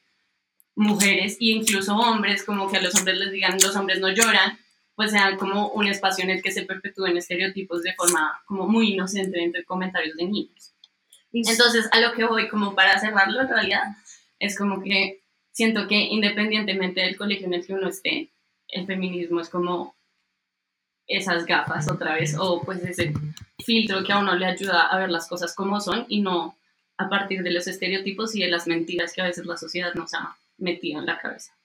mujeres 0.75 1.35
e 1.41 1.47
incluso 1.47 1.97
hombres, 1.97 2.45
como 2.45 2.71
que 2.71 2.77
a 2.77 2.83
los 2.83 2.95
hombres 2.95 3.17
les 3.19 3.33
digan 3.33 3.57
los 3.63 3.75
hombres 3.75 3.99
no 4.01 4.11
lloran, 4.11 4.59
pues 4.97 5.11
sean 5.11 5.37
como 5.37 5.69
un 5.69 5.87
espacio 5.87 6.25
en 6.25 6.31
el 6.31 6.43
que 6.43 6.51
se 6.51 6.63
perpetúen 6.63 7.17
estereotipos 7.17 7.83
de 7.83 7.95
forma 7.95 8.41
como 8.47 8.67
muy 8.67 8.95
inocente 8.95 9.43
entre 9.43 9.65
comentarios 9.65 10.17
de 10.17 10.25
niños. 10.25 10.73
Entonces, 11.33 11.87
a 11.93 12.01
lo 12.01 12.15
que 12.15 12.25
voy 12.25 12.49
como 12.49 12.75
para 12.75 12.99
cerrarlo 12.99 13.43
en 13.43 13.49
realidad, 13.49 13.83
es 14.39 14.57
como 14.57 14.83
que 14.83 15.23
siento 15.53 15.87
que 15.87 15.97
independientemente 15.97 17.03
del 17.03 17.17
colegio 17.17 17.47
en 17.47 17.55
el 17.55 17.67
que 17.67 17.75
uno 17.75 17.89
esté, 17.89 18.31
el 18.69 18.87
feminismo 18.87 19.41
es 19.41 19.51
como 19.51 19.95
esas 21.07 21.45
gafas 21.45 21.91
otra 21.91 22.15
vez, 22.15 22.35
o 22.39 22.63
pues 22.63 22.83
ese 22.83 23.13
filtro 23.65 24.03
que 24.03 24.13
a 24.13 24.19
uno 24.19 24.35
le 24.35 24.47
ayuda 24.47 24.87
a 24.87 24.99
ver 24.99 25.11
las 25.11 25.29
cosas 25.29 25.55
como 25.55 25.81
son 25.81 26.07
y 26.09 26.21
no 26.21 26.57
a 26.99 27.09
partir 27.09 27.43
de 27.43 27.53
los 27.53 27.67
estereotipos 27.67 28.35
y 28.35 28.41
de 28.41 28.49
las 28.49 28.67
mentiras 28.67 29.13
que 29.13 29.21
a 29.21 29.27
veces 29.27 29.47
la 29.47 29.57
sociedad 29.57 29.95
nos 29.95 30.15
ha 30.15 30.37
metido 30.57 31.01
en 31.01 31.07
la 31.07 31.19
cabeza. 31.19 31.56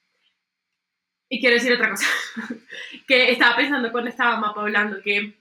Y 1.34 1.40
quiero 1.40 1.56
decir 1.56 1.72
otra 1.72 1.90
cosa, 1.92 2.06
que 3.08 3.32
estaba 3.32 3.56
pensando 3.56 3.90
cuando 3.94 4.10
estábamos 4.10 4.52
hablando 4.54 5.02
que 5.02 5.34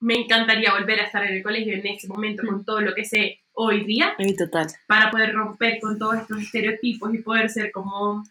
me 0.00 0.14
encantaría 0.14 0.72
volver 0.72 0.98
a 0.98 1.04
estar 1.04 1.22
en 1.24 1.34
el 1.34 1.42
colegio 1.42 1.74
en 1.74 1.86
ese 1.86 2.08
momento 2.08 2.42
con 2.42 2.64
todo 2.64 2.80
lo 2.80 2.94
que 2.94 3.04
sé 3.04 3.40
hoy 3.52 3.84
día 3.84 4.14
En 4.18 4.34
total. 4.34 4.66
para 4.86 5.10
poder 5.10 5.34
romper 5.34 5.78
con 5.78 5.98
todos 5.98 6.16
estos 6.16 6.40
estereotipos 6.40 7.14
y 7.14 7.18
poder 7.18 7.50
ser 7.50 7.70
como 7.70 8.24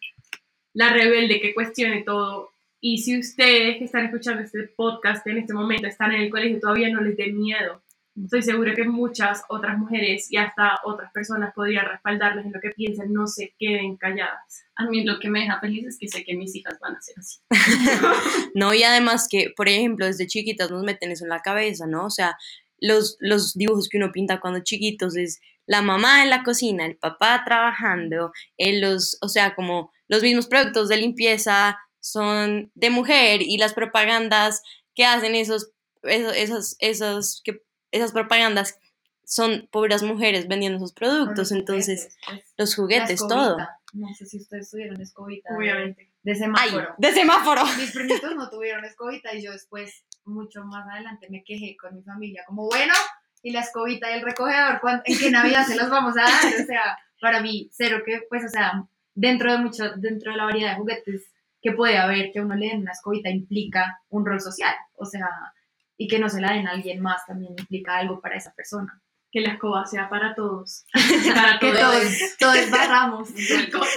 la 0.74 0.94
rebelde 0.94 1.40
que 1.40 1.54
cuestione 1.54 2.02
todo. 2.02 2.50
Y 2.82 2.98
si 2.98 3.20
ustedes 3.20 3.78
que 3.78 3.86
están 3.86 4.06
escuchando 4.06 4.42
este 4.42 4.64
podcast 4.76 5.28
en 5.28 5.38
este 5.38 5.54
momento 5.54 5.86
están 5.86 6.12
en 6.12 6.24
el 6.24 6.32
colegio, 6.32 6.60
todavía 6.60 6.90
no 6.90 7.02
les 7.02 7.16
dé 7.16 7.32
miedo. 7.32 7.84
Estoy 8.24 8.44
segura 8.44 8.74
que 8.74 8.86
muchas 8.86 9.44
otras 9.50 9.78
mujeres 9.78 10.32
y 10.32 10.38
hasta 10.38 10.80
otras 10.86 11.12
personas 11.12 11.54
podrían 11.54 11.86
respaldarles 11.86 12.46
en 12.46 12.54
lo 12.54 12.62
que 12.62 12.70
piensan, 12.70 13.12
no 13.12 13.28
se 13.28 13.54
queden 13.60 13.98
calladas. 13.98 14.64
A 14.76 14.86
mí 14.86 15.04
lo 15.04 15.20
que 15.20 15.30
me 15.30 15.42
deja 15.42 15.60
feliz 15.60 15.86
es 15.86 15.98
que 16.00 16.08
sé 16.08 16.24
que 16.24 16.36
mis 16.36 16.56
hijas 16.56 16.80
van 16.80 16.96
a 16.96 17.02
ser 17.02 17.16
así. 17.20 17.40
No, 18.56 18.74
y 18.74 18.84
además 18.84 19.28
que, 19.30 19.52
por 19.56 19.68
ejemplo, 19.68 20.06
desde 20.06 20.28
chiquitas 20.28 20.72
nos 20.72 20.84
meten 20.84 21.12
eso 21.12 21.26
en 21.26 21.30
la 21.30 21.42
cabeza, 21.42 21.88
¿no? 21.88 22.06
O 22.06 22.10
sea, 22.10 22.38
los, 22.80 23.18
los 23.20 23.54
dibujos 23.54 23.90
que 23.90 23.98
uno 23.98 24.14
pinta 24.14 24.40
cuando 24.40 24.62
chiquitos 24.64 25.18
es 25.18 25.42
la 25.66 25.82
mamá 25.82 26.24
en 26.24 26.30
la 26.30 26.44
cocina, 26.44 26.86
el 26.86 26.98
papá 26.98 27.44
trabajando, 27.46 28.32
eh, 28.58 28.80
los, 28.80 29.18
o 29.22 29.28
sea, 29.28 29.56
como 29.56 29.92
los 30.08 30.22
mismos 30.22 30.48
productos 30.48 30.88
de 30.88 30.98
limpieza 30.98 31.78
son 32.00 32.72
de 32.76 32.90
mujer 32.92 33.42
y 33.42 33.58
las 33.58 33.74
propagandas 33.74 34.62
que 34.94 35.06
hacen 35.06 35.36
esos, 35.36 35.72
esos, 36.04 36.36
esos, 36.36 36.76
esos 36.80 37.42
que, 37.44 37.62
esas 37.96 38.12
propagandas 38.12 38.80
son 39.24 39.68
pobres 39.72 40.04
mujeres 40.04 40.48
vendiendo 40.48 40.78
esos 40.78 40.94
productos, 40.94 41.52
entonces 41.52 42.16
los 42.58 42.76
juguetes, 42.76 43.20
todo. 43.28 43.58
No 43.94 44.14
sé 44.14 44.26
si 44.26 44.38
ustedes 44.38 44.70
tuvieron 44.70 45.00
escobita 45.02 45.50
Obviamente. 45.58 46.12
de 46.22 46.32
¡Ay! 46.34 46.38
semáforo. 46.38 46.96
¡De 46.98 47.12
semáforo! 47.14 47.62
Mis 47.78 47.92
primitos 47.92 48.36
no 48.36 48.50
tuvieron 48.50 48.84
escobita 48.86 49.34
y 49.34 49.42
yo 49.44 49.52
después, 49.52 50.04
mucho 50.26 50.64
más 50.66 50.86
adelante, 50.92 51.28
me 51.30 51.44
quejé 51.44 51.76
con 51.78 51.96
mi 51.96 52.04
familia, 52.04 52.44
como 52.46 52.66
bueno, 52.68 52.94
y 53.42 53.52
la 53.52 53.62
escobita 53.62 54.12
y 54.12 54.16
el 54.16 54.22
recogedor, 54.22 54.80
¿cuán- 54.82 55.02
¿en 55.06 55.18
qué 55.18 55.32
Navidad 55.32 55.66
se 55.66 55.76
los 55.76 55.90
vamos 55.90 56.16
a 56.18 56.22
dar? 56.24 56.32
O 56.62 56.66
sea, 56.66 56.98
para 57.22 57.42
mí, 57.42 57.70
cero 57.72 58.00
que, 58.06 58.22
pues, 58.30 58.44
o 58.44 58.50
sea, 58.50 58.84
dentro 59.14 59.52
de 59.52 59.58
mucho, 59.60 59.92
dentro 59.96 60.32
de 60.32 60.38
la 60.38 60.46
variedad 60.46 60.72
de 60.72 60.76
juguetes 60.78 61.24
que 61.62 61.72
puede 61.72 61.98
haber, 61.98 62.32
que 62.32 62.40
a 62.40 62.42
uno 62.44 62.56
le 62.56 62.68
den 62.68 62.82
una 62.82 62.92
escobita 62.92 63.30
implica 63.30 64.02
un 64.10 64.26
rol 64.26 64.42
social, 64.42 64.76
o 64.98 65.06
sea, 65.06 65.28
y 65.98 66.08
que 66.08 66.20
no 66.20 66.30
se 66.30 66.42
la 66.42 66.54
den 66.54 66.68
a 66.68 66.72
alguien 66.72 67.02
más 67.02 67.26
también 67.26 67.54
implica 67.58 67.98
algo 67.98 68.20
para 68.22 68.36
esa 68.38 68.54
persona. 68.54 69.02
Que 69.32 69.42
la 69.42 69.54
escoba 69.54 69.86
sea 69.86 70.08
para 70.10 70.34
todos. 70.34 70.86
Para 71.36 71.60
Que 71.60 71.72
todos. 71.74 71.94
todos, 71.94 72.38
todos 72.40 72.70
barramos. 72.72 73.30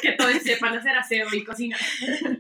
que 0.03 0.13
todos 0.13 0.33
sepan 0.43 0.77
hacer 0.77 0.97
aseo 0.97 1.33
y 1.33 1.45
cocinar. 1.45 1.79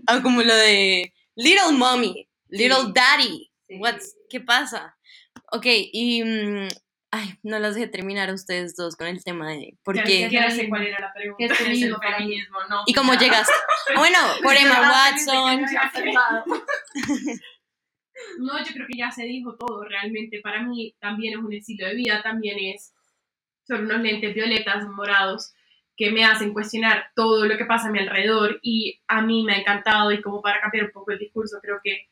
Ah, 0.09 0.21
como 0.21 0.43
lo 0.43 0.55
de 0.55 1.15
Little 1.37 1.73
Mommy, 1.77 2.29
Little 2.49 2.87
Sí. 2.87 2.93
Daddy. 2.95 3.53
Sí. 3.69 3.77
What's, 3.79 4.17
¿Qué 4.29 4.41
pasa? 4.41 4.97
Ok, 5.53 5.67
y... 5.67 6.25
mm, 6.25 6.69
ay, 7.13 7.35
no 7.45 7.59
las 7.61 7.75
dejé 7.77 7.87
terminar 7.87 8.31
a 8.31 8.35
ustedes 8.35 8.75
dos 8.75 8.97
con 8.97 9.07
el 9.07 9.23
tema 9.23 9.49
de 9.51 9.79
por 9.85 9.95
Ya 9.95 10.03
ni 10.03 10.09
qué... 10.11 10.23
siquiera 10.25 10.51
sé 10.51 10.69
cuál 10.69 10.85
era 10.87 10.99
la 11.01 11.13
pregunta. 11.13 11.37
¿Qué 11.39 11.45
es 11.45 11.61
el 11.61 11.97
feminismo 11.97 12.59
no. 12.69 12.83
¿Y 12.87 12.95
cómo 12.95 13.15
ya. 13.15 13.21
llegaste? 13.21 13.53
Bueno, 13.97 14.19
por 14.43 14.55
Emma 14.57 14.81
Watson. 14.91 15.65
No, 18.39 18.59
yo 18.59 18.73
creo 18.73 18.87
que 18.87 18.99
ya 18.99 19.11
se 19.11 19.25
dijo 19.25 19.57
todo. 19.57 19.85
Realmente 19.85 20.41
para 20.41 20.63
mí 20.63 20.95
también 21.01 21.35
es 21.39 21.45
un 21.45 21.53
estilo 21.53 21.87
de 21.87 21.95
vida, 21.95 22.23
también 22.23 22.59
es, 22.59 22.93
son 23.67 23.85
unos 23.85 24.01
lentes 24.01 24.35
violetas, 24.35 24.87
morados, 24.89 25.53
que 25.97 26.11
me 26.13 26.25
hacen 26.25 26.53
cuestionar 26.53 27.11
todo 27.15 27.45
lo 27.47 27.59
que 27.59 27.65
pasa 27.65 27.89
a 27.89 27.91
mi 27.91 27.99
alrededor 27.99 28.61
y 28.63 29.01
a 29.09 29.21
mí 29.21 29.43
me 29.43 29.55
ha 29.55 29.59
encantado 29.59 30.13
y 30.13 30.23
como 30.23 30.41
para 30.41 30.61
cambiar 30.61 30.87
un 30.87 30.93
poco 30.93 31.11
el 31.11 31.19
discurso, 31.19 31.59
creo 31.61 31.81
que 31.83 32.09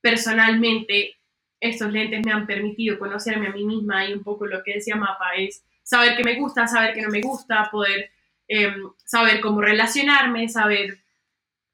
personalmente 0.00 1.16
estos 1.60 1.92
lentes 1.92 2.24
me 2.24 2.32
han 2.32 2.46
permitido 2.46 2.98
conocerme 2.98 3.48
a 3.48 3.52
mí 3.52 3.64
misma 3.64 4.06
y 4.06 4.14
un 4.14 4.22
poco 4.22 4.46
lo 4.46 4.62
que 4.62 4.74
decía 4.74 4.96
Mapa 4.96 5.34
es 5.36 5.64
saber 5.82 6.16
qué 6.16 6.24
me 6.24 6.36
gusta, 6.36 6.66
saber 6.66 6.94
qué 6.94 7.02
no 7.02 7.10
me 7.10 7.20
gusta, 7.20 7.68
poder 7.70 8.10
em, 8.48 8.90
saber 9.04 9.40
cómo 9.40 9.60
relacionarme, 9.60 10.48
saber 10.48 10.98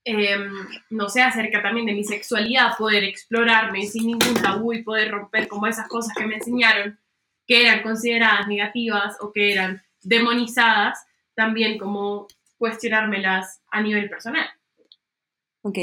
em, 0.05 0.50
no 0.90 1.09
sé, 1.09 1.22
acerca 1.22 1.62
también 1.62 1.86
de 1.86 1.94
mi 1.94 2.05
sexualidad, 2.05 2.76
poder 2.76 3.05
explorarme 3.05 3.86
sin 3.86 4.07
ningún 4.07 4.34
tabú 4.42 4.72
y 4.72 4.82
poder 4.82 5.11
romper 5.11 5.48
como 5.48 5.66
esas 5.66 5.88
cosas 5.88 6.14
que 6.16 6.26
me 6.26 6.36
enseñaron 6.36 6.98
que 7.46 7.62
eran 7.62 7.82
consideradas 7.82 8.48
negativas 8.48 9.16
o 9.20 9.32
que 9.32 9.53
eran 9.53 9.82
demonizadas, 10.03 11.05
también 11.34 11.78
como 11.78 12.26
cuestionármelas 12.57 13.61
a 13.70 13.82
nivel 13.82 14.09
personal. 14.09 14.48
Ok. 15.62 15.78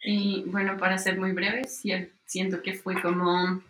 Y 0.00 0.44
bueno, 0.46 0.78
para 0.78 0.98
ser 0.98 1.18
muy 1.18 1.32
breve, 1.32 1.64
siento 2.24 2.62
que 2.62 2.74
fue 2.74 3.00
como 3.00 3.62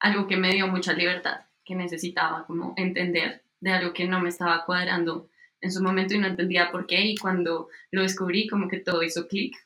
algo 0.00 0.26
que 0.26 0.36
me 0.36 0.52
dio 0.52 0.66
mucha 0.68 0.92
libertad, 0.92 1.40
que 1.64 1.74
necesitaba 1.74 2.44
como 2.46 2.74
entender 2.76 3.42
de 3.60 3.72
algo 3.72 3.92
que 3.92 4.06
no 4.06 4.20
me 4.20 4.28
estaba 4.28 4.64
cuadrando 4.64 5.28
en 5.62 5.72
su 5.72 5.82
momento 5.82 6.14
y 6.14 6.18
no 6.18 6.26
entendía 6.26 6.70
por 6.70 6.86
qué. 6.86 7.00
Y 7.00 7.16
cuando 7.16 7.68
lo 7.90 8.02
descubrí, 8.02 8.48
como 8.48 8.68
que 8.68 8.80
todo 8.80 9.02
hizo 9.02 9.26
clic 9.28 9.56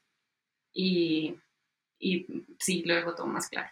y, 0.73 1.35
y 1.99 2.27
sí, 2.61 2.83
lo 2.85 2.95
dejó 2.95 3.15
todo 3.15 3.27
más 3.27 3.49
claro. 3.49 3.71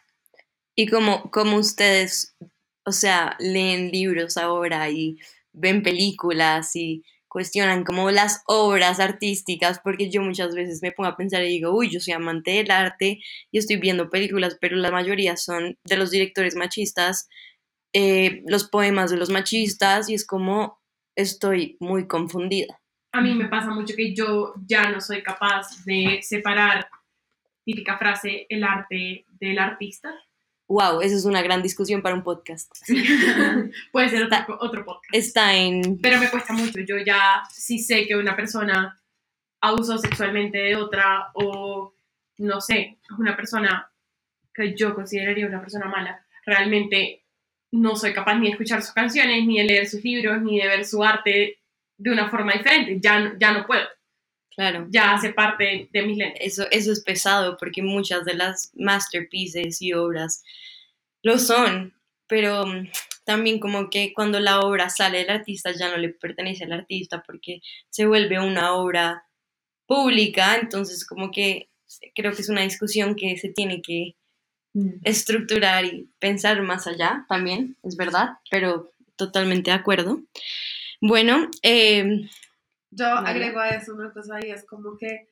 Y 0.74 0.88
como, 0.88 1.30
como 1.30 1.58
ustedes, 1.58 2.34
o 2.84 2.90
sea, 2.90 3.36
leen 3.38 3.90
libros 3.92 4.36
ahora 4.36 4.90
y 4.90 5.18
ven 5.52 5.82
películas 5.82 6.74
y 6.74 7.04
cuestionan 7.28 7.84
como 7.84 8.10
las 8.10 8.42
obras 8.46 9.00
artísticas, 9.00 9.80
porque 9.82 10.08
yo 10.08 10.22
muchas 10.22 10.54
veces 10.54 10.80
me 10.82 10.92
pongo 10.92 11.10
a 11.10 11.16
pensar 11.16 11.42
y 11.42 11.48
digo, 11.48 11.76
uy, 11.76 11.90
yo 11.90 11.98
soy 12.00 12.14
amante 12.14 12.52
del 12.52 12.70
arte 12.70 13.20
y 13.50 13.58
estoy 13.58 13.76
viendo 13.76 14.08
películas, 14.08 14.56
pero 14.60 14.76
la 14.76 14.92
mayoría 14.92 15.36
son 15.36 15.76
de 15.84 15.96
los 15.96 16.12
directores 16.12 16.54
machistas, 16.54 17.28
eh, 17.92 18.42
los 18.46 18.68
poemas 18.68 19.10
de 19.10 19.16
los 19.16 19.30
machistas, 19.30 20.08
y 20.08 20.14
es 20.14 20.24
como 20.24 20.78
estoy 21.16 21.76
muy 21.80 22.06
confundida. 22.06 22.80
A 23.12 23.20
mí 23.20 23.34
me 23.34 23.48
pasa 23.48 23.70
mucho 23.70 23.94
que 23.96 24.14
yo 24.14 24.54
ya 24.66 24.90
no 24.90 25.00
soy 25.00 25.22
capaz 25.22 25.84
de 25.84 26.20
separar, 26.22 26.88
típica 27.64 27.96
frase, 27.96 28.46
el 28.48 28.64
arte 28.64 29.24
del 29.38 29.58
artista. 29.58 30.12
Wow, 30.66 31.02
esa 31.02 31.14
es 31.14 31.24
una 31.24 31.42
gran 31.42 31.62
discusión 31.62 32.02
para 32.02 32.14
un 32.14 32.24
podcast. 32.24 32.72
Puede 33.92 34.08
ser 34.08 34.24
otro, 34.24 34.58
otro 34.60 34.84
podcast. 34.84 35.14
Está 35.14 35.54
en... 35.54 36.00
pero 36.00 36.18
me 36.18 36.30
cuesta 36.30 36.52
mucho. 36.54 36.80
Yo 36.80 36.96
ya 36.98 37.42
sí 37.52 37.78
sé 37.78 38.06
que 38.06 38.16
una 38.16 38.34
persona 38.34 39.00
abusó 39.60 39.98
sexualmente 39.98 40.58
de 40.58 40.76
otra 40.76 41.30
o, 41.34 41.94
no 42.38 42.60
sé, 42.60 42.98
una 43.18 43.36
persona 43.36 43.90
que 44.52 44.74
yo 44.74 44.94
consideraría 44.94 45.46
una 45.46 45.60
persona 45.60 45.86
mala. 45.86 46.26
Realmente 46.46 47.23
no 47.74 47.96
soy 47.96 48.12
capaz 48.14 48.36
ni 48.38 48.46
de 48.46 48.52
escuchar 48.52 48.82
sus 48.82 48.92
canciones, 48.92 49.44
ni 49.46 49.58
de 49.58 49.64
leer 49.64 49.88
sus 49.88 50.02
libros, 50.04 50.40
ni 50.42 50.58
de 50.60 50.68
ver 50.68 50.84
su 50.84 51.02
arte 51.02 51.58
de 51.98 52.10
una 52.10 52.28
forma 52.30 52.52
diferente. 52.52 52.98
Ya, 53.02 53.18
no- 53.20 53.38
ya 53.38 53.52
no 53.52 53.66
puedo. 53.66 53.86
Claro. 54.54 54.86
Ya 54.90 55.12
hace 55.14 55.32
parte 55.32 55.88
de 55.92 56.02
mis 56.02 56.16
lentes. 56.16 56.40
Eso, 56.40 56.66
eso 56.70 56.92
es 56.92 57.02
pesado 57.02 57.56
porque 57.58 57.82
muchas 57.82 58.24
de 58.24 58.34
las 58.34 58.70
masterpieces 58.74 59.82
y 59.82 59.92
obras 59.92 60.44
lo 61.22 61.38
son, 61.38 61.94
pero 62.28 62.64
mm, 62.66 62.88
también 63.24 63.58
como 63.58 63.90
que 63.90 64.12
cuando 64.14 64.38
la 64.38 64.60
obra 64.60 64.90
sale 64.90 65.18
del 65.18 65.30
artista 65.30 65.72
ya 65.72 65.88
no 65.90 65.96
le 65.96 66.10
pertenece 66.10 66.64
al 66.64 66.72
artista 66.72 67.22
porque 67.26 67.60
se 67.90 68.06
vuelve 68.06 68.38
una 68.38 68.74
obra 68.74 69.26
pública, 69.86 70.56
entonces 70.60 71.04
como 71.06 71.30
que 71.30 71.68
creo 72.14 72.32
que 72.32 72.42
es 72.42 72.48
una 72.48 72.62
discusión 72.62 73.16
que 73.16 73.36
se 73.36 73.48
tiene 73.48 73.82
que 73.82 74.14
estructurar 75.02 75.84
y 75.84 76.10
pensar 76.18 76.60
más 76.62 76.86
allá 76.86 77.24
también, 77.28 77.76
es 77.82 77.96
verdad, 77.96 78.38
pero 78.50 78.90
totalmente 79.16 79.70
de 79.70 79.76
acuerdo. 79.76 80.20
Bueno, 81.00 81.48
eh, 81.62 82.28
Yo 82.90 83.06
Vale. 83.06 83.28
agrego 83.28 83.60
a 83.60 83.68
eso 83.70 83.94
una 83.94 84.12
cosa 84.12 84.38
y 84.44 84.50
es 84.50 84.64
como 84.64 84.96
que 84.96 85.28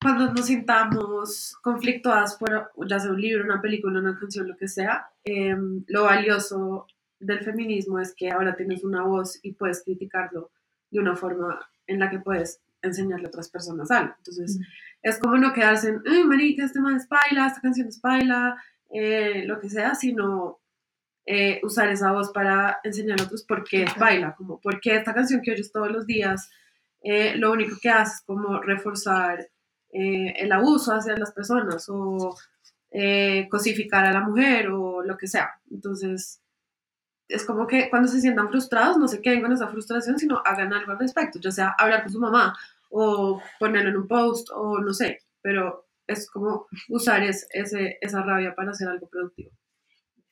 cuando 0.00 0.32
nos 0.32 0.46
sintamos 0.46 1.56
conflictuadas 1.62 2.36
por 2.36 2.70
ya 2.88 2.98
sea 2.98 3.10
un 3.10 3.20
libro, 3.20 3.44
una 3.44 3.62
película, 3.62 4.00
una 4.00 4.18
canción, 4.18 4.46
lo 4.46 4.56
que 4.56 4.68
sea, 4.68 5.06
eh, 5.24 5.56
lo 5.86 6.04
valioso 6.04 6.86
del 7.18 7.40
feminismo 7.42 7.98
es 7.98 8.14
que 8.14 8.30
ahora 8.30 8.54
tienes 8.54 8.84
una 8.84 9.02
voz 9.02 9.38
y 9.42 9.52
puedes 9.52 9.82
criticarlo 9.82 10.50
de 10.90 11.00
una 11.00 11.16
forma 11.16 11.58
en 11.86 11.98
la 12.00 12.10
que 12.10 12.18
puedes 12.18 12.60
enseñarle 12.82 13.26
a 13.26 13.28
otras 13.28 13.48
personas 13.48 13.90
algo. 13.90 14.14
Entonces, 14.18 14.60
es 15.04 15.18
como 15.18 15.36
no 15.36 15.52
quedarse 15.52 15.90
en, 15.90 16.02
ay, 16.06 16.24
marica, 16.24 16.64
este 16.64 16.80
man 16.80 16.96
es 16.96 17.06
paila, 17.06 17.46
esta 17.46 17.60
canción 17.60 17.86
es 17.86 18.00
paila, 18.00 18.56
eh, 18.90 19.44
lo 19.44 19.60
que 19.60 19.68
sea, 19.68 19.94
sino 19.94 20.60
eh, 21.26 21.60
usar 21.62 21.90
esa 21.90 22.10
voz 22.12 22.32
para 22.32 22.80
enseñar 22.82 23.20
a 23.20 23.24
otros 23.24 23.44
por 23.44 23.64
qué 23.64 23.82
es 23.84 23.94
baila, 23.96 24.34
como 24.34 24.58
por 24.60 24.80
qué 24.80 24.96
esta 24.96 25.12
canción 25.12 25.42
que 25.42 25.52
oyes 25.52 25.70
todos 25.70 25.90
los 25.90 26.06
días 26.06 26.50
eh, 27.02 27.36
lo 27.36 27.52
único 27.52 27.76
que 27.80 27.90
hace 27.90 28.14
es 28.14 28.20
como 28.22 28.62
reforzar 28.62 29.46
eh, 29.92 30.34
el 30.38 30.50
abuso 30.52 30.94
hacia 30.94 31.16
las 31.16 31.32
personas 31.32 31.86
o 31.88 32.34
cosificar 33.50 34.06
a 34.06 34.12
la 34.12 34.20
mujer 34.20 34.68
o 34.68 35.02
lo 35.02 35.16
que 35.18 35.26
sea. 35.26 35.50
Entonces, 35.68 36.40
es 37.26 37.44
como 37.44 37.66
que 37.66 37.90
cuando 37.90 38.06
se 38.08 38.20
sientan 38.20 38.48
frustrados, 38.48 38.96
no 38.98 39.08
se 39.08 39.20
queden 39.20 39.42
con 39.42 39.52
esa 39.52 39.66
frustración, 39.66 40.18
sino 40.18 40.40
hagan 40.44 40.72
algo 40.72 40.92
al 40.92 40.98
respecto, 41.00 41.40
ya 41.40 41.50
sea 41.50 41.74
hablar 41.76 42.04
con 42.04 42.12
su 42.12 42.20
mamá 42.20 42.54
o 42.96 43.42
ponerlo 43.58 43.90
en 43.90 43.96
un 43.96 44.08
post 44.08 44.48
o 44.54 44.78
no 44.78 44.92
sé, 44.92 45.18
pero 45.42 45.86
es 46.06 46.30
como 46.30 46.66
usar 46.88 47.24
es, 47.24 47.46
ese, 47.50 47.98
esa 48.00 48.22
rabia 48.22 48.54
para 48.54 48.70
hacer 48.70 48.88
algo 48.88 49.08
productivo. 49.08 49.50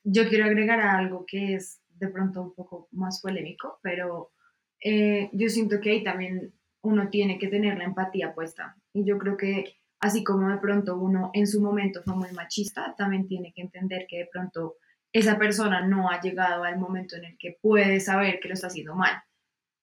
Yo 0.03 0.27
quiero 0.29 0.45
agregar 0.45 0.79
algo 0.79 1.25
que 1.27 1.55
es 1.55 1.81
de 1.89 2.07
pronto 2.07 2.41
un 2.41 2.53
poco 2.53 2.87
más 2.91 3.21
polémico, 3.21 3.79
pero 3.81 4.31
eh, 4.79 5.29
yo 5.33 5.49
siento 5.49 5.79
que 5.81 5.91
ahí 5.91 6.03
también 6.03 6.53
uno 6.81 7.09
tiene 7.09 7.37
que 7.37 7.47
tener 7.47 7.77
la 7.77 7.85
empatía 7.85 8.33
puesta. 8.33 8.75
Y 8.93 9.05
yo 9.05 9.17
creo 9.17 9.35
que 9.35 9.75
así 9.99 10.23
como 10.23 10.49
de 10.49 10.57
pronto 10.57 10.97
uno 10.97 11.31
en 11.33 11.47
su 11.47 11.61
momento 11.61 12.01
fue 12.03 12.15
muy 12.15 12.31
machista, 12.31 12.95
también 12.97 13.27
tiene 13.27 13.53
que 13.53 13.61
entender 13.61 14.05
que 14.07 14.19
de 14.19 14.29
pronto 14.31 14.75
esa 15.11 15.37
persona 15.37 15.85
no 15.85 16.09
ha 16.09 16.19
llegado 16.21 16.63
al 16.63 16.77
momento 16.77 17.15
en 17.17 17.25
el 17.25 17.37
que 17.37 17.57
puede 17.61 17.99
saber 17.99 18.39
que 18.39 18.47
lo 18.47 18.53
está 18.53 18.67
haciendo 18.67 18.95
mal. 18.95 19.21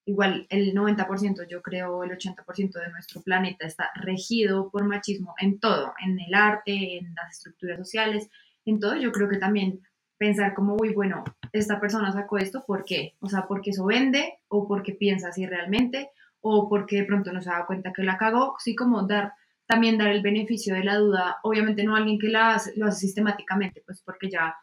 Igual 0.07 0.47
el 0.49 0.75
90%, 0.75 1.47
yo 1.49 1.63
creo 1.63 2.03
el 2.03 2.11
80% 2.11 2.73
de 2.73 2.91
nuestro 2.91 3.21
planeta 3.23 3.67
está 3.67 3.91
regido 3.95 4.71
por 4.71 4.85
machismo 4.85 5.35
en 5.39 5.61
todo, 5.61 5.93
en 6.05 6.19
el 6.19 6.35
arte, 6.35 6.99
en 6.99 7.15
las 7.15 7.37
estructuras 7.37 7.79
sociales, 7.79 8.29
en 8.65 8.81
todo. 8.81 8.97
Yo 8.97 9.13
creo 9.13 9.29
que 9.29 9.39
también 9.39 9.81
pensar 10.19 10.55
como, 10.55 10.77
uy, 10.79 10.93
bueno, 10.95 11.25
esta 11.53 11.81
persona 11.81 12.13
sacó 12.13 12.39
esto, 12.39 12.65
¿por 12.67 12.85
qué? 12.85 13.17
O 13.21 13.29
sea, 13.29 13.47
porque 13.47 13.71
eso 13.71 13.85
vende 13.87 14.39
o 14.49 14.67
porque 14.69 14.93
piensa 14.93 15.29
así 15.29 15.47
realmente 15.47 16.11
o 16.41 16.69
porque 16.69 16.97
de 16.97 17.05
pronto 17.05 17.33
no 17.33 17.41
se 17.41 17.51
ha 17.51 17.55
dado 17.55 17.67
cuenta 17.67 17.93
que 17.93 18.03
la 18.03 18.17
cagó, 18.17 18.57
sí 18.59 18.75
como 18.75 19.07
dar, 19.07 19.33
también 19.67 19.99
dar 19.99 20.09
el 20.09 20.23
beneficio 20.23 20.75
de 20.75 20.85
la 20.85 20.97
duda, 20.97 21.39
obviamente 21.43 21.85
no 21.85 21.95
a 21.95 21.99
alguien 21.99 22.19
que 22.19 22.29
la 22.29 22.61
lo 22.77 22.87
hace 22.87 23.01
sistemáticamente, 23.01 23.83
pues 23.85 24.03
porque 24.03 24.31
ya 24.31 24.55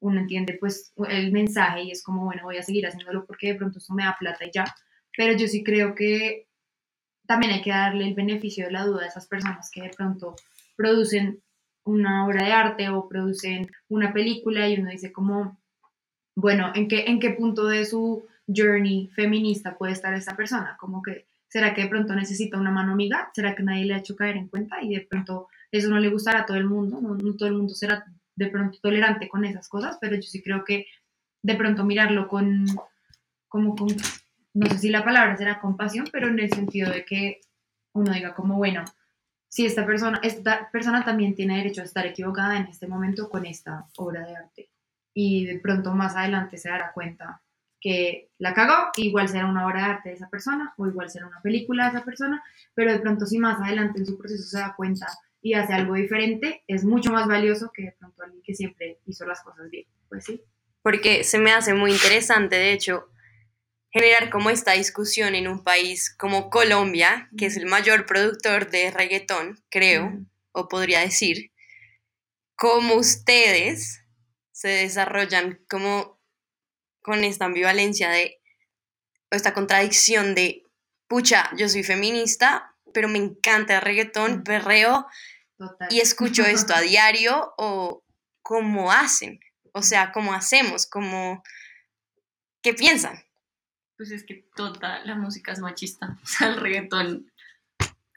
uno 0.00 0.20
entiende 0.20 0.56
pues 0.58 0.92
el 1.08 1.32
mensaje 1.32 1.84
y 1.84 1.90
es 1.90 2.02
como, 2.02 2.24
bueno, 2.24 2.42
voy 2.44 2.56
a 2.56 2.62
seguir 2.62 2.86
haciéndolo 2.86 3.24
porque 3.26 3.48
de 3.48 3.54
pronto 3.54 3.78
eso 3.78 3.94
me 3.94 4.04
da 4.04 4.16
plata 4.18 4.44
y 4.44 4.50
ya, 4.52 4.64
pero 5.16 5.36
yo 5.36 5.46
sí 5.46 5.62
creo 5.62 5.94
que 5.94 6.48
también 7.26 7.52
hay 7.52 7.62
que 7.62 7.70
darle 7.70 8.08
el 8.08 8.14
beneficio 8.14 8.66
de 8.66 8.72
la 8.72 8.84
duda 8.84 9.04
a 9.04 9.08
esas 9.08 9.28
personas 9.28 9.70
que 9.70 9.82
de 9.82 9.90
pronto 9.90 10.34
producen 10.76 11.42
una 11.84 12.26
obra 12.26 12.44
de 12.44 12.52
arte 12.52 12.88
o 12.88 13.08
producen 13.08 13.70
una 13.88 14.12
película 14.12 14.68
y 14.68 14.78
uno 14.78 14.90
dice 14.90 15.12
como, 15.12 15.58
bueno, 16.34 16.72
¿en 16.74 16.88
qué, 16.88 17.04
en 17.06 17.20
qué 17.20 17.30
punto 17.30 17.66
de 17.66 17.84
su 17.84 18.24
journey 18.48 19.08
feminista 19.14 19.76
puede 19.76 19.92
estar 19.92 20.14
esta 20.14 20.36
persona? 20.36 20.76
Como 20.78 21.02
que, 21.02 21.26
¿será 21.48 21.74
que 21.74 21.82
de 21.82 21.88
pronto 21.88 22.14
necesita 22.14 22.58
una 22.58 22.70
mano 22.70 22.92
amiga? 22.92 23.30
¿Será 23.34 23.54
que 23.54 23.62
nadie 23.62 23.84
le 23.84 23.94
ha 23.94 23.98
hecho 23.98 24.16
caer 24.16 24.36
en 24.36 24.48
cuenta 24.48 24.82
y 24.82 24.94
de 24.94 25.02
pronto 25.02 25.48
eso 25.70 25.88
no 25.88 25.98
le 25.98 26.08
gustará 26.08 26.40
a 26.40 26.46
todo 26.46 26.56
el 26.56 26.66
mundo? 26.66 27.00
No 27.00 27.36
todo 27.36 27.48
el 27.48 27.54
mundo 27.54 27.74
será 27.74 28.04
de 28.40 28.48
pronto 28.48 28.78
tolerante 28.80 29.28
con 29.28 29.44
esas 29.44 29.68
cosas, 29.68 29.98
pero 30.00 30.16
yo 30.16 30.22
sí 30.22 30.42
creo 30.42 30.64
que 30.64 30.86
de 31.42 31.54
pronto 31.56 31.84
mirarlo 31.84 32.26
con, 32.26 32.64
como 33.48 33.76
no 34.54 34.66
sé 34.70 34.78
si 34.78 34.88
la 34.88 35.04
palabra 35.04 35.36
será 35.36 35.60
compasión, 35.60 36.08
pero 36.10 36.28
en 36.28 36.38
el 36.38 36.50
sentido 36.50 36.90
de 36.90 37.04
que 37.04 37.40
uno 37.92 38.12
diga 38.12 38.34
como, 38.34 38.56
bueno, 38.56 38.82
si 39.46 39.66
esta 39.66 39.84
persona, 39.84 40.20
esta 40.22 40.70
persona 40.70 41.04
también 41.04 41.34
tiene 41.34 41.58
derecho 41.58 41.82
a 41.82 41.84
estar 41.84 42.06
equivocada 42.06 42.56
en 42.56 42.66
este 42.66 42.86
momento 42.86 43.28
con 43.28 43.44
esta 43.44 43.86
obra 43.96 44.26
de 44.26 44.36
arte. 44.36 44.70
Y 45.12 45.44
de 45.44 45.58
pronto 45.58 45.92
más 45.92 46.16
adelante 46.16 46.56
se 46.56 46.70
dará 46.70 46.92
cuenta 46.92 47.42
que 47.78 48.30
la 48.38 48.54
cagó, 48.54 48.90
igual 48.96 49.28
será 49.28 49.46
una 49.46 49.66
obra 49.66 49.84
de 49.84 49.90
arte 49.92 50.08
de 50.10 50.14
esa 50.14 50.30
persona 50.30 50.72
o 50.78 50.86
igual 50.86 51.10
será 51.10 51.26
una 51.26 51.42
película 51.42 51.84
de 51.84 51.96
esa 51.96 52.04
persona, 52.06 52.42
pero 52.74 52.92
de 52.92 53.00
pronto 53.00 53.26
si 53.26 53.38
más 53.38 53.60
adelante 53.60 53.98
en 53.98 54.06
su 54.06 54.16
proceso 54.16 54.44
se 54.44 54.58
da 54.58 54.74
cuenta 54.74 55.06
y 55.42 55.54
hace 55.54 55.72
algo 55.72 55.94
diferente, 55.94 56.62
es 56.66 56.84
mucho 56.84 57.12
más 57.12 57.26
valioso 57.26 57.70
que 57.74 57.82
de 57.82 57.92
pronto 57.92 58.22
alguien 58.22 58.42
que 58.44 58.54
siempre 58.54 58.98
hizo 59.06 59.26
las 59.26 59.42
cosas 59.42 59.70
bien. 59.70 59.86
Pues 60.08 60.24
sí. 60.24 60.42
Porque 60.82 61.24
se 61.24 61.38
me 61.38 61.52
hace 61.52 61.74
muy 61.74 61.92
interesante, 61.92 62.56
de 62.56 62.72
hecho, 62.72 63.10
generar 63.90 64.30
como 64.30 64.50
esta 64.50 64.72
discusión 64.72 65.34
en 65.34 65.48
un 65.48 65.64
país 65.64 66.14
como 66.14 66.50
Colombia, 66.50 67.28
que 67.36 67.46
es 67.46 67.56
el 67.56 67.66
mayor 67.66 68.06
productor 68.06 68.70
de 68.70 68.90
reggaetón, 68.90 69.58
creo, 69.68 70.12
o 70.52 70.68
podría 70.68 71.00
decir, 71.00 71.52
cómo 72.54 72.94
ustedes 72.94 74.04
se 74.52 74.68
desarrollan 74.68 75.58
como 75.68 76.20
con 77.02 77.24
esta 77.24 77.46
ambivalencia 77.46 78.10
de, 78.10 78.40
o 79.32 79.36
esta 79.36 79.54
contradicción 79.54 80.34
de, 80.34 80.64
pucha, 81.08 81.50
yo 81.56 81.68
soy 81.68 81.82
feminista, 81.82 82.76
pero 82.92 83.08
me 83.08 83.18
encanta 83.18 83.76
el 83.76 83.82
reggaetón, 83.82 84.44
perreo, 84.44 85.06
y 85.90 86.00
escucho 86.00 86.42
esto 86.42 86.74
a 86.74 86.80
diario, 86.82 87.54
o 87.58 88.04
cómo 88.42 88.90
hacen, 88.92 89.40
o 89.72 89.82
sea, 89.82 90.12
cómo 90.12 90.32
hacemos, 90.32 90.86
cómo, 90.86 91.42
¿qué 92.62 92.74
piensan? 92.74 93.22
pues 94.00 94.12
es 94.12 94.24
que 94.24 94.46
toda 94.56 95.04
la 95.04 95.14
música 95.14 95.52
es 95.52 95.58
machista. 95.58 96.18
O 96.22 96.26
sea, 96.26 96.48
el 96.48 96.56
reggaetón 96.56 97.30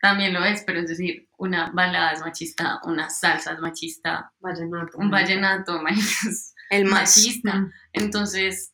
también 0.02 0.32
lo 0.32 0.42
es, 0.46 0.64
pero 0.64 0.80
es 0.80 0.88
decir, 0.88 1.28
una 1.38 1.72
balada 1.72 2.14
es 2.14 2.22
machista, 2.22 2.80
una 2.86 3.10
salsa 3.10 3.52
es 3.52 3.60
machista, 3.60 4.32
Vallenato. 4.40 4.98
un 4.98 5.12
vallenato 5.12 5.86
es 6.26 6.56
El 6.70 6.86
más. 6.86 7.18
machista. 7.18 7.70
Entonces, 7.92 8.74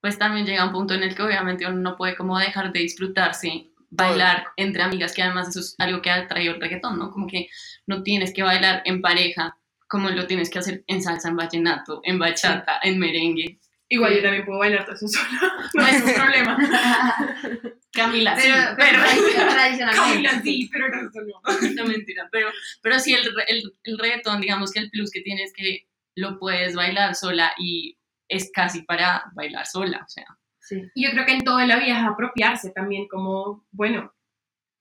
pues 0.00 0.16
también 0.16 0.46
llega 0.46 0.64
un 0.64 0.70
punto 0.70 0.94
en 0.94 1.02
el 1.02 1.16
que 1.16 1.22
obviamente 1.22 1.66
uno 1.66 1.80
no 1.80 1.96
puede 1.96 2.14
como 2.14 2.38
dejar 2.38 2.72
de 2.72 2.78
disfrutarse, 2.78 3.72
bailar 3.94 4.46
entre 4.56 4.82
amigas, 4.82 5.14
que 5.14 5.22
además 5.22 5.48
eso 5.48 5.60
es 5.60 5.74
algo 5.78 6.02
que 6.02 6.10
ha 6.10 6.26
traído 6.26 6.54
el 6.54 6.60
reggaetón, 6.60 6.98
¿no? 6.98 7.10
Como 7.10 7.26
que 7.26 7.48
no 7.86 8.02
tienes 8.02 8.32
que 8.32 8.42
bailar 8.42 8.82
en 8.84 9.00
pareja, 9.00 9.56
como 9.88 10.10
lo 10.10 10.26
tienes 10.26 10.50
que 10.50 10.58
hacer 10.58 10.84
en 10.86 11.02
salsa, 11.02 11.28
en 11.28 11.36
vallenato, 11.36 12.00
en 12.04 12.18
bachata, 12.18 12.80
en 12.82 12.98
merengue. 12.98 13.58
Igual 13.88 14.14
yo 14.16 14.22
también 14.22 14.44
puedo 14.44 14.58
bailar 14.58 14.84
todo 14.84 14.96
eso 14.96 15.08
sola, 15.08 15.52
no 15.74 15.86
es 15.86 16.02
un 16.02 16.14
problema. 16.14 16.58
Camila, 17.92 18.36
sí, 18.36 18.48
Pero, 18.48 18.74
pero... 18.76 18.98
pero 19.36 19.50
tradicionalmente. 19.54 20.28
Camila 20.28 20.42
sí, 20.42 20.68
pero 20.72 20.88
no, 20.88 21.02
no. 21.02 21.74
no 21.74 21.84
mentira, 21.86 22.28
pero, 22.32 22.48
pero 22.82 22.98
sí 22.98 23.14
el, 23.14 23.28
el, 23.46 23.72
el 23.84 23.98
reggaetón, 23.98 24.40
digamos 24.40 24.72
que 24.72 24.80
el 24.80 24.90
plus 24.90 25.12
que 25.12 25.20
tiene 25.20 25.44
es 25.44 25.52
que 25.52 25.86
lo 26.16 26.40
puedes 26.40 26.74
bailar 26.74 27.14
sola 27.14 27.54
y 27.56 27.96
es 28.28 28.50
casi 28.52 28.82
para 28.82 29.24
bailar 29.34 29.66
sola, 29.66 30.02
o 30.04 30.08
sea. 30.08 30.26
Sí. 30.66 30.82
Y 30.94 31.04
yo 31.04 31.10
creo 31.12 31.26
que 31.26 31.32
en 31.32 31.44
toda 31.44 31.66
la 31.66 31.78
vida 31.78 31.98
es 32.00 32.06
apropiarse 32.06 32.70
también, 32.70 33.06
como, 33.08 33.66
bueno, 33.70 34.12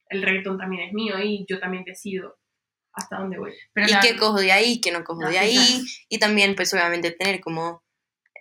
el 0.10 0.22
reggaetón 0.24 0.58
también 0.58 0.88
es 0.88 0.94
mío 0.94 1.16
y 1.22 1.46
yo 1.50 1.60
también 1.60 1.84
decido 1.84 2.38
hasta 2.94 3.18
dónde 3.18 3.38
voy. 3.40 3.52
Pero 3.74 3.88
y 3.88 3.92
la- 3.92 4.00
qué 4.02 4.16
cojo 4.16 4.40
de 4.40 4.52
ahí, 4.52 4.80
qué 4.80 4.92
no 4.92 5.04
cojo 5.04 5.22
No, 5.22 5.30
de 5.30 5.40
ahí, 5.40 5.84
y 6.10 6.20
también 6.20 6.56
pues 6.56 6.74
obviamente 6.74 7.12
tener 7.12 7.42
como 7.42 7.84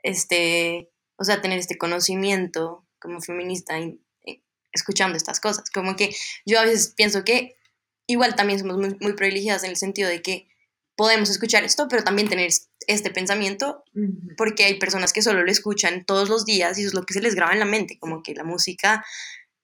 este, 0.03 0.91
o 1.17 1.25
sea, 1.25 1.41
tener 1.41 1.59
este 1.59 1.79
conocimiento 1.79 2.87
como 3.01 3.21
feminista 3.21 3.79
y- 3.79 4.01
y 4.25 4.43
escuchando 4.73 5.17
estas 5.17 5.41
cosas, 5.41 5.71
como 5.71 5.97
que 5.97 6.15
yo 6.45 6.59
a 6.61 6.65
veces 6.65 6.93
pienso 6.97 7.25
que 7.25 7.57
igual 8.07 8.35
también 8.35 8.59
somos 8.59 8.77
muy, 8.79 8.97
muy 9.01 9.13
privilegiadas 9.15 9.65
en 9.65 9.71
el 9.71 9.77
sentido 9.77 10.09
de 10.09 10.23
que 10.23 10.49
podemos 10.97 11.31
escuchar 11.31 11.65
esto, 11.65 11.87
pero 11.89 12.05
también 12.05 12.29
tener 12.29 12.51
este 12.87 13.11
pensamiento, 13.11 13.85
porque 14.37 14.65
hay 14.65 14.79
personas 14.79 15.13
que 15.13 15.23
solo 15.23 15.43
lo 15.43 15.51
escuchan 15.51 16.05
todos 16.05 16.29
los 16.29 16.45
días 16.45 16.79
y 16.79 16.83
eso 16.83 16.89
es 16.89 16.95
lo 16.95 17.05
que 17.05 17.15
se 17.15 17.21
les 17.21 17.35
graba 17.35 17.53
en 17.53 17.59
la 17.59 17.65
mente, 17.65 17.99
como 17.99 18.23
que 18.23 18.35
la 18.35 18.45
música, 18.45 19.05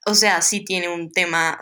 o 0.07 0.15
sea, 0.15 0.43
sí 0.43 0.65
tiene 0.65 0.89
un 0.89 1.13
tema 1.13 1.61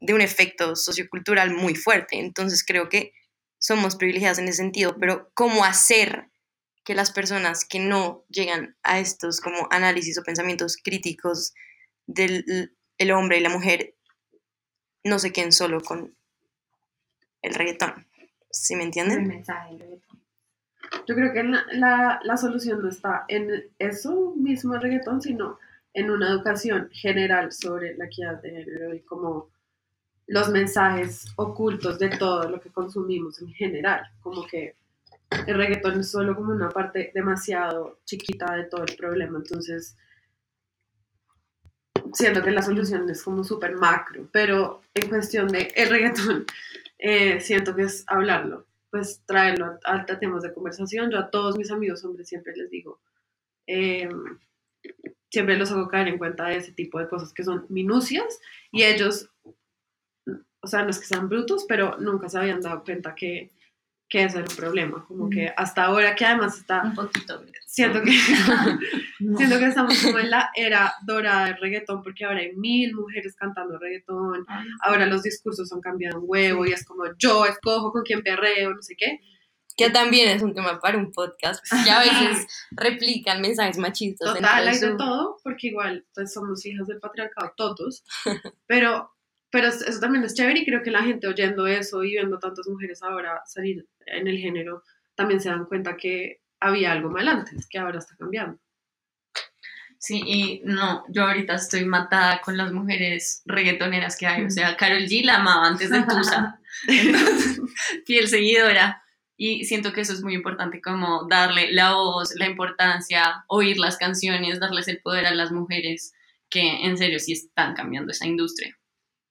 de 0.00 0.14
un 0.14 0.20
efecto 0.20 0.76
sociocultural 0.76 1.52
muy 1.54 1.74
fuerte, 1.74 2.18
entonces 2.18 2.64
creo 2.64 2.88
que 2.88 3.12
somos 3.58 3.96
privilegiadas 3.96 4.38
en 4.38 4.48
ese 4.48 4.58
sentido, 4.58 4.96
pero 4.98 5.30
¿cómo 5.34 5.64
hacer 5.64 6.30
que 6.84 6.94
las 6.94 7.12
personas 7.12 7.66
que 7.66 7.78
no 7.78 8.24
llegan 8.28 8.76
a 8.82 8.98
estos 8.98 9.40
como 9.40 9.68
análisis 9.70 10.16
o 10.18 10.22
pensamientos 10.22 10.78
críticos 10.82 11.52
del 12.06 12.74
el 12.96 13.10
hombre 13.12 13.36
y 13.38 13.40
la 13.40 13.50
mujer 13.50 13.94
no 15.04 15.18
se 15.18 15.32
queden 15.32 15.52
solo 15.52 15.82
con 15.82 16.16
el 17.42 17.54
reggaetón? 17.54 18.06
¿Sí 18.50 18.74
me 18.74 18.82
El 18.82 18.86
entienden? 18.88 19.28
mensaje, 19.28 19.74
el 19.74 19.78
reggaetón. 19.80 20.09
Yo 21.06 21.14
creo 21.14 21.32
que 21.32 21.42
la, 21.42 22.20
la, 22.22 22.36
solución 22.36 22.82
no 22.82 22.88
está 22.88 23.24
en 23.28 23.64
eso 23.78 24.34
mismo 24.36 24.74
el 24.74 24.82
reggaetón, 24.82 25.22
sino 25.22 25.58
en 25.94 26.10
una 26.10 26.28
educación 26.28 26.88
general 26.92 27.52
sobre 27.52 27.96
la 27.96 28.06
equidad 28.06 28.40
de 28.42 28.50
género 28.50 28.94
y 28.94 29.00
como 29.00 29.50
los 30.26 30.48
mensajes 30.48 31.26
ocultos 31.36 31.98
de 31.98 32.10
todo 32.10 32.48
lo 32.48 32.60
que 32.60 32.70
consumimos 32.70 33.40
en 33.40 33.52
general. 33.52 34.02
Como 34.20 34.46
que 34.46 34.76
el 35.46 35.56
reggaetón 35.56 36.00
es 36.00 36.10
solo 36.10 36.34
como 36.34 36.52
una 36.52 36.68
parte 36.70 37.10
demasiado 37.14 38.00
chiquita 38.04 38.54
de 38.56 38.64
todo 38.64 38.84
el 38.84 38.96
problema. 38.96 39.38
Entonces, 39.38 39.96
siento 42.12 42.42
que 42.42 42.50
la 42.50 42.62
solución 42.62 43.08
es 43.10 43.22
como 43.22 43.44
súper 43.44 43.76
macro, 43.76 44.28
pero 44.32 44.82
en 44.94 45.08
cuestión 45.08 45.48
de 45.48 45.72
el 45.74 45.88
reggaetón, 45.88 46.46
eh, 46.98 47.40
siento 47.40 47.74
que 47.74 47.82
es 47.82 48.04
hablarlo 48.06 48.66
pues 48.90 49.22
traerlo 49.26 49.78
a, 49.84 49.94
a 49.94 50.18
temas 50.18 50.42
de 50.42 50.52
conversación. 50.52 51.10
Yo 51.10 51.18
a 51.18 51.30
todos 51.30 51.56
mis 51.56 51.70
amigos 51.70 52.04
hombres 52.04 52.28
siempre 52.28 52.54
les 52.56 52.70
digo, 52.70 53.00
eh, 53.66 54.08
siempre 55.30 55.56
los 55.56 55.70
hago 55.70 55.88
caer 55.88 56.08
en 56.08 56.18
cuenta 56.18 56.46
de 56.46 56.56
ese 56.56 56.72
tipo 56.72 56.98
de 56.98 57.08
cosas 57.08 57.32
que 57.32 57.44
son 57.44 57.66
minucias 57.68 58.40
y 58.72 58.82
ellos, 58.82 59.30
o 60.60 60.66
sea, 60.66 60.82
no 60.82 60.90
es 60.90 60.98
que 60.98 61.06
sean 61.06 61.28
brutos, 61.28 61.64
pero 61.68 61.96
nunca 61.98 62.28
se 62.28 62.38
habían 62.38 62.60
dado 62.60 62.82
cuenta 62.84 63.14
que, 63.14 63.50
que 64.10 64.24
eso 64.24 64.38
era 64.40 64.48
un 64.50 64.56
problema, 64.56 65.04
como 65.06 65.30
que 65.30 65.52
hasta 65.56 65.84
ahora 65.84 66.14
que 66.16 66.24
además 66.26 66.58
está, 66.58 66.82
Un 66.82 66.94
poquito. 66.96 67.42
siento 67.64 68.02
que, 68.02 68.10
No. 69.20 69.36
siento 69.38 69.58
que 69.58 69.66
estamos 69.66 69.96
como 70.02 70.18
en 70.18 70.30
la 70.30 70.50
era 70.56 70.92
dorada 71.06 71.46
del 71.46 71.58
reggaetón, 71.58 72.02
porque 72.02 72.24
ahora 72.24 72.40
hay 72.40 72.54
mil 72.56 72.94
mujeres 72.94 73.36
cantando 73.36 73.78
reggaetón, 73.78 74.44
ahora 74.82 75.06
los 75.06 75.22
discursos 75.22 75.72
han 75.72 75.80
cambiado 75.80 76.18
un 76.20 76.24
huevo 76.28 76.66
y 76.66 76.72
es 76.72 76.84
como 76.84 77.04
yo 77.18 77.46
escojo 77.46 77.92
con 77.92 78.02
quién 78.02 78.22
perreo, 78.22 78.74
no 78.74 78.82
sé 78.82 78.96
qué. 78.98 79.20
Que 79.76 79.88
también 79.88 80.28
es 80.36 80.42
un 80.42 80.52
tema 80.52 80.78
para 80.80 80.98
un 80.98 81.10
podcast. 81.12 81.64
Ya 81.86 82.00
a 82.00 82.04
veces 82.04 82.46
replican 82.72 83.40
mensajes 83.40 83.78
machistas. 83.78 84.34
Total, 84.34 84.66
hay 84.68 84.78
de 84.78 84.90
su- 84.90 84.96
todo, 84.96 85.36
porque 85.44 85.68
igual 85.68 86.04
pues 86.12 86.32
somos 86.34 86.66
hijas 86.66 86.86
del 86.88 86.98
patriarcado 86.98 87.52
todos, 87.56 88.02
pero, 88.66 89.10
pero 89.50 89.68
eso 89.68 90.00
también 90.00 90.24
es 90.24 90.34
chévere 90.34 90.60
y 90.60 90.64
creo 90.64 90.82
que 90.82 90.90
la 90.90 91.02
gente 91.02 91.26
oyendo 91.26 91.66
eso 91.66 92.04
y 92.04 92.10
viendo 92.10 92.38
tantas 92.38 92.66
mujeres 92.68 93.02
ahora 93.02 93.42
salir 93.46 93.86
en 94.06 94.28
el 94.28 94.38
género, 94.38 94.82
también 95.14 95.40
se 95.40 95.48
dan 95.48 95.66
cuenta 95.66 95.96
que 95.96 96.40
había 96.60 96.92
algo 96.92 97.10
mal 97.10 97.26
antes, 97.28 97.66
que 97.68 97.78
ahora 97.78 97.98
está 97.98 98.14
cambiando. 98.16 98.58
Sí, 99.98 100.22
y 100.24 100.62
no, 100.64 101.04
yo 101.10 101.24
ahorita 101.26 101.54
estoy 101.56 101.84
matada 101.84 102.40
con 102.40 102.56
las 102.56 102.72
mujeres 102.72 103.42
reggaetoneras 103.44 104.16
que 104.16 104.26
hay. 104.26 104.44
O 104.44 104.50
sea, 104.50 104.74
Carol 104.76 105.02
G 105.02 105.22
la 105.24 105.36
amaba 105.36 105.66
antes 105.66 105.90
de 105.90 106.02
Tusa. 106.04 106.58
Entonces, 106.88 107.60
fiel 108.06 108.28
seguidora. 108.28 109.02
Y 109.36 109.64
siento 109.64 109.92
que 109.92 110.00
eso 110.00 110.14
es 110.14 110.22
muy 110.22 110.34
importante, 110.34 110.80
como 110.80 111.26
darle 111.28 111.72
la 111.72 111.94
voz, 111.94 112.34
la 112.36 112.46
importancia, 112.46 113.44
oír 113.48 113.78
las 113.78 113.98
canciones, 113.98 114.58
darles 114.58 114.88
el 114.88 115.02
poder 115.02 115.26
a 115.26 115.34
las 115.34 115.52
mujeres 115.52 116.14
que 116.48 116.84
en 116.84 116.96
serio 116.96 117.18
sí 117.18 117.32
están 117.32 117.74
cambiando 117.74 118.10
esa 118.12 118.26
industria. 118.26 118.79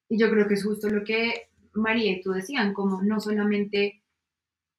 Y 0.09 0.19
yo 0.19 0.29
creo 0.29 0.47
que 0.47 0.55
es 0.55 0.63
justo 0.63 0.89
lo 0.89 1.03
que 1.03 1.49
María 1.73 2.11
y 2.11 2.21
tú 2.21 2.31
decían, 2.31 2.73
como 2.73 3.01
no 3.03 3.19
solamente, 3.19 4.01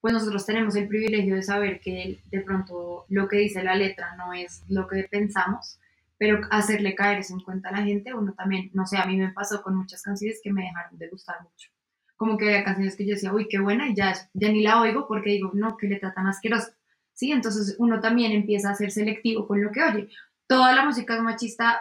pues 0.00 0.12
nosotros 0.12 0.44
tenemos 0.44 0.74
el 0.76 0.88
privilegio 0.88 1.36
de 1.36 1.42
saber 1.42 1.80
que 1.80 2.20
de 2.26 2.40
pronto 2.40 3.06
lo 3.08 3.28
que 3.28 3.38
dice 3.38 3.62
la 3.62 3.76
letra 3.76 4.16
no 4.16 4.32
es 4.32 4.64
lo 4.68 4.88
que 4.88 5.06
pensamos, 5.10 5.78
pero 6.18 6.40
hacerle 6.50 6.94
caer 6.94 7.20
eso 7.20 7.34
en 7.34 7.40
cuenta 7.40 7.70
a 7.70 7.72
la 7.72 7.82
gente, 7.82 8.12
uno 8.12 8.34
también, 8.34 8.70
no 8.74 8.86
sé, 8.86 8.98
a 8.98 9.06
mí 9.06 9.16
me 9.16 9.32
pasó 9.32 9.62
con 9.62 9.76
muchas 9.76 10.02
canciones 10.02 10.40
que 10.42 10.52
me 10.52 10.64
dejaron 10.64 10.98
de 10.98 11.08
gustar 11.08 11.36
mucho. 11.42 11.70
Como 12.16 12.36
que 12.36 12.46
había 12.46 12.64
canciones 12.64 12.96
que 12.96 13.06
yo 13.06 13.14
decía, 13.14 13.32
uy, 13.32 13.48
qué 13.48 13.58
buena, 13.58 13.88
y 13.88 13.94
ya, 13.94 14.12
ya 14.34 14.48
ni 14.50 14.62
la 14.62 14.82
oigo 14.82 15.08
porque 15.08 15.30
digo, 15.30 15.52
no, 15.54 15.76
qué 15.78 15.86
letra 15.86 16.12
tan 16.12 16.26
asquerosa. 16.26 16.76
Sí, 17.14 17.32
entonces 17.32 17.76
uno 17.78 18.00
también 18.00 18.32
empieza 18.32 18.70
a 18.70 18.74
ser 18.74 18.90
selectivo 18.90 19.46
con 19.46 19.62
lo 19.62 19.70
que 19.70 19.82
oye. 19.82 20.08
Toda 20.46 20.74
la 20.74 20.84
música 20.84 21.14
es 21.14 21.22
machista, 21.22 21.80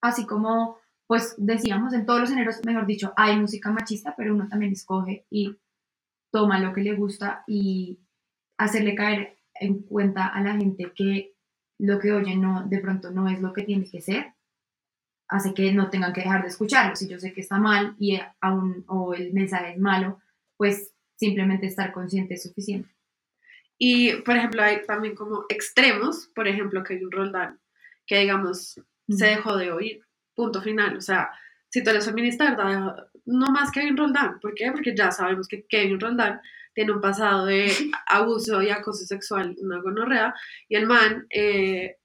así 0.00 0.26
como 0.26 0.78
pues 1.08 1.34
decíamos, 1.38 1.94
en 1.94 2.04
todos 2.04 2.20
los 2.20 2.28
géneros, 2.28 2.60
mejor 2.66 2.86
dicho, 2.86 3.14
hay 3.16 3.34
música 3.36 3.72
machista, 3.72 4.14
pero 4.14 4.34
uno 4.34 4.46
también 4.46 4.72
escoge 4.72 5.24
y 5.30 5.56
toma 6.30 6.60
lo 6.60 6.74
que 6.74 6.82
le 6.82 6.94
gusta 6.94 7.44
y 7.46 7.98
hacerle 8.58 8.94
caer 8.94 9.38
en 9.54 9.82
cuenta 9.82 10.26
a 10.26 10.42
la 10.42 10.54
gente 10.54 10.92
que 10.94 11.32
lo 11.78 11.98
que 11.98 12.12
oye 12.12 12.36
no, 12.36 12.66
de 12.68 12.78
pronto 12.80 13.10
no 13.10 13.26
es 13.26 13.40
lo 13.40 13.54
que 13.54 13.62
tiene 13.62 13.88
que 13.90 14.02
ser, 14.02 14.34
hace 15.28 15.54
que 15.54 15.72
no 15.72 15.88
tengan 15.88 16.12
que 16.12 16.20
dejar 16.20 16.42
de 16.42 16.48
escucharlo. 16.48 16.94
Si 16.94 17.08
yo 17.08 17.18
sé 17.18 17.32
que 17.32 17.40
está 17.40 17.58
mal 17.58 17.96
y 17.98 18.20
aún, 18.42 18.84
o 18.86 19.14
el 19.14 19.32
mensaje 19.32 19.72
es 19.72 19.78
malo, 19.78 20.20
pues 20.58 20.92
simplemente 21.16 21.66
estar 21.66 21.90
consciente 21.92 22.34
es 22.34 22.42
suficiente. 22.42 22.90
Y, 23.78 24.16
por 24.22 24.36
ejemplo, 24.36 24.62
hay 24.62 24.84
también 24.84 25.14
como 25.14 25.46
extremos, 25.48 26.30
por 26.34 26.48
ejemplo, 26.48 26.84
que 26.84 26.94
hay 26.94 27.04
un 27.04 27.12
Roldán, 27.12 27.60
que 28.06 28.20
digamos, 28.20 28.78
se 29.08 29.24
dejó 29.24 29.56
de 29.56 29.72
oír, 29.72 30.07
punto 30.38 30.62
final. 30.62 30.96
O 30.96 31.00
sea, 31.00 31.30
si 31.68 31.82
tú 31.82 31.90
eres 31.90 32.06
feminista, 32.06 32.50
¿verdad? 32.50 32.94
No 33.26 33.46
más 33.50 33.72
Kevin 33.72 33.96
Roldán. 33.96 34.38
¿Por 34.40 34.54
qué? 34.54 34.70
Porque 34.70 34.94
ya 34.94 35.10
sabemos 35.10 35.48
que 35.48 35.66
Kevin 35.66 35.98
Roldán 35.98 36.40
tiene 36.74 36.92
un 36.92 37.00
pasado 37.00 37.44
de 37.46 37.66
abuso 38.06 38.62
y 38.62 38.70
acoso 38.70 39.04
sexual, 39.04 39.56
una 39.60 39.80
gonorrea, 39.80 40.32
y 40.68 40.76
el 40.76 40.86
man 40.86 41.26
eh, 41.30 41.96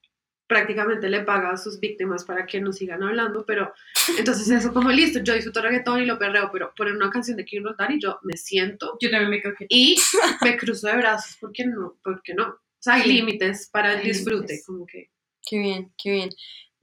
prácticamente 0.48 1.10
le 1.10 1.22
paga 1.22 1.52
a 1.52 1.58
sus 1.58 1.80
víctimas 1.80 2.26
para 2.26 2.46
que 2.48 2.60
no 2.60 2.74
sigan 2.74 3.04
hablando, 3.04 3.46
pero 3.46 3.72
entonces 4.18 4.50
eso 4.50 4.74
como 4.74 4.90
listo, 4.92 5.20
yo 5.24 5.36
disfruto 5.36 5.62
reggaetón 5.62 6.02
y 6.02 6.06
lo 6.06 6.18
perreo, 6.18 6.50
pero 6.52 6.74
poner 6.76 6.96
una 6.96 7.12
canción 7.12 7.38
de 7.38 7.46
Kevin 7.46 7.66
Roldán 7.66 7.94
y 7.94 8.02
yo 8.02 8.20
me 8.24 8.36
siento 8.36 8.98
Yo 9.00 9.12
también 9.12 9.30
me 9.30 9.42
y 9.70 9.96
me 10.44 10.58
cruzo 10.58 10.88
de 10.88 10.98
brazos, 10.98 11.38
¿por 11.40 11.52
qué 11.52 11.66
no? 11.68 11.98
¿Por 12.04 12.22
qué 12.24 12.34
no? 12.34 12.48
O 12.48 12.82
sea, 12.84 12.96
hay 12.96 13.04
Sí. 13.04 13.14
límites 13.14 13.70
para 13.72 13.94
el 13.94 14.04
disfrute, 14.04 14.62
como 14.66 14.86
que... 14.86 15.12
Qué 15.46 15.60
bien, 15.60 15.94
qué 16.02 16.12
bien. 16.12 16.30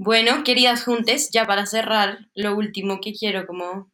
Bueno, 0.03 0.45
queridas 0.45 0.85
juntes, 0.85 1.29
ya 1.31 1.47
para 1.47 1.67
cerrar, 1.67 2.27
lo 2.35 2.57
último 2.57 3.03
que 3.03 3.13
quiero 3.13 3.47
como 3.47 3.93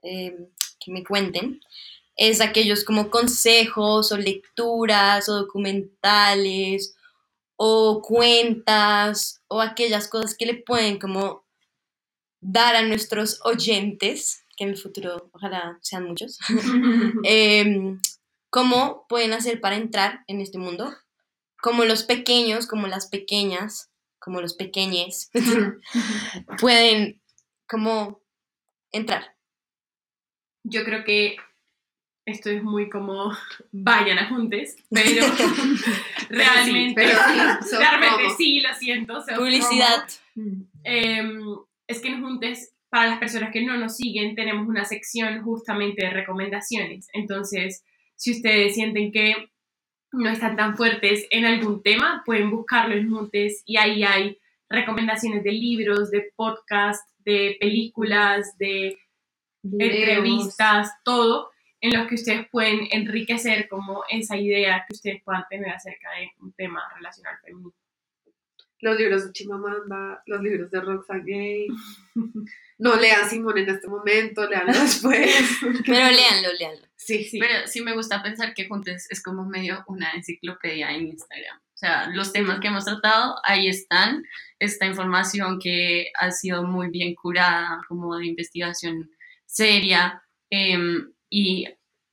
eh, 0.00 0.34
que 0.80 0.90
me 0.90 1.04
cuenten 1.04 1.60
es 2.16 2.40
aquellos 2.40 2.84
como 2.84 3.10
consejos 3.10 4.12
o 4.12 4.16
lecturas 4.16 5.28
o 5.28 5.34
documentales 5.34 6.96
o 7.56 8.00
cuentas 8.00 9.42
o 9.46 9.60
aquellas 9.60 10.08
cosas 10.08 10.34
que 10.34 10.46
le 10.46 10.54
pueden 10.54 10.98
como 10.98 11.44
dar 12.40 12.74
a 12.74 12.80
nuestros 12.80 13.40
oyentes, 13.44 14.42
que 14.56 14.64
en 14.64 14.70
el 14.70 14.78
futuro 14.78 15.28
ojalá 15.34 15.78
sean 15.82 16.04
muchos, 16.04 16.38
em, 17.24 18.00
cómo 18.48 19.04
pueden 19.06 19.34
hacer 19.34 19.60
para 19.60 19.76
entrar 19.76 20.24
en 20.28 20.40
este 20.40 20.56
mundo, 20.56 20.94
como 21.60 21.84
los 21.84 22.04
pequeños, 22.04 22.66
como 22.66 22.86
las 22.86 23.08
pequeñas, 23.08 23.87
como 24.28 24.42
los 24.42 24.52
pequeñes, 24.52 25.30
pueden 26.60 27.22
como 27.66 28.20
entrar. 28.92 29.34
yo 30.64 30.84
creo 30.84 31.02
que 31.02 31.36
esto 32.26 32.50
es 32.50 32.62
muy 32.62 32.90
como 32.90 33.32
vayan 33.72 34.18
a 34.18 34.28
juntes, 34.28 34.76
pero 34.90 35.26
realmente, 36.28 36.94
pero 36.94 37.18
sí, 37.62 37.76
realmente 37.76 38.24
sí, 38.36 38.60
lo 38.60 38.74
siento. 38.74 39.14
Publicidad. 39.34 40.06
Mm. 40.34 40.62
Em, 40.84 41.40
es 41.86 42.00
que 42.00 42.08
en 42.08 42.22
Juntes, 42.22 42.74
para 42.90 43.08
las 43.08 43.18
personas 43.18 43.50
que 43.50 43.64
no 43.64 43.78
nos 43.78 43.96
siguen, 43.96 44.34
tenemos 44.34 44.68
una 44.68 44.84
sección 44.84 45.42
justamente 45.42 46.04
de 46.04 46.10
recomendaciones. 46.10 47.08
Entonces, 47.14 47.82
si 48.14 48.32
ustedes 48.32 48.74
sienten 48.74 49.10
que 49.10 49.50
no 50.12 50.30
están 50.30 50.56
tan 50.56 50.76
fuertes 50.76 51.26
en 51.30 51.44
algún 51.44 51.82
tema, 51.82 52.22
pueden 52.24 52.50
buscarlo 52.50 52.94
en 52.94 53.10
Juntes 53.10 53.62
y 53.66 53.76
ahí 53.76 54.04
hay 54.04 54.38
recomendaciones 54.68 55.42
de 55.44 55.52
libros, 55.52 56.10
de 56.10 56.32
podcast, 56.36 57.08
de 57.18 57.56
películas, 57.60 58.56
de 58.58 58.98
Videos. 59.62 59.94
entrevistas, 59.94 60.92
todo 61.04 61.50
en 61.80 61.96
los 61.96 62.08
que 62.08 62.16
ustedes 62.16 62.48
pueden 62.48 62.88
enriquecer 62.90 63.68
como 63.68 64.02
esa 64.08 64.36
idea 64.36 64.84
que 64.88 64.94
ustedes 64.94 65.22
puedan 65.22 65.44
tener 65.48 65.70
acerca 65.70 66.10
de 66.12 66.30
un 66.40 66.52
tema 66.52 66.82
relacionado 66.96 67.36
al 67.36 67.42
feminismo. 67.42 67.87
Los 68.80 68.98
libros 68.98 69.26
de 69.26 69.32
Chimamanda, 69.32 70.22
los 70.26 70.42
libros 70.42 70.70
de 70.70 70.80
Roxane 70.80 71.24
Gay. 71.24 71.66
No 72.78 72.94
lean 72.94 73.28
Simón 73.28 73.58
en 73.58 73.68
este 73.70 73.88
momento, 73.88 74.48
leanlo 74.48 74.72
después. 74.80 75.28
Pero 75.84 76.10
léanlo, 76.10 76.52
léanlo. 76.58 76.86
Sí, 76.94 77.24
sí. 77.24 77.38
Pero 77.38 77.66
sí 77.66 77.80
me 77.82 77.92
gusta 77.94 78.22
pensar 78.22 78.54
que 78.54 78.68
Juntes 78.68 79.08
es 79.10 79.22
como 79.22 79.44
medio 79.44 79.82
una 79.88 80.12
enciclopedia 80.12 80.90
en 80.92 81.08
Instagram. 81.08 81.58
O 81.58 81.76
sea, 81.78 82.08
los 82.10 82.32
temas 82.32 82.60
que 82.60 82.68
hemos 82.68 82.84
tratado, 82.84 83.36
ahí 83.44 83.68
están. 83.68 84.22
Esta 84.58 84.86
información 84.86 85.58
que 85.60 86.10
ha 86.18 86.30
sido 86.30 86.62
muy 86.64 86.90
bien 86.90 87.14
curada, 87.14 87.80
como 87.88 88.16
de 88.16 88.26
investigación 88.26 89.10
seria. 89.46 90.22
em, 90.50 91.12
y 91.30 91.68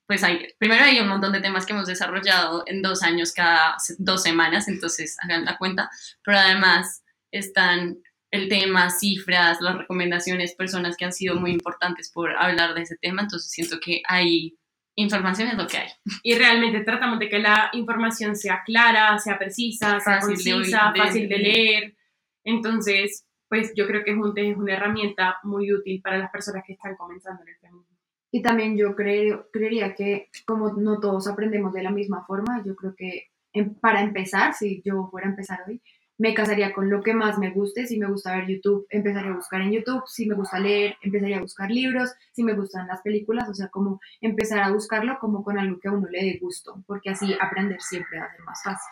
pues 0.07 0.23
hay, 0.23 0.47
primero 0.59 0.83
hay 0.83 0.99
un 0.99 1.07
montón 1.07 1.31
de 1.33 1.41
temas 1.41 1.65
que 1.65 1.73
hemos 1.73 1.87
desarrollado 1.87 2.63
en 2.67 2.81
dos 2.81 3.01
años, 3.03 3.31
cada 3.33 3.75
dos 3.97 4.21
semanas, 4.23 4.67
entonces 4.67 5.17
hagan 5.23 5.45
la 5.45 5.57
cuenta. 5.57 5.89
Pero 6.23 6.37
además 6.37 7.03
están 7.31 7.97
el 8.31 8.49
tema, 8.49 8.89
cifras, 8.89 9.61
las 9.61 9.77
recomendaciones, 9.77 10.55
personas 10.55 10.97
que 10.97 11.05
han 11.05 11.13
sido 11.13 11.35
muy 11.35 11.51
importantes 11.51 12.11
por 12.11 12.35
hablar 12.37 12.73
de 12.73 12.81
ese 12.81 12.97
tema. 12.97 13.21
Entonces 13.23 13.49
siento 13.51 13.79
que 13.79 14.01
hay 14.07 14.57
información 14.97 15.49
es 15.49 15.55
lo 15.57 15.67
que 15.67 15.77
hay. 15.77 15.89
y 16.23 16.35
realmente 16.35 16.81
tratamos 16.81 17.19
de 17.19 17.27
que 17.29 17.39
la 17.39 17.69
información 17.73 18.35
sea 18.35 18.61
clara, 18.65 19.17
sea 19.19 19.37
precisa, 19.37 19.99
sea 19.99 20.19
Fácil 20.21 20.35
concisa, 20.35 20.91
de- 20.93 20.99
fácil 20.99 21.29
de 21.29 21.37
leer. 21.37 21.95
Entonces, 22.43 23.25
pues 23.49 23.73
yo 23.75 23.87
creo 23.87 24.03
que 24.03 24.15
Juntes 24.15 24.45
es 24.51 24.57
una 24.57 24.73
herramienta 24.73 25.37
muy 25.43 25.71
útil 25.73 26.01
para 26.01 26.17
las 26.17 26.31
personas 26.31 26.63
que 26.65 26.73
están 26.73 26.95
comenzando 26.95 27.41
en 27.43 27.49
el 27.49 27.57
feminismo. 27.57 27.94
Y 28.31 28.41
también 28.41 28.77
yo 28.77 28.95
creo, 28.95 29.47
creería 29.51 29.95
que 29.95 30.29
como 30.45 30.73
no 30.73 30.99
todos 30.99 31.27
aprendemos 31.27 31.73
de 31.73 31.83
la 31.83 31.91
misma 31.91 32.25
forma, 32.25 32.63
yo 32.65 32.75
creo 32.75 32.93
que 32.95 33.29
em- 33.53 33.75
para 33.75 34.01
empezar, 34.01 34.53
si 34.53 34.81
yo 34.83 35.07
fuera 35.09 35.27
a 35.27 35.31
empezar 35.31 35.59
hoy, 35.67 35.81
me 36.17 36.33
casaría 36.33 36.73
con 36.73 36.89
lo 36.89 37.01
que 37.03 37.13
más 37.13 37.37
me 37.37 37.51
guste. 37.51 37.85
Si 37.87 37.97
me 37.99 38.07
gusta 38.07 38.35
ver 38.35 38.47
YouTube, 38.47 38.85
empezaría 38.89 39.31
a 39.31 39.35
buscar 39.35 39.61
en 39.61 39.71
YouTube. 39.73 40.03
Si 40.07 40.25
me 40.27 40.35
gusta 40.35 40.59
leer, 40.59 40.95
empezaría 41.01 41.37
a 41.37 41.41
buscar 41.41 41.69
libros. 41.69 42.09
Si 42.31 42.43
me 42.43 42.53
gustan 42.53 42.87
las 42.87 43.01
películas, 43.01 43.49
o 43.49 43.53
sea, 43.53 43.67
como 43.67 43.99
empezar 44.21 44.59
a 44.61 44.71
buscarlo 44.71 45.17
como 45.19 45.43
con 45.43 45.59
algo 45.59 45.79
que 45.79 45.89
a 45.89 45.91
uno 45.91 46.07
le 46.09 46.23
dé 46.23 46.37
gusto, 46.41 46.81
porque 46.87 47.09
así 47.09 47.35
aprender 47.39 47.81
siempre 47.81 48.19
va 48.19 48.25
a 48.25 48.31
ser 48.31 48.41
más 48.41 48.61
fácil. 48.63 48.91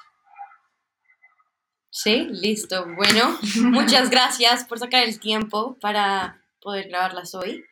Sí, 1.90 2.28
listo. 2.32 2.86
Bueno, 2.96 3.38
muchas 3.62 4.10
gracias 4.10 4.66
por 4.66 4.80
sacar 4.80 5.04
el 5.04 5.20
tiempo 5.20 5.78
para 5.80 6.42
poder 6.62 6.88
grabarlas 6.90 7.36
hoy. 7.36 7.64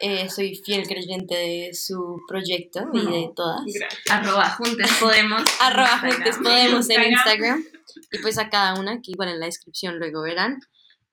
Eh, 0.00 0.28
soy 0.28 0.56
fiel 0.56 0.86
creyente 0.86 1.34
de 1.34 1.74
su 1.74 2.20
proyecto 2.26 2.88
y 2.92 3.06
de 3.06 3.30
todas. 3.34 3.62
Gracias. 3.66 4.02
Arroba 4.10 4.50
juntes 4.50 4.90
podemos. 5.00 5.42
Arroba 5.60 5.98
juntes 6.00 6.36
podemos 6.42 6.90
en 6.90 7.12
Instagram. 7.12 7.64
Y 8.10 8.18
pues 8.18 8.38
a 8.38 8.50
cada 8.50 8.78
una, 8.80 9.00
que 9.00 9.12
igual 9.12 9.28
en 9.28 9.40
la 9.40 9.46
descripción 9.46 9.98
luego 9.98 10.22
verán. 10.22 10.58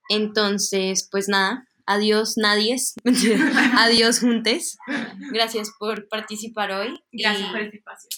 Entonces, 0.09 1.07
pues 1.11 1.29
nada, 1.29 1.67
adiós 1.85 2.35
nadies. 2.37 2.95
adiós 3.77 4.19
juntes. 4.19 4.77
Gracias 5.31 5.71
por 5.77 6.07
participar 6.07 6.71
hoy. 6.71 6.99
Gracias 7.11 7.47
Y 7.47 7.51
por 7.51 7.61
este 7.61 7.77
espacio. 7.77 8.09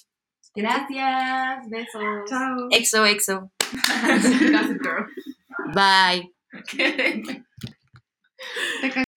Gracias, 0.53 1.69
besos. 1.69 2.29
Chao. 2.29 2.67
Exo, 2.71 3.05
exo. 3.05 3.51
Bye. 5.73 6.33